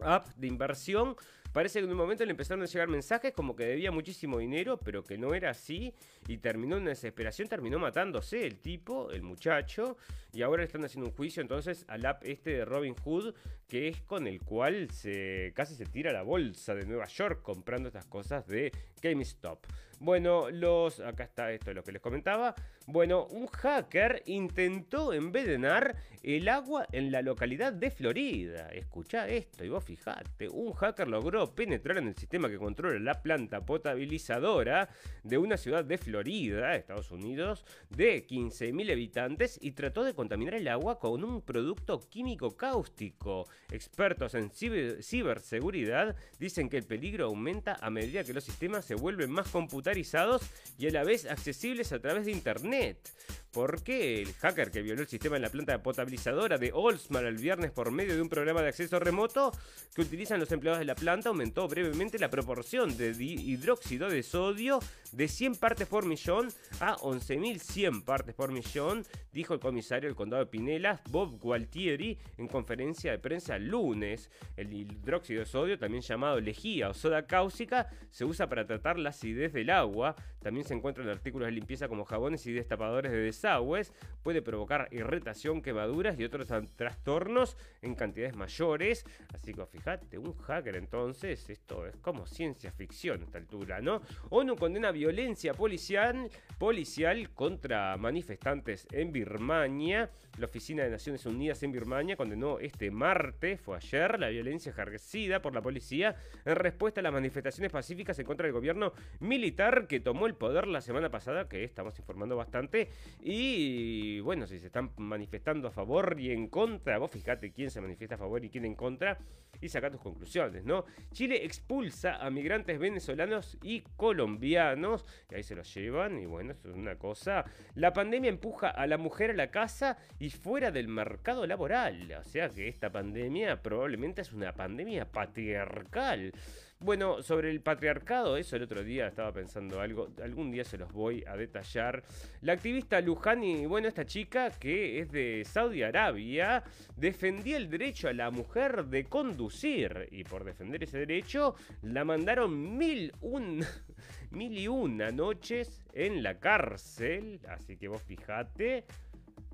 app 0.00 0.28
de 0.36 0.46
inversión 0.46 1.16
Parece 1.52 1.80
que 1.80 1.86
en 1.86 1.90
un 1.90 1.96
momento 1.96 2.24
le 2.24 2.30
empezaron 2.30 2.62
a 2.62 2.66
llegar 2.66 2.88
mensajes 2.88 3.32
como 3.32 3.56
que 3.56 3.64
debía 3.64 3.90
muchísimo 3.90 4.38
dinero, 4.38 4.78
pero 4.78 5.02
que 5.02 5.16
no 5.16 5.34
era 5.34 5.50
así. 5.50 5.94
Y 6.26 6.38
terminó 6.38 6.76
en 6.76 6.84
desesperación, 6.84 7.48
terminó 7.48 7.78
matándose 7.78 8.46
el 8.46 8.60
tipo, 8.60 9.10
el 9.10 9.22
muchacho. 9.22 9.96
Y 10.38 10.42
ahora 10.42 10.62
le 10.62 10.66
están 10.66 10.84
haciendo 10.84 11.10
un 11.10 11.16
juicio 11.16 11.42
entonces 11.42 11.84
al 11.88 12.06
app 12.06 12.22
este 12.22 12.50
de 12.50 12.64
Robin 12.64 12.94
Hood, 12.94 13.34
que 13.66 13.88
es 13.88 14.00
con 14.02 14.28
el 14.28 14.40
cual 14.40 14.88
se 14.92 15.52
casi 15.56 15.74
se 15.74 15.84
tira 15.84 16.12
la 16.12 16.22
bolsa 16.22 16.76
de 16.76 16.86
Nueva 16.86 17.08
York 17.08 17.42
comprando 17.42 17.88
estas 17.88 18.06
cosas 18.06 18.46
de 18.46 18.70
GameStop. 19.02 19.66
Bueno, 20.00 20.48
los. 20.50 21.00
Acá 21.00 21.24
está 21.24 21.50
esto 21.50 21.72
lo 21.74 21.82
que 21.82 21.90
les 21.90 22.00
comentaba. 22.00 22.54
Bueno, 22.86 23.26
un 23.26 23.48
hacker 23.48 24.22
intentó 24.26 25.12
envenenar 25.12 25.96
el 26.22 26.48
agua 26.48 26.86
en 26.92 27.10
la 27.10 27.20
localidad 27.20 27.72
de 27.72 27.90
Florida. 27.90 28.68
Escucha 28.68 29.28
esto 29.28 29.64
y 29.64 29.68
vos 29.68 29.84
fijate. 29.84 30.48
Un 30.48 30.72
hacker 30.72 31.08
logró 31.08 31.52
penetrar 31.52 31.98
en 31.98 32.08
el 32.08 32.14
sistema 32.14 32.48
que 32.48 32.58
controla 32.58 32.98
la 33.00 33.22
planta 33.22 33.66
potabilizadora 33.66 34.88
de 35.24 35.36
una 35.36 35.56
ciudad 35.56 35.84
de 35.84 35.98
Florida, 35.98 36.76
Estados 36.76 37.10
Unidos, 37.10 37.64
de 37.90 38.24
15.000 38.24 38.92
habitantes 38.92 39.58
y 39.60 39.72
trató 39.72 40.04
de 40.04 40.14
contaminar 40.28 40.56
el 40.56 40.68
agua 40.68 40.98
con 40.98 41.24
un 41.24 41.40
producto 41.40 42.00
químico 42.00 42.54
cáustico. 42.54 43.46
Expertos 43.72 44.34
en 44.34 44.50
ciberseguridad 44.50 46.16
dicen 46.38 46.68
que 46.68 46.76
el 46.76 46.84
peligro 46.84 47.24
aumenta 47.24 47.78
a 47.80 47.88
medida 47.88 48.24
que 48.24 48.34
los 48.34 48.44
sistemas 48.44 48.84
se 48.84 48.94
vuelven 48.94 49.30
más 49.30 49.48
computarizados 49.48 50.42
y 50.76 50.86
a 50.86 50.90
la 50.90 51.02
vez 51.02 51.24
accesibles 51.24 51.94
a 51.94 52.00
través 52.00 52.26
de 52.26 52.32
Internet. 52.32 53.10
Porque 53.58 54.22
el 54.22 54.34
hacker 54.34 54.70
que 54.70 54.82
violó 54.82 55.02
el 55.02 55.08
sistema 55.08 55.34
en 55.34 55.42
la 55.42 55.48
planta 55.48 55.82
potabilizadora 55.82 56.58
de 56.58 56.70
Oldsmar 56.72 57.24
el 57.24 57.38
viernes 57.38 57.72
por 57.72 57.90
medio 57.90 58.14
de 58.14 58.22
un 58.22 58.28
programa 58.28 58.62
de 58.62 58.68
acceso 58.68 59.00
remoto 59.00 59.50
que 59.96 60.02
utilizan 60.02 60.38
los 60.38 60.52
empleados 60.52 60.78
de 60.78 60.84
la 60.84 60.94
planta 60.94 61.30
aumentó 61.30 61.66
brevemente 61.66 62.20
la 62.20 62.30
proporción 62.30 62.96
de 62.96 63.10
hidróxido 63.18 64.08
de 64.08 64.22
sodio 64.22 64.78
de 65.10 65.26
100 65.26 65.56
partes 65.56 65.88
por 65.88 66.06
millón 66.06 66.50
a 66.78 66.96
11.100 66.98 68.04
partes 68.04 68.32
por 68.34 68.52
millón, 68.52 69.04
dijo 69.32 69.54
el 69.54 69.60
comisario 69.60 70.08
del 70.08 70.14
condado 70.14 70.44
de 70.44 70.50
Pinellas, 70.50 71.00
Bob 71.10 71.40
Gualtieri, 71.40 72.18
en 72.36 72.46
conferencia 72.46 73.10
de 73.10 73.18
prensa 73.18 73.56
el 73.56 73.68
lunes. 73.68 74.30
El 74.56 74.72
hidróxido 74.72 75.40
de 75.40 75.46
sodio, 75.46 75.78
también 75.78 76.02
llamado 76.02 76.40
lejía 76.40 76.90
o 76.90 76.94
soda 76.94 77.26
cáusica, 77.26 77.88
se 78.10 78.24
usa 78.24 78.48
para 78.48 78.66
tratar 78.66 78.98
la 78.98 79.10
acidez 79.10 79.52
del 79.52 79.70
agua. 79.70 80.14
También 80.40 80.66
se 80.66 80.74
encuentra 80.74 81.02
en 81.02 81.10
artículos 81.10 81.46
de 81.46 81.52
limpieza 81.52 81.88
como 81.88 82.04
jabones 82.04 82.46
y 82.46 82.52
destapadores 82.52 83.10
de 83.10 83.18
desagües. 83.48 83.92
Puede 84.22 84.42
provocar 84.42 84.88
irritación, 84.90 85.62
quemaduras 85.62 86.18
y 86.18 86.24
otros 86.24 86.48
trastornos 86.76 87.56
en 87.80 87.94
cantidades 87.94 88.36
mayores. 88.36 89.04
Así 89.32 89.54
que 89.54 89.64
fíjate, 89.64 90.18
un 90.18 90.36
hacker 90.36 90.76
entonces, 90.76 91.48
esto 91.48 91.86
es 91.86 91.96
como 91.96 92.26
ciencia 92.26 92.70
ficción 92.72 93.22
a 93.22 93.24
esta 93.24 93.38
altura, 93.38 93.80
¿no? 93.80 94.02
ONU 94.28 94.56
condena 94.56 94.90
violencia 94.90 95.54
policial, 95.54 96.30
policial 96.58 97.30
contra 97.30 97.96
manifestantes 97.96 98.86
en 98.92 99.12
Birmania. 99.12 100.10
La 100.38 100.46
Oficina 100.46 100.84
de 100.84 100.90
Naciones 100.90 101.26
Unidas 101.26 101.62
en 101.64 101.72
Birmania 101.72 102.16
condenó 102.16 102.60
este 102.60 102.90
martes, 102.92 103.60
fue 103.60 103.76
ayer, 103.76 104.20
la 104.20 104.28
violencia 104.28 104.70
ejercida 104.70 105.42
por 105.42 105.52
la 105.52 105.60
policía 105.60 106.14
en 106.44 106.54
respuesta 106.54 107.00
a 107.00 107.02
las 107.02 107.12
manifestaciones 107.12 107.72
pacíficas 107.72 108.18
en 108.20 108.26
contra 108.26 108.44
del 108.46 108.52
gobierno 108.52 108.92
militar 109.18 109.88
que 109.88 109.98
tomó 109.98 110.26
el 110.26 110.34
poder 110.34 110.68
la 110.68 110.80
semana 110.80 111.10
pasada, 111.10 111.48
que 111.48 111.64
estamos 111.64 111.98
informando 111.98 112.36
bastante. 112.36 112.88
Y 113.20 114.20
bueno, 114.20 114.46
si 114.46 114.60
se 114.60 114.66
están 114.66 114.92
manifestando 114.96 115.68
a 115.68 115.70
favor 115.72 116.16
y 116.18 116.30
en 116.30 116.46
contra, 116.46 116.98
vos 116.98 117.10
fíjate 117.10 117.52
quién 117.52 117.70
se 117.70 117.80
manifiesta 117.80 118.14
a 118.14 118.18
favor 118.18 118.44
y 118.44 118.50
quién 118.50 118.64
en 118.64 118.76
contra 118.76 119.18
y 119.60 119.68
saca 119.68 119.90
tus 119.90 120.00
conclusiones, 120.00 120.64
¿no? 120.64 120.84
Chile 121.12 121.44
expulsa 121.44 122.16
a 122.24 122.30
migrantes 122.30 122.78
venezolanos 122.78 123.58
y 123.62 123.80
colombianos, 123.96 125.04
y 125.30 125.34
ahí 125.34 125.42
se 125.42 125.56
los 125.56 125.72
llevan, 125.74 126.18
y 126.18 126.26
bueno, 126.26 126.52
eso 126.52 126.70
es 126.70 126.76
una 126.76 126.96
cosa. 126.96 127.44
La 127.74 127.92
pandemia 127.92 128.28
empuja 128.28 128.68
a 128.68 128.86
la 128.86 128.98
mujer 128.98 129.30
a 129.30 129.34
la 129.34 129.50
casa 129.50 129.98
y 130.18 130.27
fuera 130.30 130.70
del 130.70 130.88
mercado 130.88 131.46
laboral, 131.46 132.12
o 132.20 132.24
sea 132.24 132.48
que 132.48 132.68
esta 132.68 132.90
pandemia 132.90 133.62
probablemente 133.62 134.22
es 134.22 134.32
una 134.32 134.52
pandemia 134.52 135.04
patriarcal. 135.06 136.32
Bueno, 136.80 137.24
sobre 137.24 137.50
el 137.50 137.60
patriarcado, 137.60 138.36
eso 138.36 138.54
el 138.54 138.62
otro 138.62 138.84
día 138.84 139.08
estaba 139.08 139.32
pensando 139.32 139.80
algo, 139.80 140.10
algún 140.22 140.52
día 140.52 140.62
se 140.62 140.78
los 140.78 140.92
voy 140.92 141.24
a 141.26 141.36
detallar. 141.36 142.04
La 142.40 142.52
activista 142.52 143.00
Lujani, 143.00 143.66
bueno, 143.66 143.88
esta 143.88 144.06
chica 144.06 144.50
que 144.50 145.00
es 145.00 145.10
de 145.10 145.44
Saudi 145.44 145.82
Arabia, 145.82 146.62
defendía 146.96 147.56
el 147.56 147.68
derecho 147.68 148.08
a 148.08 148.12
la 148.12 148.30
mujer 148.30 148.84
de 148.84 149.06
conducir 149.06 150.08
y 150.12 150.22
por 150.22 150.44
defender 150.44 150.84
ese 150.84 150.98
derecho 150.98 151.56
la 151.82 152.04
mandaron 152.04 152.78
mil, 152.78 153.12
mil 154.30 154.56
y 154.56 154.68
una 154.68 155.10
noches 155.10 155.84
en 155.94 156.22
la 156.22 156.38
cárcel, 156.38 157.40
así 157.48 157.76
que 157.76 157.88
vos 157.88 158.02
fijate. 158.02 158.84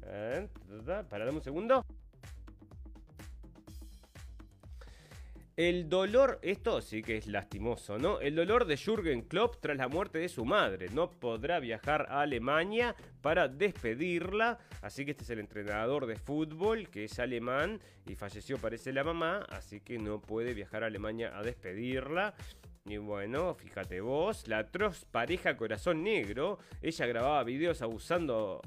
Eh, 0.07 0.49
para 1.09 1.31
un 1.31 1.43
segundo. 1.43 1.85
El 5.57 5.89
dolor, 5.89 6.41
esto 6.43 6.81
sí 6.81 7.01
que 7.01 7.17
es 7.17 7.29
lastimoso, 7.29 7.97
¿no? 7.97 8.19
El 8.19 8.35
dolor 8.35 8.65
de 8.65 8.77
Jürgen 8.77 9.23
Klopp 9.23 9.61
tras 9.61 9.77
la 9.77 9.87
muerte 9.87 10.19
de 10.19 10.29
su 10.29 10.45
madre. 10.45 10.89
No 10.89 11.11
podrá 11.11 11.61
viajar 11.61 12.07
a 12.11 12.23
Alemania 12.23 12.97
para 13.21 13.47
despedirla. 13.47 14.59
Así 14.83 15.05
que 15.05 15.13
este 15.13 15.23
es 15.23 15.31
el 15.31 15.39
entrenador 15.39 16.07
de 16.07 16.17
fútbol, 16.17 16.89
que 16.89 17.05
es 17.05 17.21
alemán 17.21 17.79
y 18.05 18.17
falleció, 18.17 18.59
parece 18.59 18.93
la 18.93 19.05
mamá. 19.05 19.47
Así 19.49 19.81
que 19.81 19.97
no 19.97 20.21
puede 20.21 20.55
viajar 20.55 20.83
a 20.83 20.89
Alemania 20.89 21.39
a 21.39 21.43
despedirla. 21.45 22.35
Y 22.85 22.97
bueno, 22.97 23.55
fíjate 23.55 24.01
vos, 24.01 24.49
la 24.49 24.59
atroz 24.59 25.05
pareja 25.05 25.57
Corazón 25.57 26.03
Negro, 26.03 26.59
ella 26.83 27.07
grababa 27.07 27.45
videos 27.45 27.81
abusando 27.81 28.61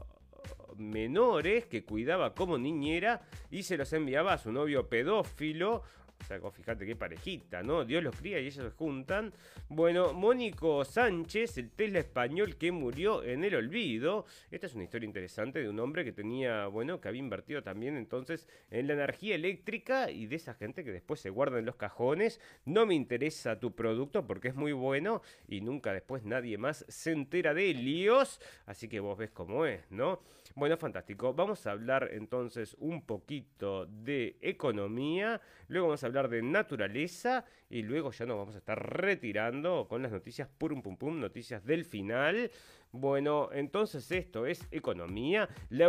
menores 0.77 1.65
que 1.65 1.83
cuidaba 1.83 2.33
como 2.33 2.57
niñera 2.57 3.21
y 3.51 3.63
se 3.63 3.77
los 3.77 3.91
enviaba 3.93 4.33
a 4.33 4.37
su 4.37 4.51
novio 4.51 4.87
pedófilo 4.87 5.83
o 6.19 6.23
sea, 6.23 6.39
fíjate 6.51 6.85
qué 6.85 6.95
parejita, 6.95 7.63
¿no? 7.63 7.85
Dios 7.85 8.03
los 8.03 8.15
cría 8.15 8.39
y 8.39 8.47
ellos 8.47 8.55
se 8.55 8.71
juntan. 8.71 9.33
Bueno, 9.69 10.13
Mónico 10.13 10.83
Sánchez, 10.83 11.57
el 11.57 11.71
Tesla 11.71 11.99
español 11.99 12.57
que 12.57 12.71
murió 12.71 13.23
en 13.23 13.43
el 13.43 13.55
olvido. 13.55 14.25
Esta 14.51 14.67
es 14.67 14.75
una 14.75 14.83
historia 14.83 15.05
interesante 15.05 15.61
de 15.61 15.69
un 15.69 15.79
hombre 15.79 16.03
que 16.03 16.11
tenía, 16.11 16.67
bueno, 16.67 16.99
que 16.99 17.07
había 17.07 17.19
invertido 17.19 17.63
también 17.63 17.97
entonces 17.97 18.47
en 18.71 18.87
la 18.87 18.93
energía 18.93 19.35
eléctrica 19.35 20.11
y 20.11 20.25
de 20.25 20.35
esa 20.35 20.53
gente 20.53 20.83
que 20.83 20.91
después 20.91 21.19
se 21.19 21.29
guarda 21.29 21.59
en 21.59 21.65
los 21.65 21.75
cajones. 21.75 22.39
No 22.65 22.85
me 22.85 22.95
interesa 22.95 23.59
tu 23.59 23.75
producto 23.75 24.25
porque 24.25 24.49
es 24.49 24.55
muy 24.55 24.73
bueno 24.73 25.21
y 25.47 25.61
nunca 25.61 25.93
después 25.93 26.23
nadie 26.23 26.57
más 26.57 26.85
se 26.87 27.11
entera 27.11 27.53
de 27.53 27.73
líos. 27.73 28.41
Así 28.65 28.87
que 28.87 28.99
vos 28.99 29.17
ves 29.17 29.31
cómo 29.31 29.65
es, 29.65 29.89
¿no? 29.91 30.21
Bueno, 30.55 30.75
fantástico. 30.77 31.33
Vamos 31.33 31.67
a 31.67 31.71
hablar 31.71 32.09
entonces 32.13 32.75
un 32.79 33.03
poquito 33.03 33.85
de 33.85 34.37
economía. 34.41 35.39
Luego 35.67 35.87
vamos 35.87 36.03
a 36.03 36.07
hablar 36.07 36.29
de 36.29 36.41
naturaleza 36.41 37.45
y 37.69 37.81
luego 37.81 38.11
ya 38.11 38.25
nos 38.25 38.37
vamos 38.37 38.55
a 38.55 38.59
estar 38.59 38.97
retirando 38.97 39.87
con 39.87 40.01
las 40.01 40.11
noticias 40.11 40.47
purum 40.57 40.81
pum 40.81 40.97
pum, 40.97 41.19
noticias 41.19 41.65
del 41.65 41.85
final. 41.85 42.49
Bueno, 42.91 43.49
entonces 43.51 44.09
esto 44.11 44.45
es 44.45 44.65
economía. 44.71 45.49
La 45.69 45.85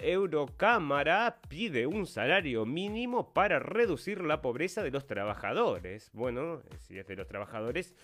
Eurocámara 0.00 1.40
pide 1.48 1.86
un 1.86 2.06
salario 2.06 2.66
mínimo 2.66 3.32
para 3.32 3.60
reducir 3.60 4.20
la 4.20 4.42
pobreza 4.42 4.82
de 4.82 4.90
los 4.90 5.06
trabajadores. 5.06 6.10
Bueno, 6.12 6.62
si 6.80 6.98
es 6.98 7.06
de 7.06 7.16
los 7.16 7.28
trabajadores. 7.28 7.94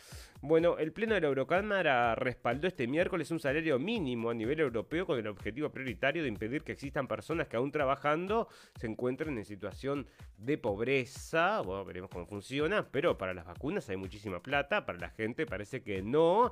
Bueno, 0.42 0.78
el 0.78 0.92
Pleno 0.92 1.14
de 1.14 1.20
la 1.20 1.26
Eurocámara 1.26 2.14
respaldó 2.14 2.66
este 2.66 2.86
miércoles 2.86 3.30
un 3.30 3.40
salario 3.40 3.78
mínimo 3.78 4.30
a 4.30 4.34
nivel 4.34 4.60
europeo 4.60 5.04
con 5.04 5.18
el 5.18 5.26
objetivo 5.26 5.68
prioritario 5.68 6.22
de 6.22 6.30
impedir 6.30 6.62
que 6.62 6.72
existan 6.72 7.06
personas 7.06 7.46
que 7.46 7.58
aún 7.58 7.70
trabajando 7.70 8.48
se 8.74 8.86
encuentren 8.86 9.36
en 9.36 9.44
situación 9.44 10.06
de 10.38 10.56
pobreza. 10.56 11.60
Bueno, 11.60 11.84
veremos 11.84 12.08
cómo 12.08 12.24
funciona. 12.24 12.88
Pero 12.90 13.18
para 13.18 13.34
las 13.34 13.44
vacunas 13.44 13.86
hay 13.90 13.98
muchísima 13.98 14.42
plata, 14.42 14.86
para 14.86 14.98
la 14.98 15.10
gente 15.10 15.44
parece 15.44 15.82
que 15.82 16.00
no. 16.00 16.50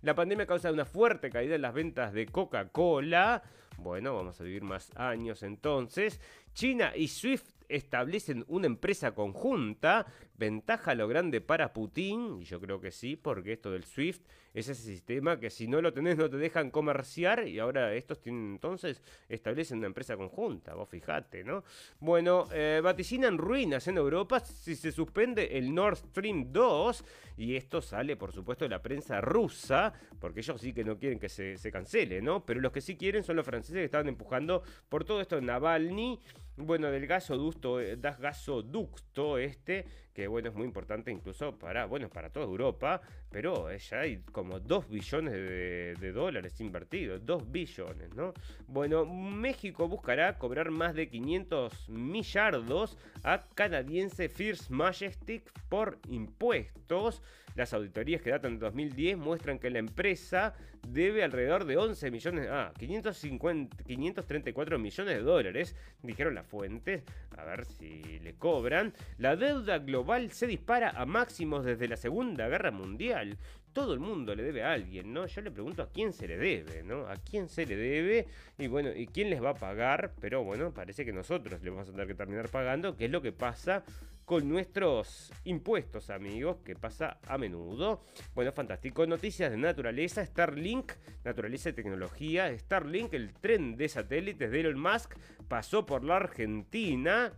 La 0.00 0.14
pandemia 0.14 0.46
causa 0.46 0.72
una 0.72 0.86
fuerte 0.86 1.28
caída 1.28 1.56
en 1.56 1.62
las 1.62 1.74
ventas 1.74 2.14
de 2.14 2.24
Coca-Cola. 2.24 3.42
Bueno, 3.76 4.14
vamos 4.14 4.40
a 4.40 4.44
vivir 4.44 4.62
más 4.62 4.90
años 4.96 5.42
entonces. 5.42 6.22
China 6.56 6.90
y 6.96 7.08
Swift 7.08 7.44
establecen 7.68 8.46
una 8.48 8.66
empresa 8.66 9.14
conjunta, 9.14 10.06
ventaja 10.38 10.94
lo 10.94 11.06
grande 11.06 11.42
para 11.42 11.74
Putin, 11.74 12.40
y 12.40 12.44
yo 12.44 12.60
creo 12.60 12.80
que 12.80 12.90
sí, 12.90 13.16
porque 13.16 13.52
esto 13.52 13.70
del 13.70 13.84
SWIFT 13.84 14.22
es 14.54 14.68
ese 14.68 14.82
sistema 14.82 15.38
que 15.38 15.50
si 15.50 15.68
no 15.68 15.82
lo 15.82 15.92
tenés 15.92 16.16
no 16.16 16.30
te 16.30 16.38
dejan 16.38 16.70
comerciar, 16.70 17.46
y 17.46 17.58
ahora 17.58 17.92
estos 17.94 18.20
tienen 18.20 18.52
entonces, 18.52 19.02
establecen 19.28 19.78
una 19.78 19.88
empresa 19.88 20.16
conjunta, 20.16 20.74
vos 20.74 20.88
fijate, 20.88 21.44
¿no? 21.44 21.62
Bueno, 22.00 22.48
eh, 22.52 22.80
vaticinan 22.82 23.36
ruinas 23.36 23.86
en 23.88 23.98
Europa 23.98 24.40
si 24.40 24.76
se 24.76 24.92
suspende 24.92 25.58
el 25.58 25.74
Nord 25.74 25.96
Stream 25.96 26.52
2, 26.52 27.04
y 27.38 27.54
esto 27.54 27.82
sale 27.82 28.16
por 28.16 28.32
supuesto 28.32 28.64
de 28.64 28.70
la 28.70 28.80
prensa 28.80 29.20
rusa, 29.20 29.92
porque 30.18 30.40
ellos 30.40 30.58
sí 30.58 30.72
que 30.72 30.84
no 30.84 30.98
quieren 30.98 31.18
que 31.18 31.28
se, 31.28 31.56
cancele, 31.70 32.22
¿no? 32.22 32.46
Pero 32.46 32.60
los 32.60 32.72
que 32.72 32.80
sí 32.80 32.96
quieren 32.96 33.22
son 33.24 33.36
los 33.36 33.44
franceses 33.44 33.76
que 33.76 33.84
estaban 33.84 34.08
empujando 34.08 34.62
por 34.88 35.04
todo 35.04 35.20
esto 35.20 35.36
de 35.36 35.42
Navalny, 35.42 36.18
bueno, 36.56 36.90
del 36.90 37.06
gasoducto, 37.06 37.80
eh, 37.80 37.96
gasoducto 37.96 39.38
este, 39.38 39.86
que 40.16 40.28
bueno, 40.28 40.48
es 40.48 40.54
muy 40.54 40.64
importante 40.64 41.10
incluso 41.10 41.58
para, 41.58 41.84
bueno, 41.84 42.08
para 42.08 42.30
toda 42.30 42.46
Europa, 42.46 43.02
pero 43.30 43.70
ya 43.76 44.00
hay 44.00 44.22
como 44.32 44.58
2 44.58 44.88
billones 44.88 45.34
de, 45.34 46.12
dólares 46.14 46.58
invertidos, 46.58 47.26
2 47.26 47.52
billones, 47.52 48.14
¿no? 48.14 48.32
Bueno, 48.66 49.04
México 49.04 49.86
buscará 49.88 50.38
cobrar 50.38 50.70
más 50.70 50.94
de 50.94 51.10
500 51.10 51.90
millardos 51.90 52.96
a 53.24 53.44
canadiense 53.54 54.30
First 54.30 54.70
Majestic 54.70 55.52
por 55.68 55.98
impuestos. 56.08 57.22
Las 57.54 57.74
auditorías 57.74 58.22
que 58.22 58.30
datan 58.30 58.54
de 58.54 58.60
2010 58.60 59.18
muestran 59.18 59.58
que 59.58 59.70
la 59.70 59.78
empresa 59.78 60.54
debe 60.86 61.24
alrededor 61.24 61.64
de 61.64 61.76
11 61.76 62.10
millones, 62.10 62.48
ah, 62.50 62.72
550, 62.78 63.84
534 63.84 64.78
millones 64.78 65.16
de 65.16 65.22
dólares, 65.22 65.76
dijeron 66.02 66.34
las 66.34 66.46
fuentes, 66.46 67.02
a 67.36 67.44
ver 67.44 67.64
si 67.64 68.18
le 68.20 68.34
cobran. 68.34 68.92
La 69.18 69.36
deuda 69.36 69.78
global 69.78 70.05
se 70.30 70.46
dispara 70.46 70.90
a 70.90 71.06
máximos 71.06 71.64
desde 71.64 71.88
la 71.88 71.96
Segunda 71.96 72.48
Guerra 72.48 72.70
Mundial 72.70 73.38
todo 73.76 73.92
el 73.92 74.00
mundo 74.00 74.34
le 74.34 74.42
debe 74.42 74.62
a 74.62 74.72
alguien, 74.72 75.12
¿no? 75.12 75.26
Yo 75.26 75.42
le 75.42 75.50
pregunto 75.50 75.82
a 75.82 75.90
quién 75.90 76.14
se 76.14 76.26
le 76.26 76.38
debe, 76.38 76.82
¿no? 76.82 77.06
A 77.08 77.16
quién 77.16 77.46
se 77.46 77.66
le 77.66 77.76
debe 77.76 78.26
y 78.56 78.68
bueno, 78.68 78.88
y 78.90 79.06
quién 79.06 79.28
les 79.28 79.44
va 79.44 79.50
a 79.50 79.54
pagar, 79.54 80.14
pero 80.18 80.42
bueno, 80.42 80.72
parece 80.72 81.04
que 81.04 81.12
nosotros 81.12 81.60
le 81.60 81.68
vamos 81.68 81.86
a 81.86 81.92
tener 81.92 82.06
que 82.06 82.14
terminar 82.14 82.48
pagando, 82.48 82.96
que 82.96 83.04
es 83.04 83.10
lo 83.10 83.20
que 83.20 83.32
pasa 83.32 83.84
con 84.24 84.48
nuestros 84.48 85.30
impuestos, 85.44 86.08
amigos, 86.08 86.56
que 86.64 86.74
pasa 86.74 87.18
a 87.28 87.36
menudo. 87.36 88.02
Bueno, 88.34 88.50
fantástico. 88.50 89.06
Noticias 89.06 89.50
de 89.50 89.58
naturaleza, 89.58 90.24
Starlink, 90.24 90.92
naturaleza 91.22 91.68
y 91.68 91.74
tecnología. 91.74 92.58
Starlink, 92.58 93.12
el 93.12 93.34
tren 93.34 93.76
de 93.76 93.90
satélites 93.90 94.50
de 94.50 94.60
Elon 94.60 94.80
Musk, 94.80 95.16
pasó 95.48 95.84
por 95.84 96.02
la 96.02 96.16
Argentina 96.16 97.30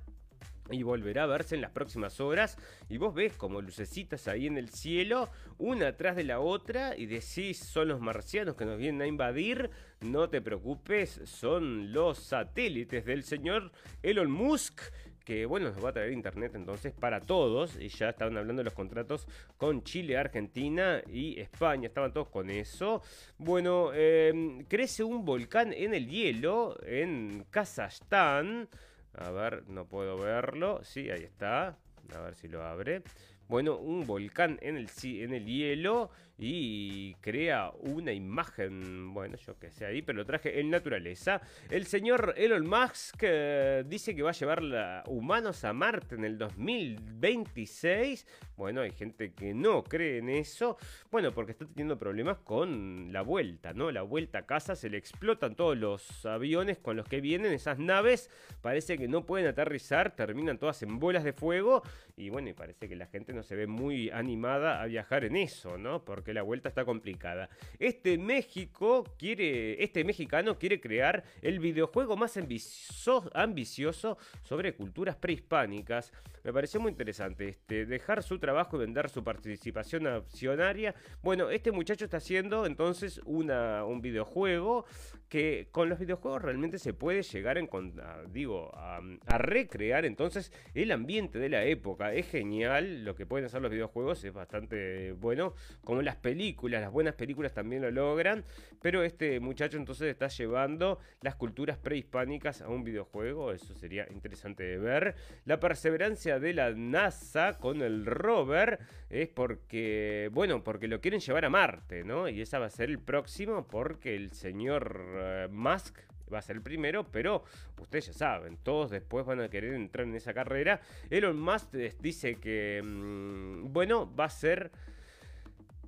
y 0.70 0.82
volverá 0.82 1.24
a 1.24 1.26
verse 1.26 1.54
en 1.54 1.60
las 1.60 1.70
próximas 1.70 2.20
horas. 2.20 2.56
Y 2.88 2.98
vos 2.98 3.14
ves 3.14 3.34
como 3.34 3.60
lucecitas 3.60 4.28
ahí 4.28 4.46
en 4.46 4.58
el 4.58 4.68
cielo, 4.70 5.28
una 5.58 5.88
atrás 5.88 6.16
de 6.16 6.24
la 6.24 6.40
otra, 6.40 6.96
y 6.96 7.06
decís, 7.06 7.58
son 7.58 7.88
los 7.88 8.00
marcianos 8.00 8.56
que 8.56 8.64
nos 8.64 8.78
vienen 8.78 9.02
a 9.02 9.06
invadir. 9.06 9.70
No 10.00 10.28
te 10.28 10.40
preocupes, 10.40 11.20
son 11.24 11.92
los 11.92 12.18
satélites 12.18 13.04
del 13.04 13.24
señor 13.24 13.72
Elon 14.02 14.30
Musk 14.30 14.80
que 15.28 15.44
bueno, 15.44 15.68
nos 15.68 15.84
va 15.84 15.90
a 15.90 15.92
traer 15.92 16.10
internet 16.12 16.52
entonces 16.54 16.94
para 16.94 17.20
todos. 17.20 17.78
Y 17.78 17.88
ya 17.88 18.08
estaban 18.08 18.38
hablando 18.38 18.60
de 18.60 18.64
los 18.64 18.72
contratos 18.72 19.28
con 19.58 19.84
Chile, 19.84 20.16
Argentina 20.16 21.02
y 21.06 21.38
España. 21.38 21.88
Estaban 21.88 22.14
todos 22.14 22.28
con 22.28 22.48
eso. 22.48 23.02
Bueno, 23.36 23.92
em, 23.92 24.64
crece 24.64 25.04
un 25.04 25.26
volcán 25.26 25.74
en 25.74 25.92
el 25.92 26.08
hielo 26.08 26.78
en 26.82 27.44
Kazajstán. 27.50 28.70
A 29.18 29.30
ver, 29.30 29.64
no 29.68 29.86
puedo 29.86 30.16
verlo. 30.16 30.80
Sí, 30.84 31.10
ahí 31.10 31.24
está. 31.24 31.76
A 32.14 32.20
ver 32.20 32.34
si 32.34 32.48
lo 32.48 32.64
abre. 32.64 33.02
Bueno, 33.48 33.76
un 33.76 34.06
volcán 34.06 34.58
en 34.62 34.76
el, 34.76 34.88
en 35.02 35.34
el 35.34 35.44
hielo 35.46 36.10
y 36.38 37.14
crea 37.16 37.72
una 37.80 38.12
imagen, 38.12 39.12
bueno, 39.12 39.36
yo 39.44 39.58
que 39.58 39.72
sé 39.72 39.86
ahí, 39.86 40.02
pero 40.02 40.18
lo 40.18 40.24
traje 40.24 40.60
en 40.60 40.70
naturaleza. 40.70 41.40
El 41.68 41.86
señor 41.86 42.34
Elon 42.36 42.64
Musk 42.68 43.16
eh, 43.22 43.82
dice 43.84 44.14
que 44.14 44.22
va 44.22 44.30
a 44.30 44.34
llevar 44.34 45.02
humanos 45.06 45.64
a 45.64 45.72
Marte 45.72 46.14
en 46.14 46.24
el 46.24 46.38
2026. 46.38 48.24
Bueno, 48.56 48.82
hay 48.82 48.92
gente 48.92 49.32
que 49.32 49.52
no 49.52 49.82
cree 49.82 50.18
en 50.18 50.28
eso. 50.28 50.76
Bueno, 51.10 51.32
porque 51.32 51.52
está 51.52 51.66
teniendo 51.66 51.98
problemas 51.98 52.38
con 52.38 53.12
la 53.12 53.22
vuelta, 53.22 53.72
¿no? 53.72 53.90
La 53.90 54.02
vuelta 54.02 54.38
a 54.38 54.46
casa 54.46 54.76
se 54.76 54.90
le 54.90 54.96
explotan 54.96 55.56
todos 55.56 55.76
los 55.76 56.24
aviones 56.24 56.78
con 56.78 56.96
los 56.96 57.08
que 57.08 57.20
vienen 57.20 57.52
esas 57.52 57.80
naves. 57.80 58.30
Parece 58.60 58.96
que 58.96 59.08
no 59.08 59.26
pueden 59.26 59.48
aterrizar, 59.48 60.14
terminan 60.14 60.58
todas 60.58 60.82
en 60.82 61.00
bolas 61.00 61.24
de 61.24 61.32
fuego. 61.32 61.82
Y 62.16 62.30
bueno, 62.30 62.48
y 62.48 62.52
parece 62.52 62.88
que 62.88 62.96
la 62.96 63.06
gente 63.06 63.32
no 63.32 63.42
se 63.42 63.56
ve 63.56 63.66
muy 63.66 64.10
animada 64.10 64.80
a 64.80 64.86
viajar 64.86 65.24
en 65.24 65.36
eso, 65.36 65.78
¿no? 65.78 66.04
Porque 66.04 66.27
la 66.34 66.42
vuelta 66.42 66.68
está 66.68 66.84
complicada. 66.84 67.48
Este 67.78 68.18
México 68.18 69.04
quiere, 69.18 69.82
este 69.82 70.04
mexicano 70.04 70.58
quiere 70.58 70.80
crear 70.80 71.24
el 71.42 71.60
videojuego 71.60 72.16
más 72.16 72.36
ambicioso, 72.36 74.18
sobre 74.42 74.74
culturas 74.74 75.16
prehispánicas. 75.16 76.12
Me 76.44 76.52
pareció 76.52 76.80
muy 76.80 76.90
interesante 76.90 77.48
este, 77.48 77.86
dejar 77.86 78.22
su 78.22 78.38
trabajo 78.38 78.76
y 78.76 78.80
vender 78.80 79.10
su 79.10 79.22
participación 79.22 80.06
accionaria. 80.06 80.94
Bueno, 81.22 81.50
este 81.50 81.72
muchacho 81.72 82.04
está 82.04 82.18
haciendo 82.18 82.66
entonces 82.66 83.20
una, 83.24 83.84
un 83.84 84.00
videojuego 84.00 84.86
que 85.28 85.68
con 85.72 85.88
los 85.88 85.98
videojuegos 85.98 86.42
realmente 86.42 86.78
se 86.78 86.94
puede 86.94 87.22
llegar 87.22 87.58
a, 87.58 88.22
digo, 88.28 88.70
a, 88.74 89.00
recrear 89.38 90.04
entonces 90.04 90.52
el 90.74 90.90
ambiente 90.90 91.38
de 91.38 91.48
la 91.48 91.64
época. 91.64 92.14
Es 92.14 92.28
genial 92.28 93.04
lo 93.04 93.14
que 93.14 93.26
pueden 93.26 93.46
hacer 93.46 93.60
los 93.60 93.70
videojuegos, 93.70 94.24
es 94.24 94.32
bastante 94.32 95.12
bueno. 95.12 95.54
Como 95.84 96.02
las 96.02 96.16
películas, 96.16 96.80
las 96.80 96.90
buenas 96.90 97.14
películas 97.14 97.52
también 97.52 97.82
lo 97.82 97.90
logran. 97.90 98.44
Pero 98.80 99.02
este 99.02 99.40
muchacho 99.40 99.76
entonces 99.76 100.08
está 100.08 100.28
llevando 100.28 100.98
las 101.20 101.34
culturas 101.34 101.76
prehispánicas 101.76 102.62
a 102.62 102.68
un 102.68 102.84
videojuego. 102.84 103.52
Eso 103.52 103.74
sería 103.74 104.06
interesante 104.10 104.64
de 104.64 104.78
ver. 104.78 105.14
La 105.44 105.60
perseverancia 105.60 106.38
de 106.38 106.54
la 106.54 106.70
NASA 106.70 107.58
con 107.58 107.82
el 107.82 108.06
rover 108.06 108.78
es 109.10 109.28
porque, 109.28 110.28
bueno, 110.32 110.62
porque 110.62 110.88
lo 110.88 111.00
quieren 111.00 111.20
llevar 111.20 111.44
a 111.44 111.50
Marte, 111.50 112.04
¿no? 112.04 112.28
Y 112.28 112.40
esa 112.40 112.58
va 112.58 112.66
a 112.66 112.70
ser 112.70 112.90
el 112.90 112.98
próximo 112.98 113.66
porque 113.66 114.14
el 114.14 114.32
señor 114.32 115.00
eh, 115.18 115.48
Musk 115.50 115.98
va 116.32 116.38
a 116.38 116.42
ser 116.42 116.56
el 116.56 116.62
primero, 116.62 117.10
pero 117.10 117.42
ustedes 117.80 118.08
ya 118.08 118.12
saben, 118.12 118.58
todos 118.58 118.90
después 118.90 119.24
van 119.24 119.40
a 119.40 119.48
querer 119.48 119.74
entrar 119.74 120.06
en 120.06 120.14
esa 120.14 120.34
carrera. 120.34 120.80
Elon 121.08 121.40
Musk 121.40 121.72
dice 122.00 122.36
que, 122.36 122.82
mm, 122.84 123.72
bueno, 123.72 124.14
va 124.14 124.26
a 124.26 124.30
ser... 124.30 124.70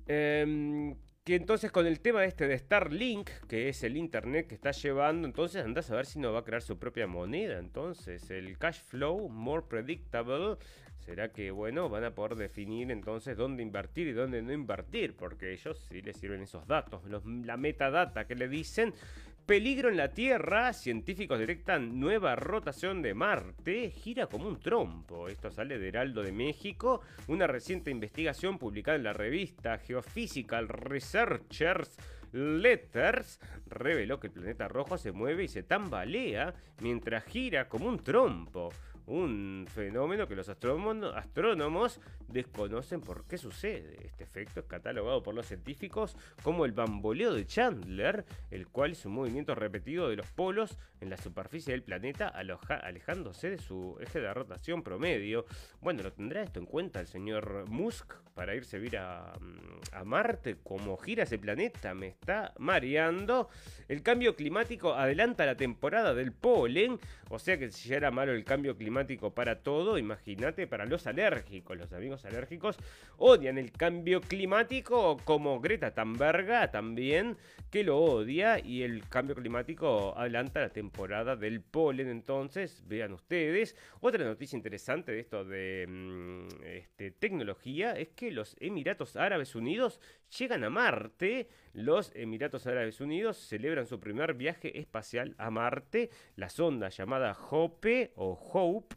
Em, 0.07 0.95
que 1.23 1.35
entonces 1.35 1.71
con 1.71 1.85
el 1.85 1.99
tema 1.99 2.25
este 2.25 2.47
de 2.47 2.57
Starlink, 2.57 3.29
que 3.47 3.69
es 3.69 3.83
el 3.83 3.95
internet 3.95 4.47
que 4.47 4.55
está 4.55 4.71
llevando, 4.71 5.27
entonces 5.27 5.63
andás 5.63 5.91
a 5.91 5.95
ver 5.95 6.07
si 6.07 6.17
no 6.17 6.33
va 6.33 6.39
a 6.39 6.43
crear 6.43 6.63
su 6.63 6.79
propia 6.79 7.05
moneda. 7.05 7.59
Entonces, 7.59 8.31
el 8.31 8.57
cash 8.57 8.79
flow 8.81 9.29
more 9.29 9.63
predictable 9.69 10.57
será 11.05 11.31
que, 11.31 11.51
bueno, 11.51 11.89
van 11.89 12.03
a 12.03 12.15
poder 12.15 12.35
definir 12.35 12.91
entonces 12.91 13.37
dónde 13.37 13.63
invertir 13.63 14.07
y 14.07 14.13
dónde 14.13 14.41
no 14.41 14.53
invertir, 14.53 15.15
porque 15.15 15.51
ellos 15.51 15.85
sí 15.89 16.01
les 16.01 16.17
sirven 16.17 16.41
esos 16.41 16.67
datos, 16.67 17.01
la 17.25 17.57
metadata 17.57 18.25
que 18.25 18.35
le 18.35 18.47
dicen. 18.47 18.93
Peligro 19.45 19.89
en 19.89 19.97
la 19.97 20.13
Tierra, 20.13 20.71
científicos 20.71 21.39
detectan 21.39 21.99
nueva 21.99 22.35
rotación 22.35 23.01
de 23.01 23.15
Marte, 23.15 23.89
gira 23.89 24.27
como 24.27 24.47
un 24.47 24.59
trompo. 24.59 25.27
Esto 25.27 25.49
sale 25.49 25.79
de 25.79 25.87
Heraldo 25.87 26.21
de 26.21 26.31
México, 26.31 27.01
una 27.27 27.47
reciente 27.47 27.89
investigación 27.89 28.59
publicada 28.59 28.97
en 28.97 29.03
la 29.03 29.13
revista 29.13 29.79
Geophysical 29.79 30.69
Researchers 30.69 31.97
Letters 32.33 33.39
reveló 33.67 34.19
que 34.19 34.27
el 34.27 34.33
planeta 34.33 34.67
rojo 34.67 34.97
se 34.97 35.11
mueve 35.11 35.43
y 35.43 35.47
se 35.47 35.63
tambalea 35.63 36.53
mientras 36.79 37.25
gira 37.25 37.67
como 37.67 37.87
un 37.87 37.99
trompo 37.99 38.69
un 39.11 39.67
fenómeno 39.67 40.25
que 40.27 40.35
los 40.35 40.47
astrónomos 40.47 41.99
desconocen 42.29 43.01
por 43.01 43.25
qué 43.25 43.37
sucede. 43.37 43.97
Este 44.05 44.23
efecto 44.23 44.61
es 44.61 44.65
catalogado 44.65 45.21
por 45.21 45.35
los 45.35 45.45
científicos 45.45 46.15
como 46.43 46.63
el 46.65 46.71
bamboleo 46.71 47.33
de 47.33 47.45
Chandler, 47.45 48.25
el 48.49 48.67
cual 48.67 48.91
es 48.91 49.05
un 49.05 49.13
movimiento 49.13 49.53
repetido 49.53 50.07
de 50.07 50.15
los 50.15 50.31
polos 50.31 50.77
en 51.01 51.09
la 51.09 51.17
superficie 51.17 51.73
del 51.73 51.83
planeta 51.83 52.29
alejándose 52.29 53.49
de 53.49 53.57
su 53.57 53.97
eje 53.99 54.21
de 54.21 54.33
rotación 54.33 54.81
promedio. 54.81 55.45
Bueno, 55.81 56.03
lo 56.03 56.13
tendrá 56.13 56.43
esto 56.43 56.59
en 56.59 56.65
cuenta 56.65 57.01
el 57.01 57.07
señor 57.07 57.65
Musk 57.69 58.13
para 58.33 58.55
irse 58.55 58.77
a 58.77 58.79
vivir 58.79 58.97
a, 58.97 59.33
mm, 59.39 59.95
a 59.95 60.03
Marte. 60.05 60.57
Como 60.63 60.95
gira 60.97 61.23
ese 61.23 61.37
planeta, 61.37 61.93
me 61.93 62.07
está 62.07 62.53
mareando. 62.57 63.49
El 63.89 64.03
cambio 64.03 64.37
climático 64.37 64.93
adelanta 64.93 65.45
la 65.45 65.57
temporada 65.57 66.13
del 66.13 66.31
polen, 66.31 66.97
o 67.29 67.39
sea 67.39 67.57
que 67.57 67.71
si 67.71 67.89
ya 67.89 67.97
era 67.97 68.09
malo 68.09 68.31
el 68.31 68.45
cambio 68.45 68.77
climático, 68.77 69.00
para 69.33 69.63
todo, 69.63 69.97
imagínate 69.97 70.67
para 70.67 70.85
los 70.85 71.07
alérgicos. 71.07 71.77
Los 71.77 71.93
amigos 71.93 72.25
alérgicos 72.25 72.77
odian 73.17 73.57
el 73.57 73.71
cambio 73.71 74.21
climático 74.21 75.17
como 75.23 75.59
Greta 75.59 75.93
Thunberg 75.93 76.71
también, 76.71 77.37
que 77.69 77.83
lo 77.83 77.99
odia 77.99 78.59
y 78.63 78.83
el 78.83 79.07
cambio 79.07 79.35
climático 79.35 80.13
adelanta 80.17 80.61
la 80.61 80.69
temporada 80.69 81.35
del 81.35 81.61
polen. 81.61 82.09
Entonces, 82.09 82.83
vean 82.87 83.13
ustedes. 83.13 83.75
Otra 83.99 84.23
noticia 84.23 84.55
interesante 84.55 85.11
de 85.11 85.19
esto 85.19 85.45
de 85.45 85.85
mm, 85.87 86.63
este, 86.65 87.11
tecnología 87.11 87.93
es 87.93 88.09
que 88.09 88.31
los 88.31 88.55
Emiratos 88.59 89.15
Árabes 89.15 89.55
Unidos 89.55 89.99
llegan 90.37 90.63
a 90.63 90.69
Marte. 90.69 91.47
Los 91.73 92.11
Emiratos 92.15 92.67
Árabes 92.67 93.01
Unidos 93.01 93.37
celebran 93.37 93.87
su 93.87 93.99
primer 93.99 94.33
viaje 94.33 94.79
espacial 94.79 95.35
a 95.37 95.49
Marte. 95.49 96.09
La 96.35 96.49
sonda 96.49 96.89
llamada 96.89 97.37
Hope 97.49 98.11
o 98.15 98.33
Hope 98.33 98.90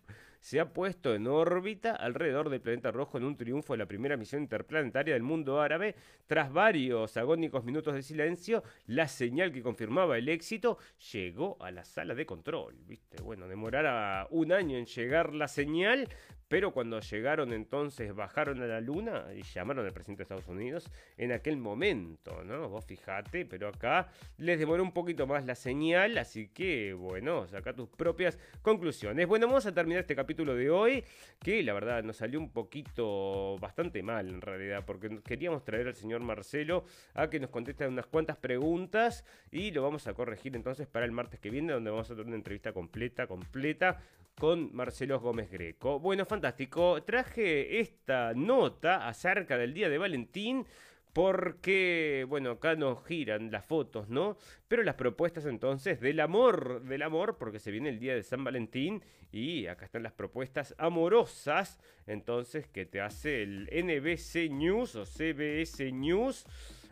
se 0.45 0.61
ha 0.61 0.75
puesto 0.75 1.15
en 1.15 1.27
órbita 1.27 1.93
alrededor 1.93 2.51
del 2.51 2.61
planeta 2.61 2.91
rojo 2.91 3.17
en 3.17 3.25
un 3.25 3.35
triunfo 3.35 3.73
de 3.73 3.79
la 3.79 3.87
primera 3.87 4.19
misión 4.19 4.43
interplanetaria 4.43 5.15
del 5.15 5.23
mundo 5.23 5.59
árabe. 5.59 5.95
Tras 6.27 6.53
varios 6.53 7.17
agónicos 7.17 7.65
minutos 7.65 7.95
de 7.95 8.03
silencio, 8.03 8.63
la 8.85 9.09
señal 9.09 9.53
que 9.53 9.63
confirmaba 9.63 10.19
el 10.19 10.29
éxito 10.29 10.77
llegó 11.13 11.57
a 11.63 11.71
la 11.71 11.83
sala 11.87 12.15
de 12.15 12.27
control. 12.27 12.77
¿Viste? 12.85 13.23
Bueno, 13.23 13.49
demorara 13.49 14.27
un 14.31 14.53
año 14.53 14.77
en 14.77 14.85
llegar 14.85 15.35
la 15.35 15.49
señal, 15.49 16.11
pero 16.49 16.73
cuando 16.73 17.01
llegaron 17.01 17.53
entonces, 17.53 18.15
bajaron 18.15 18.63
a 18.63 18.67
la 18.67 18.81
luna 18.81 19.27
y 19.35 19.43
llamaron 19.43 19.85
al 19.87 19.93
presidente 19.93 20.21
de 20.21 20.25
Estados 20.25 20.49
Unidos 20.49 20.91
en 21.17 21.33
aquel 21.33 21.57
momento, 21.57 22.45
¿no? 22.45 22.69
Vos 22.69 22.85
fijate, 22.85 23.45
pero 23.47 23.69
acá 23.69 24.09
les 24.39 24.59
demoró 24.59 24.83
un 24.83 24.93
poquito 24.93 25.27
más 25.27 25.45
la 25.47 25.55
señal, 25.55 26.19
así 26.19 26.49
que 26.49 26.93
bueno, 26.93 27.47
saca 27.47 27.75
tus 27.75 27.89
propias 27.89 28.39
conclusiones. 28.63 29.27
Bueno, 29.27 29.47
vamos 29.47 29.67
a 29.67 29.75
terminar 29.75 30.01
este 30.01 30.17
capítulo 30.17 30.55
de 30.55 30.71
hoy, 30.71 31.05
que 31.41 31.63
la 31.63 31.73
verdad 31.73 32.03
nos 32.03 32.17
salió 32.17 32.39
un 32.39 32.51
poquito 32.51 33.59
bastante 33.59 34.03
mal 34.03 34.29
en 34.29 34.41
realidad, 34.41 34.85
porque 34.87 35.21
queríamos 35.25 35.65
traer 35.65 35.89
al 35.89 35.95
señor 35.95 36.23
Marcelo 36.23 36.85
a 37.15 37.29
que 37.29 37.41
nos 37.41 37.51
conteste 37.51 37.87
unas 37.87 38.07
cuantas 38.07 38.37
preguntas 38.37 39.25
y 39.51 39.71
lo 39.71 39.83
vamos 39.83 40.07
a 40.07 40.15
corregir 40.15 40.57
entonces 40.57 40.87
para 40.87 41.05
el 41.05 41.13
martes 41.13 41.41
que 41.41 41.51
viene, 41.51 41.73
donde 41.73 41.91
vamos 41.91 42.11
a 42.11 42.15
tener 42.15 42.27
una 42.27 42.37
entrevista 42.37 42.73
completa, 42.73 43.27
completa 43.27 44.01
con 44.39 44.75
Marcelo 44.75 45.21
Gómez 45.21 45.51
Greco. 45.51 46.01
Bueno, 46.01 46.25
fantástico. 46.35 47.01
Traje 47.05 47.79
esta 47.79 48.35
nota 48.35 49.07
acerca 49.07 49.57
del 49.57 49.73
Día 49.73 49.89
de 49.89 49.99
Valentín 49.99 50.67
porque, 51.13 52.27
bueno, 52.29 52.51
acá 52.51 52.75
nos 52.75 53.07
giran 53.07 53.53
las 53.53 53.65
fotos, 53.65 54.09
¿no? 54.09 54.37
Pero 54.67 54.83
las 54.83 54.97
propuestas 54.97 55.47
entonces 55.47 56.01
del 56.01 56.19
amor, 56.19 56.83
del 56.83 57.03
amor, 57.03 57.39
porque 57.39 57.61
se 57.61 57.71
viene 57.71 57.89
el 57.91 58.01
día 58.01 58.17
de 58.17 58.25
San 58.25 58.43
Valentín 58.43 59.01
y 59.31 59.69
acá 59.69 59.85
están 59.85 60.03
las 60.03 60.13
propuestas 60.13 60.75
amorosas, 60.77 61.79
entonces, 62.09 62.67
que 62.67 62.85
te 62.85 63.01
hace 63.01 63.45
el 63.45 63.69
NBC 63.71 64.51
News 64.51 64.97
o 64.97 65.07
CBS 65.07 65.93
News. 65.93 66.47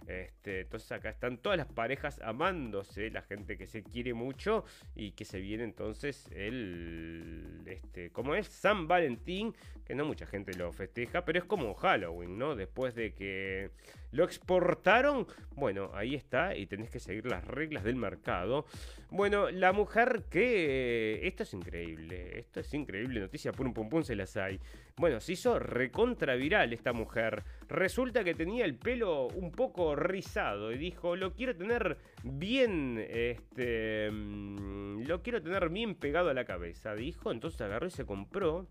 Este, 0.06 0.60
entonces 0.60 0.90
acá 0.92 1.10
están 1.10 1.38
todas 1.38 1.56
las 1.56 1.68
parejas 1.68 2.20
amándose, 2.22 3.10
la 3.10 3.22
gente 3.22 3.56
que 3.56 3.66
se 3.66 3.82
quiere 3.82 4.14
mucho 4.14 4.64
y 4.94 5.12
que 5.12 5.24
se 5.24 5.40
viene 5.40 5.64
entonces 5.64 6.28
el, 6.32 7.62
este, 7.66 8.10
como 8.10 8.34
es 8.34 8.48
San 8.48 8.88
Valentín, 8.88 9.54
que 9.84 9.94
no 9.94 10.04
mucha 10.04 10.26
gente 10.26 10.54
lo 10.54 10.72
festeja, 10.72 11.24
pero 11.24 11.38
es 11.38 11.44
como 11.44 11.74
Halloween, 11.74 12.38
¿no? 12.38 12.56
Después 12.56 12.94
de 12.94 13.14
que 13.14 13.70
lo 14.12 14.24
exportaron, 14.24 15.26
bueno, 15.56 15.90
ahí 15.94 16.14
está 16.14 16.56
y 16.56 16.66
tenés 16.66 16.90
que 16.90 17.00
seguir 17.00 17.26
las 17.26 17.44
reglas 17.44 17.82
del 17.82 17.96
mercado. 17.96 18.66
Bueno, 19.10 19.50
la 19.50 19.72
mujer 19.72 20.24
que, 20.30 21.26
esto 21.26 21.42
es 21.42 21.52
increíble, 21.54 22.38
esto 22.38 22.60
es 22.60 22.72
increíble, 22.74 23.20
noticia 23.20 23.52
pum 23.52 23.72
pum 23.72 23.88
pum 23.88 24.02
se 24.02 24.14
las 24.14 24.36
hay. 24.36 24.60
Bueno, 24.96 25.20
se 25.20 25.32
hizo 25.32 25.58
recontra 25.58 26.34
viral 26.34 26.72
esta 26.72 26.92
mujer. 26.92 27.42
Resulta 27.68 28.22
que 28.22 28.34
tenía 28.34 28.64
el 28.64 28.76
pelo 28.76 29.28
un 29.28 29.50
poco 29.50 29.96
rizado 29.96 30.72
y 30.72 30.78
dijo, 30.78 31.16
lo 31.16 31.34
quiero 31.34 31.56
tener 31.56 31.96
bien, 32.22 33.04
este, 33.08 34.10
mm, 34.10 35.06
lo 35.06 35.22
quiero 35.22 35.42
tener 35.42 35.70
bien 35.70 35.94
pegado 35.94 36.28
a 36.30 36.34
la 36.34 36.44
cabeza, 36.44 36.94
dijo. 36.94 37.32
Entonces 37.32 37.60
agarró 37.62 37.86
y 37.86 37.90
se 37.90 38.04
compró. 38.04 38.66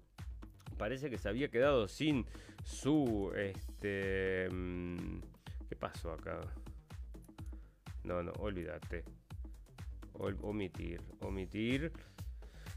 Parece 0.81 1.11
que 1.11 1.19
se 1.19 1.29
había 1.29 1.51
quedado 1.51 1.87
sin 1.87 2.25
su, 2.63 3.31
este, 3.35 4.49
mm, 4.51 5.19
¿qué 5.69 5.75
pasó 5.75 6.11
acá? 6.11 6.41
No, 8.03 8.23
no, 8.23 8.31
olvídate. 8.39 9.03
omitir, 10.41 10.99
omitir. 11.19 11.91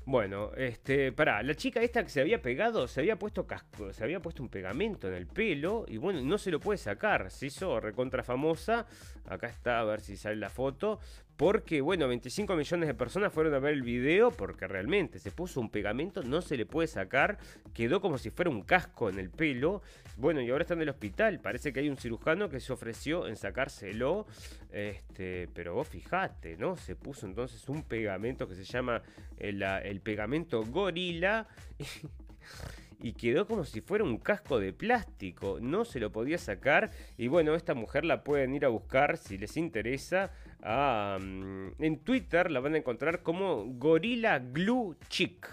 Bueno, 0.05 0.53
este, 0.55 1.13
pará, 1.13 1.43
la 1.43 1.55
chica 1.55 1.81
esta 1.81 2.03
que 2.03 2.11
se 2.11 2.21
había 2.21 2.43
pegado, 2.43 2.87
se 2.89 3.01
había 3.01 3.19
puesto 3.19 3.47
casco, 3.47 3.91
se 3.95 4.05
había 4.05 4.21
puesto 4.21 4.43
un 4.43 4.51
pegamento 4.51 5.09
en 5.09 5.15
el 5.15 5.27
pelo 5.27 5.87
y 5.89 5.97
bueno, 5.97 6.21
no 6.21 6.37
se 6.37 6.51
lo 6.51 6.61
puede 6.61 6.77
sacar, 6.77 7.31
se 7.31 7.47
hizo 7.47 7.81
recontra 7.81 8.23
famosa, 8.23 8.87
acá 9.25 9.47
está, 9.47 9.81
a 9.81 9.85
ver 9.85 10.03
si 10.03 10.19
sale 10.19 10.37
la 10.37 10.51
foto, 10.51 11.01
porque, 11.37 11.81
bueno, 11.81 12.07
25 12.07 12.55
millones 12.55 12.87
de 12.87 12.95
personas 12.95 13.33
fueron 13.33 13.55
a 13.55 13.59
ver 13.59 13.75
el 13.75 13.83
video 13.83 14.31
porque 14.31 14.69
realmente 14.69 15.19
se 15.19 15.31
puso 15.31 15.61
un 15.61 15.69
pegamento, 15.69 16.23
no 16.23 16.41
se 16.43 16.57
le 16.57 16.65
puede 16.65 16.87
sacar, 16.87 17.39
quedó 17.73 18.01
como 18.01 18.19
si 18.19 18.31
fuera 18.31 18.51
un 18.51 18.63
casco 18.63 19.09
en 19.09 19.19
el 19.19 19.31
pelo. 19.31 19.83
Bueno, 20.17 20.41
y 20.41 20.51
ahora 20.51 20.63
está 20.63 20.75
en 20.75 20.83
el 20.83 20.89
hospital. 20.89 21.41
Parece 21.41 21.73
que 21.73 21.81
hay 21.81 21.89
un 21.89 21.97
cirujano 21.97 22.49
que 22.49 22.61
se 22.61 22.73
ofreció 22.73 23.27
en 23.27 23.37
sacárselo. 23.37 24.27
Este, 24.71 25.49
pero 25.55 25.75
vos 25.75 25.89
fijate, 25.89 26.57
¿no? 26.57 26.77
Se 26.77 26.95
puso 26.95 27.27
entonces 27.27 27.69
un 27.69 27.83
pegamento 27.83 28.47
que 28.47 28.55
se 28.55 28.65
llama 28.65 29.03
el, 29.37 29.63
el 29.63 30.01
pegamento 30.01 30.65
gorila. 30.65 31.49
y 33.05 33.13
quedó 33.13 33.47
como 33.47 33.67
si 33.67 33.83
fuera 33.83 34.03
un 34.03 34.17
casco 34.17 34.59
de 34.59 34.73
plástico. 34.73 35.59
No 35.61 35.85
se 35.85 36.01
lo 36.01 36.11
podía 36.11 36.39
sacar. 36.39 36.91
Y 37.19 37.29
bueno, 37.29 37.55
esta 37.55 37.75
mujer 37.75 38.07
la 38.07 38.25
pueden 38.25 38.55
ir 38.55 38.65
a 38.65 38.69
buscar 38.69 39.19
si 39.19 39.37
les 39.37 39.59
interesa. 39.59 40.33
en 40.65 41.99
Twitter 42.03 42.51
la 42.51 42.61
van 42.61 42.77
a 42.77 42.79
encontrar 42.79 43.23
como 43.23 43.67
Gorilla 43.67 44.39
Glue 44.39 44.97
Chick. 45.11 45.47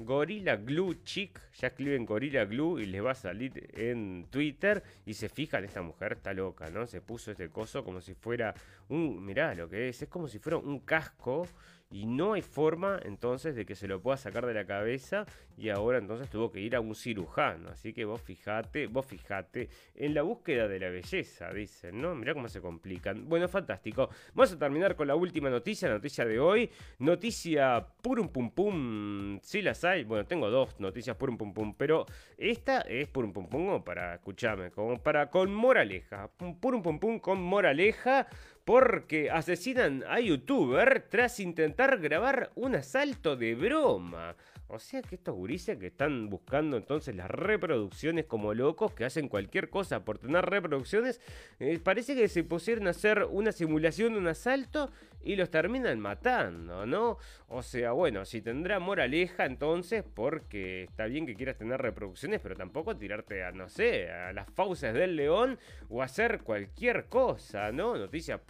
Gorilla 0.00 0.56
Glue 0.56 1.04
Chick, 1.04 1.40
ya 1.54 1.68
escriben 1.68 2.04
Gorilla 2.04 2.44
Glue 2.44 2.80
y 2.80 2.86
les 2.86 3.04
va 3.04 3.12
a 3.12 3.14
salir 3.14 3.68
en 3.74 4.26
Twitter 4.30 4.82
y 5.06 5.14
se 5.14 5.28
fijan, 5.28 5.64
esta 5.64 5.82
mujer 5.82 6.12
está 6.12 6.32
loca, 6.32 6.70
¿no? 6.70 6.86
Se 6.86 7.00
puso 7.00 7.32
este 7.32 7.48
coso 7.48 7.84
como 7.84 8.00
si 8.00 8.14
fuera 8.14 8.54
un, 8.88 9.24
mirá 9.24 9.54
lo 9.56 9.68
que 9.68 9.88
es, 9.88 10.02
es 10.02 10.08
como 10.08 10.28
si 10.28 10.38
fuera 10.38 10.58
un 10.58 10.80
casco 10.80 11.48
y 11.90 12.06
no 12.06 12.34
hay 12.34 12.42
forma 12.42 13.00
entonces 13.04 13.54
de 13.56 13.64
que 13.64 13.74
se 13.74 13.88
lo 13.88 14.00
pueda 14.00 14.16
sacar 14.16 14.44
de 14.46 14.54
la 14.54 14.66
cabeza 14.66 15.24
y 15.56 15.70
ahora 15.70 15.98
entonces 15.98 16.28
tuvo 16.28 16.52
que 16.52 16.60
ir 16.60 16.76
a 16.76 16.80
un 16.80 16.94
cirujano. 16.94 17.70
Así 17.70 17.92
que 17.92 18.04
vos 18.04 18.20
fijate, 18.20 18.86
vos 18.86 19.06
fijate 19.06 19.68
en 19.94 20.14
la 20.14 20.22
búsqueda 20.22 20.68
de 20.68 20.78
la 20.78 20.90
belleza, 20.90 21.50
dicen, 21.52 22.00
¿no? 22.00 22.14
Mirá 22.14 22.34
cómo 22.34 22.48
se 22.48 22.60
complican. 22.60 23.28
Bueno, 23.28 23.48
fantástico. 23.48 24.08
Vamos 24.34 24.52
a 24.52 24.58
terminar 24.58 24.94
con 24.96 25.08
la 25.08 25.16
última 25.16 25.50
noticia, 25.50 25.88
la 25.88 25.94
noticia 25.94 26.24
de 26.24 26.38
hoy. 26.38 26.70
Noticia 26.98 27.84
purum 28.02 28.28
pum 28.28 28.50
pum. 28.50 29.40
Si 29.42 29.62
las 29.62 29.82
hay. 29.84 30.04
Bueno, 30.04 30.26
tengo 30.26 30.50
dos 30.50 30.78
noticias 30.78 31.16
purum 31.16 31.36
pum 31.38 31.52
pum, 31.54 31.74
pero 31.74 32.06
esta 32.36 32.82
es 32.82 33.08
purum 33.08 33.32
pum 33.32 33.48
pum 33.48 33.82
para, 33.82 34.14
escucharme, 34.14 34.70
como 34.70 35.02
para 35.02 35.30
con 35.30 35.52
moraleja. 35.52 36.28
Purum 36.60 36.82
pum 36.82 36.98
pum 37.00 37.18
con 37.18 37.40
moraleja 37.40 38.28
porque 38.68 39.30
asesinan 39.30 40.04
a 40.06 40.20
youtuber 40.20 41.06
tras 41.08 41.40
intentar 41.40 41.96
grabar 42.00 42.50
un 42.54 42.74
asalto 42.74 43.34
de 43.34 43.54
broma. 43.54 44.36
O 44.66 44.78
sea 44.78 45.00
que 45.00 45.14
estos 45.14 45.34
gurises 45.34 45.78
que 45.78 45.86
están 45.86 46.28
buscando 46.28 46.76
entonces 46.76 47.16
las 47.16 47.30
reproducciones 47.30 48.26
como 48.26 48.52
locos, 48.52 48.92
que 48.92 49.06
hacen 49.06 49.28
cualquier 49.28 49.70
cosa 49.70 50.04
por 50.04 50.18
tener 50.18 50.44
reproducciones, 50.44 51.22
eh, 51.58 51.80
parece 51.82 52.14
que 52.14 52.28
se 52.28 52.44
pusieron 52.44 52.86
a 52.86 52.90
hacer 52.90 53.24
una 53.30 53.52
simulación 53.52 54.12
de 54.12 54.18
un 54.18 54.28
asalto 54.28 54.90
y 55.22 55.36
los 55.36 55.50
terminan 55.50 55.98
matando, 55.98 56.84
¿no? 56.86 57.16
O 57.48 57.62
sea, 57.62 57.92
bueno, 57.92 58.24
si 58.24 58.42
tendrá 58.42 58.78
moraleja 58.78 59.46
entonces, 59.46 60.04
porque 60.14 60.84
está 60.84 61.06
bien 61.06 61.26
que 61.26 61.34
quieras 61.34 61.56
tener 61.56 61.80
reproducciones, 61.80 62.40
pero 62.40 62.54
tampoco 62.54 62.96
tirarte 62.96 63.42
a, 63.42 63.52
no 63.52 63.68
sé, 63.70 64.10
a 64.10 64.32
las 64.34 64.50
fauces 64.50 64.92
del 64.92 65.16
león 65.16 65.58
o 65.88 66.02
hacer 66.02 66.40
cualquier 66.42 67.06
cosa, 67.06 67.72
¿no? 67.72 68.08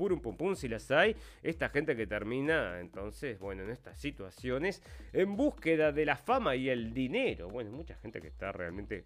Purum 0.09 0.21
pum 0.23 0.37
pum 0.39 0.57
si 0.57 0.69
las 0.69 0.91
hay. 0.91 1.15
Esta 1.43 1.69
gente 1.69 1.95
que 1.95 2.07
termina 2.07 2.81
entonces, 2.81 3.39
bueno, 3.39 3.63
en 3.63 3.69
estas 3.69 3.99
situaciones 3.99 4.83
en 5.13 5.37
búsqueda 5.37 5.93
de 5.93 6.07
la 6.07 6.17
fama 6.17 6.57
y 6.57 6.71
el 6.71 6.95
dinero. 6.95 7.51
Bueno, 7.51 7.71
mucha 7.73 7.95
gente 7.97 8.23
que 8.23 8.29
está 8.29 8.51
realmente 8.51 9.05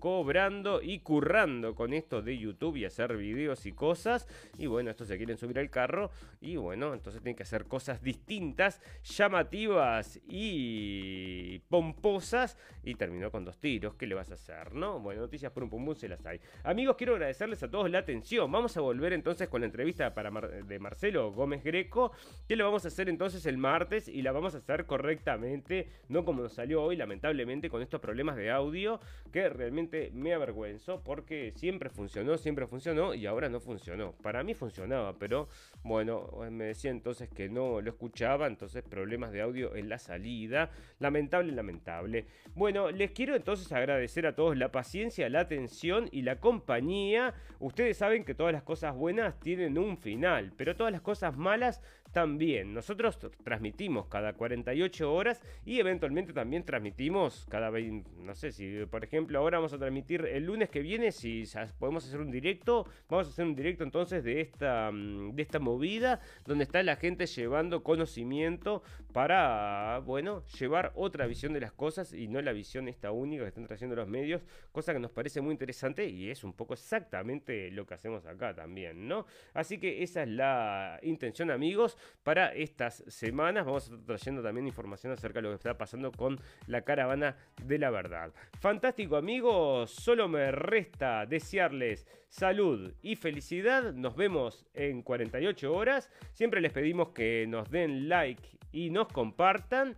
cobrando 0.00 0.82
y 0.82 1.00
currando 1.00 1.74
con 1.74 1.92
esto 1.92 2.22
de 2.22 2.36
YouTube 2.36 2.76
y 2.76 2.84
hacer 2.84 3.16
videos 3.16 3.66
y 3.66 3.72
cosas. 3.72 4.26
Y 4.58 4.66
bueno, 4.66 4.90
estos 4.90 5.08
se 5.08 5.16
quieren 5.16 5.38
subir 5.38 5.58
al 5.58 5.70
carro. 5.70 6.10
Y 6.40 6.56
bueno, 6.56 6.92
entonces 6.94 7.22
tienen 7.22 7.36
que 7.36 7.44
hacer 7.44 7.64
cosas 7.64 8.02
distintas, 8.02 8.80
llamativas 9.04 10.20
y 10.28 11.60
pomposas. 11.68 12.58
Y 12.82 12.94
terminó 12.94 13.30
con 13.30 13.44
dos 13.44 13.58
tiros. 13.58 13.94
¿Qué 13.94 14.06
le 14.06 14.14
vas 14.14 14.30
a 14.30 14.34
hacer? 14.34 14.74
¿No? 14.74 15.00
Bueno, 15.00 15.22
noticias 15.22 15.52
por 15.52 15.62
un 15.62 15.70
pum, 15.70 15.94
se 15.94 16.08
las 16.08 16.24
hay. 16.26 16.40
Amigos, 16.64 16.96
quiero 16.96 17.14
agradecerles 17.14 17.62
a 17.62 17.70
todos 17.70 17.90
la 17.90 17.98
atención. 17.98 18.50
Vamos 18.50 18.76
a 18.76 18.80
volver 18.80 19.12
entonces 19.12 19.48
con 19.48 19.60
la 19.60 19.66
entrevista 19.66 20.14
para 20.14 20.30
de 20.30 20.78
Marcelo 20.78 21.32
Gómez 21.32 21.62
Greco. 21.62 22.12
Que 22.48 22.56
lo 22.56 22.64
vamos 22.64 22.84
a 22.84 22.88
hacer 22.88 23.08
entonces 23.08 23.46
el 23.46 23.58
martes. 23.58 24.08
Y 24.08 24.22
la 24.22 24.32
vamos 24.32 24.54
a 24.54 24.58
hacer 24.58 24.86
correctamente. 24.86 25.88
No 26.08 26.24
como 26.24 26.42
nos 26.42 26.54
salió 26.54 26.82
hoy, 26.82 26.96
lamentablemente, 26.96 27.70
con 27.70 27.82
estos 27.82 28.00
problemas 28.00 28.36
de 28.36 28.50
audio 28.50 29.00
realmente 29.36 30.10
me 30.12 30.34
avergüenzo 30.34 31.02
porque 31.02 31.52
siempre 31.56 31.90
funcionó, 31.90 32.38
siempre 32.38 32.66
funcionó 32.66 33.14
y 33.14 33.26
ahora 33.26 33.48
no 33.48 33.60
funcionó. 33.60 34.12
Para 34.22 34.42
mí 34.42 34.54
funcionaba, 34.54 35.18
pero 35.18 35.48
bueno, 35.82 36.30
me 36.50 36.64
decía 36.64 36.90
entonces 36.90 37.28
que 37.28 37.48
no 37.48 37.80
lo 37.80 37.90
escuchaba, 37.90 38.46
entonces 38.46 38.82
problemas 38.82 39.32
de 39.32 39.42
audio 39.42 39.76
en 39.76 39.88
la 39.88 39.98
salida. 39.98 40.70
Lamentable, 40.98 41.52
lamentable. 41.52 42.26
Bueno, 42.54 42.90
les 42.90 43.10
quiero 43.10 43.36
entonces 43.36 43.70
agradecer 43.72 44.26
a 44.26 44.34
todos 44.34 44.56
la 44.56 44.72
paciencia, 44.72 45.28
la 45.28 45.40
atención 45.40 46.08
y 46.10 46.22
la 46.22 46.40
compañía. 46.40 47.34
Ustedes 47.60 47.98
saben 47.98 48.24
que 48.24 48.34
todas 48.34 48.52
las 48.52 48.62
cosas 48.62 48.94
buenas 48.94 49.38
tienen 49.40 49.78
un 49.78 49.98
final, 49.98 50.52
pero 50.56 50.76
todas 50.76 50.92
las 50.92 51.02
cosas 51.02 51.36
malas 51.36 51.82
también. 52.16 52.72
Nosotros 52.72 53.18
transmitimos 53.44 54.06
cada 54.06 54.32
48 54.32 55.12
horas 55.12 55.42
y 55.66 55.80
eventualmente 55.80 56.32
también 56.32 56.64
transmitimos 56.64 57.46
cada 57.50 57.68
20, 57.68 58.10
no 58.22 58.34
sé 58.34 58.52
si 58.52 58.86
por 58.86 59.04
ejemplo 59.04 59.38
ahora 59.38 59.58
vamos 59.58 59.74
a 59.74 59.78
transmitir 59.78 60.24
el 60.24 60.46
lunes 60.46 60.70
que 60.70 60.80
viene, 60.80 61.12
si 61.12 61.44
podemos 61.78 62.06
hacer 62.06 62.20
un 62.20 62.30
directo, 62.30 62.86
vamos 63.10 63.26
a 63.26 63.30
hacer 63.32 63.44
un 63.44 63.54
directo 63.54 63.84
entonces 63.84 64.24
de 64.24 64.40
esta, 64.40 64.90
mm, 64.90 65.34
de 65.34 65.42
esta 65.42 65.58
movida 65.58 66.20
donde 66.46 66.64
está 66.64 66.82
la 66.82 66.96
gente 66.96 67.26
llevando 67.26 67.82
conocimiento 67.82 68.82
para, 69.12 69.98
bueno, 69.98 70.42
llevar 70.58 70.92
otra 70.94 71.26
visión 71.26 71.52
de 71.52 71.60
las 71.60 71.72
cosas 71.72 72.14
y 72.14 72.28
no 72.28 72.40
la 72.40 72.52
visión 72.54 72.88
esta 72.88 73.12
única 73.12 73.42
que 73.42 73.48
están 73.48 73.66
trayendo 73.66 73.94
los 73.94 74.08
medios, 74.08 74.40
cosa 74.72 74.94
que 74.94 75.00
nos 75.00 75.10
parece 75.10 75.42
muy 75.42 75.52
interesante 75.52 76.08
y 76.08 76.30
es 76.30 76.44
un 76.44 76.54
poco 76.54 76.72
exactamente 76.72 77.70
lo 77.72 77.84
que 77.84 77.92
hacemos 77.92 78.24
acá 78.24 78.54
también, 78.54 79.06
¿no? 79.06 79.26
Así 79.52 79.76
que 79.76 80.02
esa 80.02 80.22
es 80.22 80.30
la 80.30 80.98
intención 81.02 81.50
amigos 81.50 81.98
para 82.22 82.52
estas 82.54 83.04
semanas. 83.08 83.64
Vamos 83.64 83.84
a 83.84 83.94
estar 83.94 84.06
trayendo 84.06 84.42
también 84.42 84.66
información 84.66 85.12
acerca 85.12 85.38
de 85.38 85.42
lo 85.42 85.48
que 85.50 85.56
está 85.56 85.76
pasando 85.76 86.12
con 86.12 86.38
la 86.66 86.82
caravana 86.82 87.36
de 87.62 87.78
la 87.78 87.90
verdad. 87.90 88.32
Fantástico 88.60 89.16
amigos, 89.16 89.90
solo 89.90 90.28
me 90.28 90.50
resta 90.50 91.26
desearles 91.26 92.06
salud 92.28 92.94
y 93.02 93.16
felicidad. 93.16 93.92
Nos 93.92 94.16
vemos 94.16 94.66
en 94.74 95.02
48 95.02 95.72
horas. 95.72 96.10
Siempre 96.32 96.60
les 96.60 96.72
pedimos 96.72 97.10
que 97.10 97.46
nos 97.48 97.70
den 97.70 98.08
like 98.08 98.58
y 98.72 98.90
nos 98.90 99.08
compartan. 99.08 99.96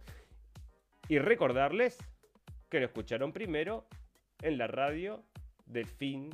Y 1.08 1.18
recordarles 1.18 1.98
que 2.68 2.80
lo 2.80 2.86
escucharon 2.86 3.32
primero 3.32 3.86
en 4.42 4.58
la 4.58 4.66
radio 4.66 5.24
del 5.66 5.86
fin 5.86 6.30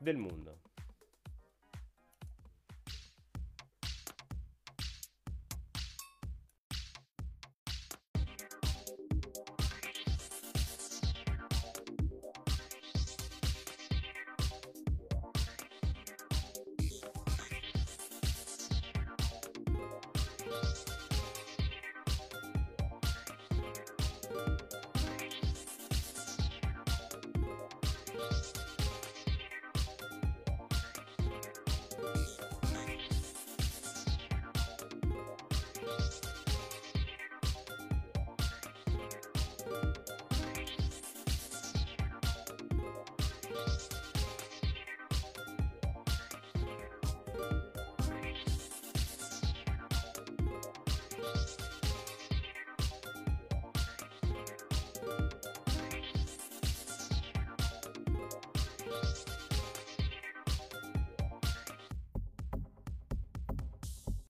del 0.00 0.18
mundo. 0.18 0.58